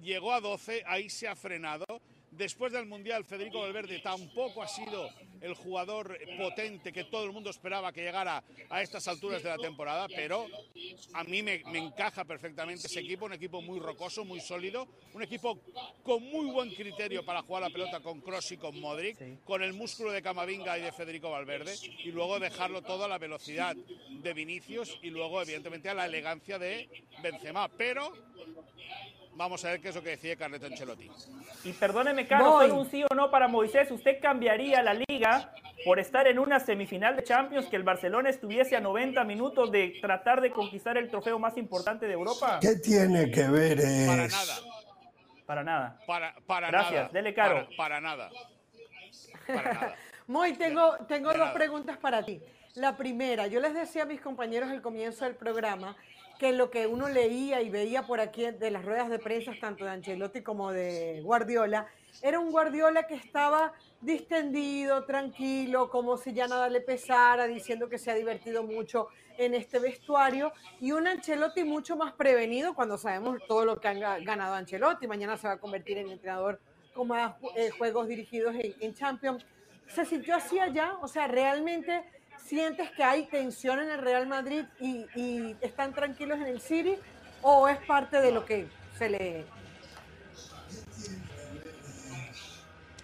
[0.00, 2.00] llegó a 12, ahí se ha frenado
[2.30, 5.10] Después del Mundial, Federico Valverde tampoco ha sido
[5.40, 9.58] el jugador potente que todo el mundo esperaba que llegara a estas alturas de la
[9.58, 10.46] temporada, pero
[11.14, 15.58] a mí me, encaja perfectamente ese equipo, un equipo muy rocoso, muy sólido, un equipo
[16.02, 19.72] con muy buen criterio para jugar la pelota con Cross y con Modric, con el
[19.72, 24.34] músculo de Camavinga y de Federico Valverde, y luego dejarlo todo a la velocidad de
[24.34, 26.88] Vinicius y luego, evidentemente, a la elegancia de
[27.22, 27.68] Benzema.
[27.68, 28.12] Pero
[29.40, 31.10] Vamos a ver qué es lo que decía Carleto Ancelotti.
[31.64, 33.90] Y perdóneme, Carlos, ¿fue un sí o no para Moisés?
[33.90, 38.76] ¿Usted cambiaría la liga por estar en una semifinal de Champions que el Barcelona estuviese
[38.76, 42.58] a 90 minutos de tratar de conquistar el trofeo más importante de Europa?
[42.60, 44.10] ¿Qué tiene que ver eso?
[44.10, 44.58] Para nada.
[45.46, 45.98] Para nada.
[46.06, 47.08] Para, para Gracias, nada.
[47.08, 47.66] dele caro.
[47.78, 48.28] Para, nada.
[49.46, 49.94] Para nada.
[50.26, 52.42] Moy, tengo, tengo dos preguntas para ti.
[52.74, 55.96] La primera, yo les decía a mis compañeros al comienzo del programa
[56.40, 59.84] que lo que uno leía y veía por aquí de las ruedas de prensa, tanto
[59.84, 61.86] de Ancelotti como de Guardiola,
[62.22, 67.98] era un Guardiola que estaba distendido, tranquilo, como si ya nada le pesara, diciendo que
[67.98, 70.50] se ha divertido mucho en este vestuario,
[70.80, 75.06] y un Ancelotti mucho más prevenido cuando sabemos todo lo que han ganado Ancelotti.
[75.06, 76.58] Mañana se va a convertir en entrenador
[76.94, 79.44] con más eh, juegos dirigidos en, en Champions.
[79.88, 80.94] ¿Se sintió así allá?
[81.02, 82.02] O sea, realmente
[82.46, 86.96] ¿Sientes que hay tensión en el Real Madrid y, están tranquilos en el City?
[87.42, 88.66] ¿O es parte de lo que
[88.98, 89.44] se le...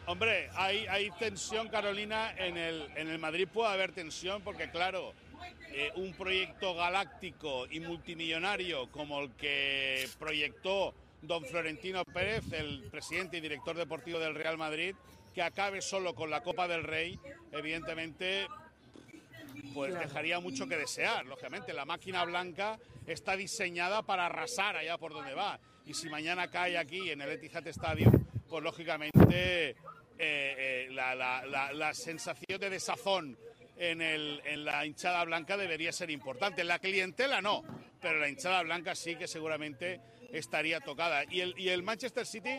[0.06, 5.14] Hombre, hay, hay tensión, Carolina, en el, en el Madrid puede haber tensión porque, claro,
[5.72, 13.38] eh, un proyecto galáctico y multimillonario como el que proyectó don Florentino Pérez, el presidente
[13.38, 14.94] y director deportivo del Real Madrid,
[15.34, 17.18] que acabe solo con la Copa del Rey,
[17.52, 18.46] evidentemente
[19.74, 21.26] pues dejaría mucho que desear.
[21.26, 25.58] Lógicamente, la máquina blanca está diseñada para arrasar allá por donde va.
[25.84, 28.12] Y si mañana cae aquí en el Etihad Stadium,
[28.48, 29.76] pues lógicamente eh,
[30.18, 33.38] eh, la, sensación de desazón
[33.76, 36.64] en, el, en la hinchada blanca debería ser importante.
[36.64, 37.62] La clientela no,
[38.00, 40.00] pero la hinchada blanca sí que seguramente
[40.32, 41.24] estaría tocada.
[41.30, 42.58] Y el, y el Manchester City,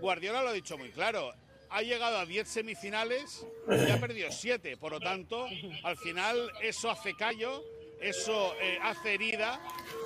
[0.00, 1.32] Guardiola lo ha dicho muy claro,
[1.72, 4.76] ha llegado a 10 semifinales y ha perdido 7.
[4.76, 5.46] Por lo tanto,
[5.82, 7.64] al final eso hace callo,
[8.00, 9.60] eso eh, hace herida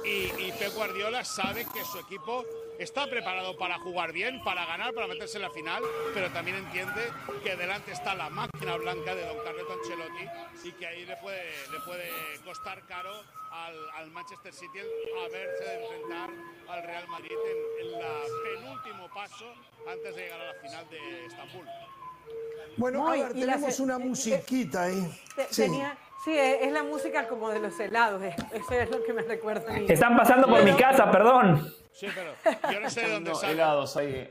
[0.05, 2.45] y, y Pep Guardiola sabe que su equipo
[2.78, 5.82] está preparado para jugar bien, para ganar, para meterse en la final,
[6.15, 7.11] pero también entiende
[7.43, 11.44] que delante está la máquina blanca de Don Carleto Ancelotti y que ahí le puede,
[11.70, 12.09] le puede
[12.44, 14.78] costar caro al, Manchester City
[15.27, 16.31] haberse de enfrentar
[16.69, 17.32] al Real Madrid
[17.81, 19.53] en, el penúltimo paso
[19.90, 21.66] antes de llegar a la final de Estambul.
[22.77, 25.20] Bueno, a ver, tenemos una musiquita ahí.
[25.51, 25.70] sí.
[26.27, 28.20] Sí, es la música como de los helados,
[28.53, 29.73] eso es lo que me recuerda.
[29.73, 31.73] A Están pasando por mi casa, perdón.
[31.93, 32.35] Sí, pero
[32.70, 33.51] yo no sé de dónde salen.
[33.53, 34.31] helados ahí.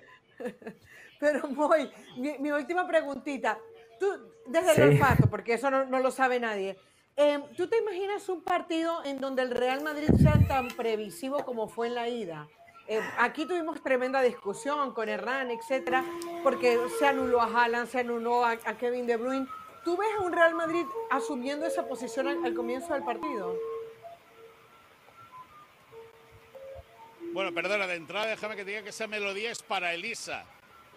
[1.18, 3.58] Pero voy, mi, última preguntita.
[3.98, 4.06] Tú,
[4.46, 6.78] desde el olfato, porque eso no, no lo sabe nadie.
[7.16, 11.70] Em, ¿Tú te imaginas un partido en donde el Real Madrid sea tan previsivo como
[11.70, 12.50] fue en la ida?
[12.88, 16.04] Em, aquí tuvimos tremenda discusión con Herrán, etcétera,
[16.44, 19.48] porque se anuló a Haaland, se anuló a, Kevin De Bruyne.
[19.86, 23.56] ¿Tú ves a un Real Madrid asumiendo esa posición al, comienzo del partido?
[27.32, 30.44] Bueno, perdona, de entrada déjame que diga que esa melodía es para Elisa,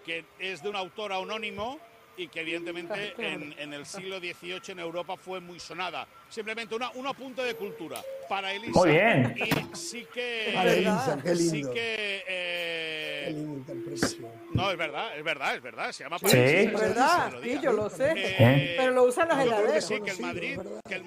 [0.07, 1.79] que es de un autor anónimo
[2.17, 6.09] y que evidentemente en, el siglo XVIII en Europa fue muy sonada.
[6.31, 8.81] Simplemente una, un apunte de cultura para Elisa.
[8.81, 9.35] Muy bien.
[9.37, 10.53] Y sí que...
[10.55, 11.51] Para Elisa, qué lindo.
[11.51, 12.25] Sí que...
[12.27, 14.31] Eh, qué linda impresión.
[14.59, 15.93] No, es verdad, es verdad, es verdad.
[15.93, 16.27] Se llama sí.
[16.37, 18.13] Es verdad, sí, yo lo sé.
[18.17, 19.85] Eh, pero lo usan los heladeros.
[19.85, 20.61] Sí, que el Madrid...
[20.87, 21.05] Que el,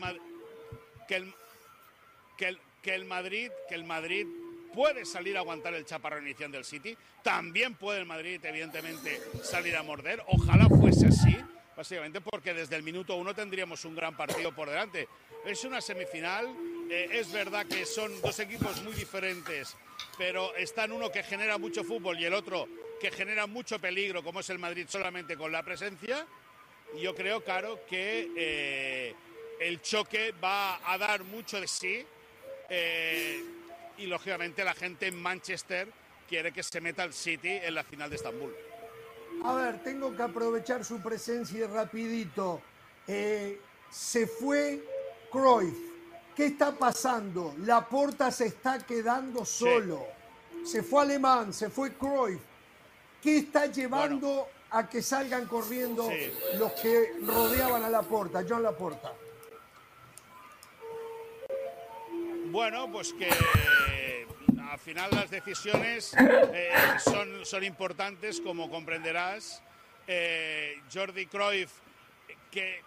[1.08, 1.34] que el,
[2.38, 3.52] que el, que el Madrid...
[3.68, 4.26] Que el Madrid
[4.74, 9.76] puede salir a aguantar el chaparro inicial del City, también puede el Madrid, evidentemente, salir
[9.76, 10.24] a morder.
[10.28, 11.38] Ojalá fuese así,
[11.76, 15.10] básicamente porque desde el minuto uno tendríamos un gran partido por delante.
[15.46, 16.48] Es una semifinal,
[16.90, 19.76] eh, es verdad que son dos equipos muy diferentes,
[20.18, 22.68] pero están uno que genera mucho fútbol y el otro
[23.02, 26.28] que genera mucho peligro, como es el Madrid solamente con la presencia.
[27.02, 29.16] Yo creo, Caro, que eh,
[29.60, 32.06] el choque va a dar mucho de sí.
[32.70, 33.44] Eh,
[33.98, 35.88] y lógicamente la gente en Manchester
[36.30, 38.54] quiere que se meta el City en la final de Estambul.
[39.44, 42.62] A ver, tengo que aprovechar su presencia y rapidito.
[43.08, 43.60] Eh,
[43.90, 44.84] se fue
[45.32, 45.76] Cruyff,
[46.36, 47.56] ¿qué está pasando?
[47.60, 50.06] La Porta se está quedando solo.
[50.64, 52.51] Se fue Alemán, se fue Cruyff.
[53.22, 56.10] ¿Qué está llevando a que salgan corriendo
[56.58, 59.14] los que rodeaban a la Porta, John Laporta?
[62.46, 63.30] Bueno, pues que
[64.70, 66.72] al final las decisiones eh,
[67.04, 69.62] son, son importantes, como comprenderás.
[70.08, 71.72] Eh, Jordi Cruyff,
[72.50, 72.82] que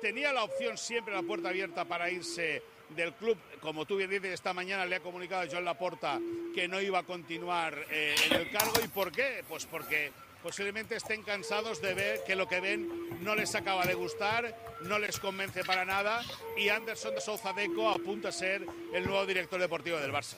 [0.00, 2.62] tenía la opción siempre la puerta abierta para irse
[2.94, 6.20] del club, como tú bien dices, esta mañana le ha comunicado a Joan Laporta
[6.54, 8.72] que no iba a continuar eh, en el cargo.
[8.84, 9.44] ¿Y por qué?
[9.48, 10.12] Pues porque
[10.42, 14.98] posiblemente estén cansados de ver que lo que ven no les acaba de gustar, no
[14.98, 16.22] les convence para nada
[16.56, 20.36] y Anderson de Souza Deco apunta a ser el nuevo director deportivo del Barça.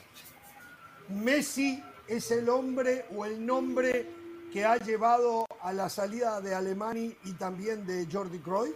[1.09, 4.05] Messi es el hombre o el nombre
[4.53, 8.75] que ha llevado a la salida de Alemania y también de Jordi Cruyff.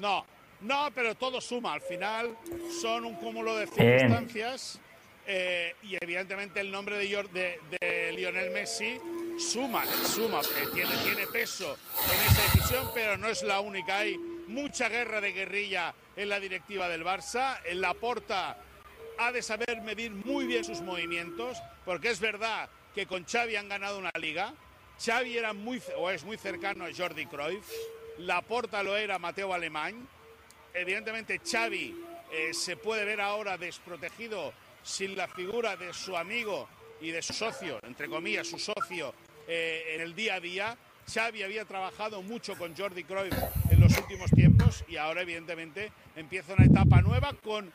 [0.00, 0.24] No,
[0.62, 1.74] no, pero todo suma.
[1.74, 2.36] Al final
[2.80, 4.80] son un cúmulo de circunstancias.
[5.30, 8.98] Eh, y evidentemente el nombre de, de, Lionel Messi
[9.38, 13.98] suma, suma, eh, tiene, tiene peso en esa decisión, pero no es la única.
[13.98, 17.58] Hay mucha guerra de guerrilla en la directiva del Barça.
[17.66, 18.56] En la porta
[19.18, 23.68] ha de saber medir muy bien sus movimientos, porque es verdad que con Xavi han
[23.68, 24.54] ganado una liga.
[25.04, 27.68] Xavi era muy, o es muy cercano a Jordi Cruyff.
[28.18, 30.08] La porta lo era Mateo Alemán.
[30.74, 31.94] Evidentemente Xavi
[32.32, 36.68] eh, se puede ver ahora desprotegido sin la figura de su amigo
[37.00, 39.14] y de su socio, entre comillas, su socio
[39.46, 40.76] eh, en el día a día.
[41.12, 43.34] Xavi había trabajado mucho con Jordi Cruyff
[43.70, 47.72] en los últimos tiempos y ahora evidentemente empieza una etapa nueva con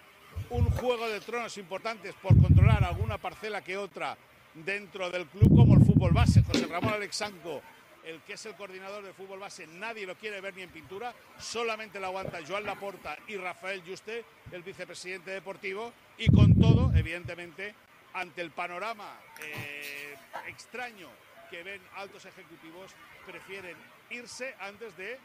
[0.50, 4.18] un juego de tronos importantes por controlar alguna parcela que otra
[4.54, 6.44] dentro del club como el fútbol base.
[6.44, 7.62] José Ramón Alexanco
[8.06, 11.14] el que es el coordinador de fútbol base, nadie lo quiere ver ni en pintura,
[11.40, 17.74] solamente lo aguanta Joan Laporta y Rafael Juste, el vicepresidente deportivo, y con todo, evidentemente,
[18.14, 20.16] ante el panorama eh,
[20.48, 21.08] extraño
[21.50, 22.92] que ven altos ejecutivos,
[23.26, 23.78] prefieren
[24.10, 25.18] irse antes de,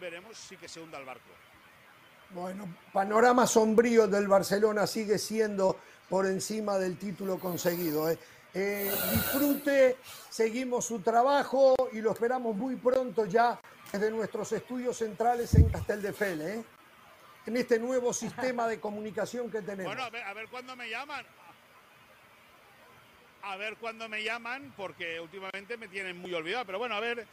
[0.00, 1.30] veremos si que se hunda el barco.
[2.30, 5.78] Bueno, panorama sombrío del Barcelona sigue siendo
[6.08, 8.10] por encima del título conseguido.
[8.10, 8.18] ¿eh?
[8.56, 9.96] Eh, disfrute,
[10.30, 13.58] seguimos su trabajo y lo esperamos muy pronto ya
[13.90, 16.64] desde nuestros estudios centrales en Casteldefele, ¿eh?
[17.46, 19.92] en este nuevo sistema de comunicación que tenemos.
[19.92, 21.26] Bueno, a ver, cuándo me llaman.
[23.42, 26.64] A ver cuándo me llaman, porque últimamente me tienen muy olvidado.
[26.64, 27.26] Pero bueno, a ver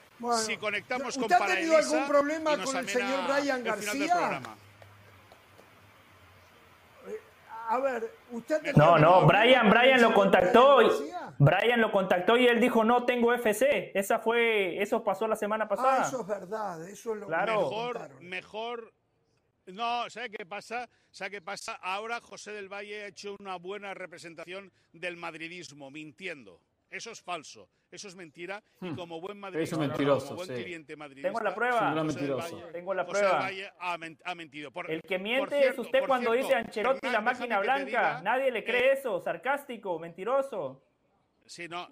[0.43, 4.41] si conectamos con ¿Usted ha tenido algún problema con el señor Ryan García?
[7.71, 8.75] A ver, usted...
[8.75, 10.81] No, no, Brian, Brian lo contactó.
[10.81, 10.89] Y,
[11.39, 13.93] Brian lo contactó y él dijo, no tengo FC.
[13.95, 16.03] Esa fue, eso pasó la semana pasada.
[16.03, 17.61] Ah, eso es verdad, eso es lo claro.
[17.61, 18.93] Mejor, mejor...
[19.67, 20.89] No, ¿sabe qué pasa?
[21.11, 21.75] ¿Sabe qué pasa?
[21.75, 26.59] Ahora José del Valle ha hecho una buena representación del madridismo, mintiendo.
[26.91, 28.61] Eso es falso, eso es mentira.
[28.81, 28.95] Y hmm.
[28.97, 31.95] como buen madridista, mentiroso, como buen cliente madridista, tengo la prueba.
[32.73, 33.49] tengo la prueba.
[33.79, 34.71] ha, mentido.
[34.89, 38.21] el que miente es usted cuando dice Ancelotti la máquina blanca.
[38.21, 40.83] Nadie le cree eso, sarcástico, mentiroso.
[41.45, 41.89] Sí, no,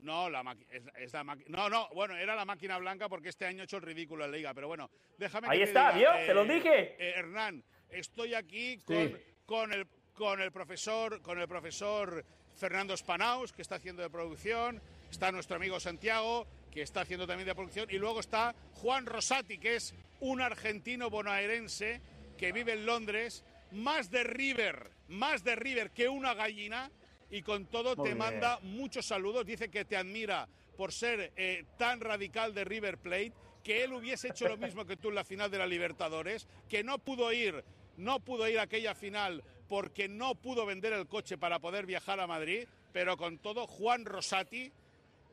[0.00, 0.56] no, la
[0.96, 3.82] es, la no, no, bueno, era la máquina blanca porque este año ha hecho el
[3.82, 6.10] ridículo en la liga, pero bueno, déjame Ahí está, ¿vio?
[6.26, 6.96] te lo eh, dije.
[6.98, 12.24] Eh, Hernán, estoy aquí con, con, el, con el profesor, con el profesor
[12.58, 17.46] Fernando Spanaus, que está haciendo de producción, está nuestro amigo Santiago, que está haciendo también
[17.46, 22.00] de producción, y luego está Juan Rosati, que es un argentino bonaerense
[22.36, 26.90] que vive en Londres, más de River, más de River que una gallina,
[27.30, 32.00] y con todo te manda muchos saludos, dice que te admira por ser eh, tan
[32.00, 33.32] radical de River Plate,
[33.62, 36.82] que él hubiese hecho lo mismo que tú en la final de la Libertadores, que
[36.82, 37.64] no pudo ir,
[37.96, 42.18] no pudo ir a aquella final porque no pudo vender el coche para poder viajar
[42.20, 44.72] a Madrid, pero con todo, Juan Rosati,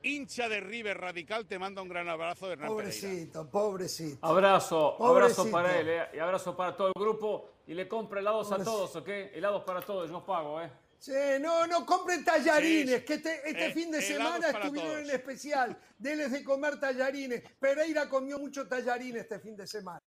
[0.03, 4.25] hincha de River Radical, te manda un gran abrazo de Hernán Pobrecito, pobrecito.
[4.25, 8.51] Abrazo, abrazo para él, eh, y abrazo para todo el grupo, y le compra helados
[8.51, 9.07] a todos, ¿ok?
[9.33, 10.69] Helados para todos, yo pago, ¿eh?
[10.99, 15.77] Sí, no, no, compren tallarines, que este, este eh, fin de semana estuvieron en especial.
[15.99, 17.43] Deles de comer tallarines.
[17.59, 20.01] Pereira comió mucho tallarines este fin de semana.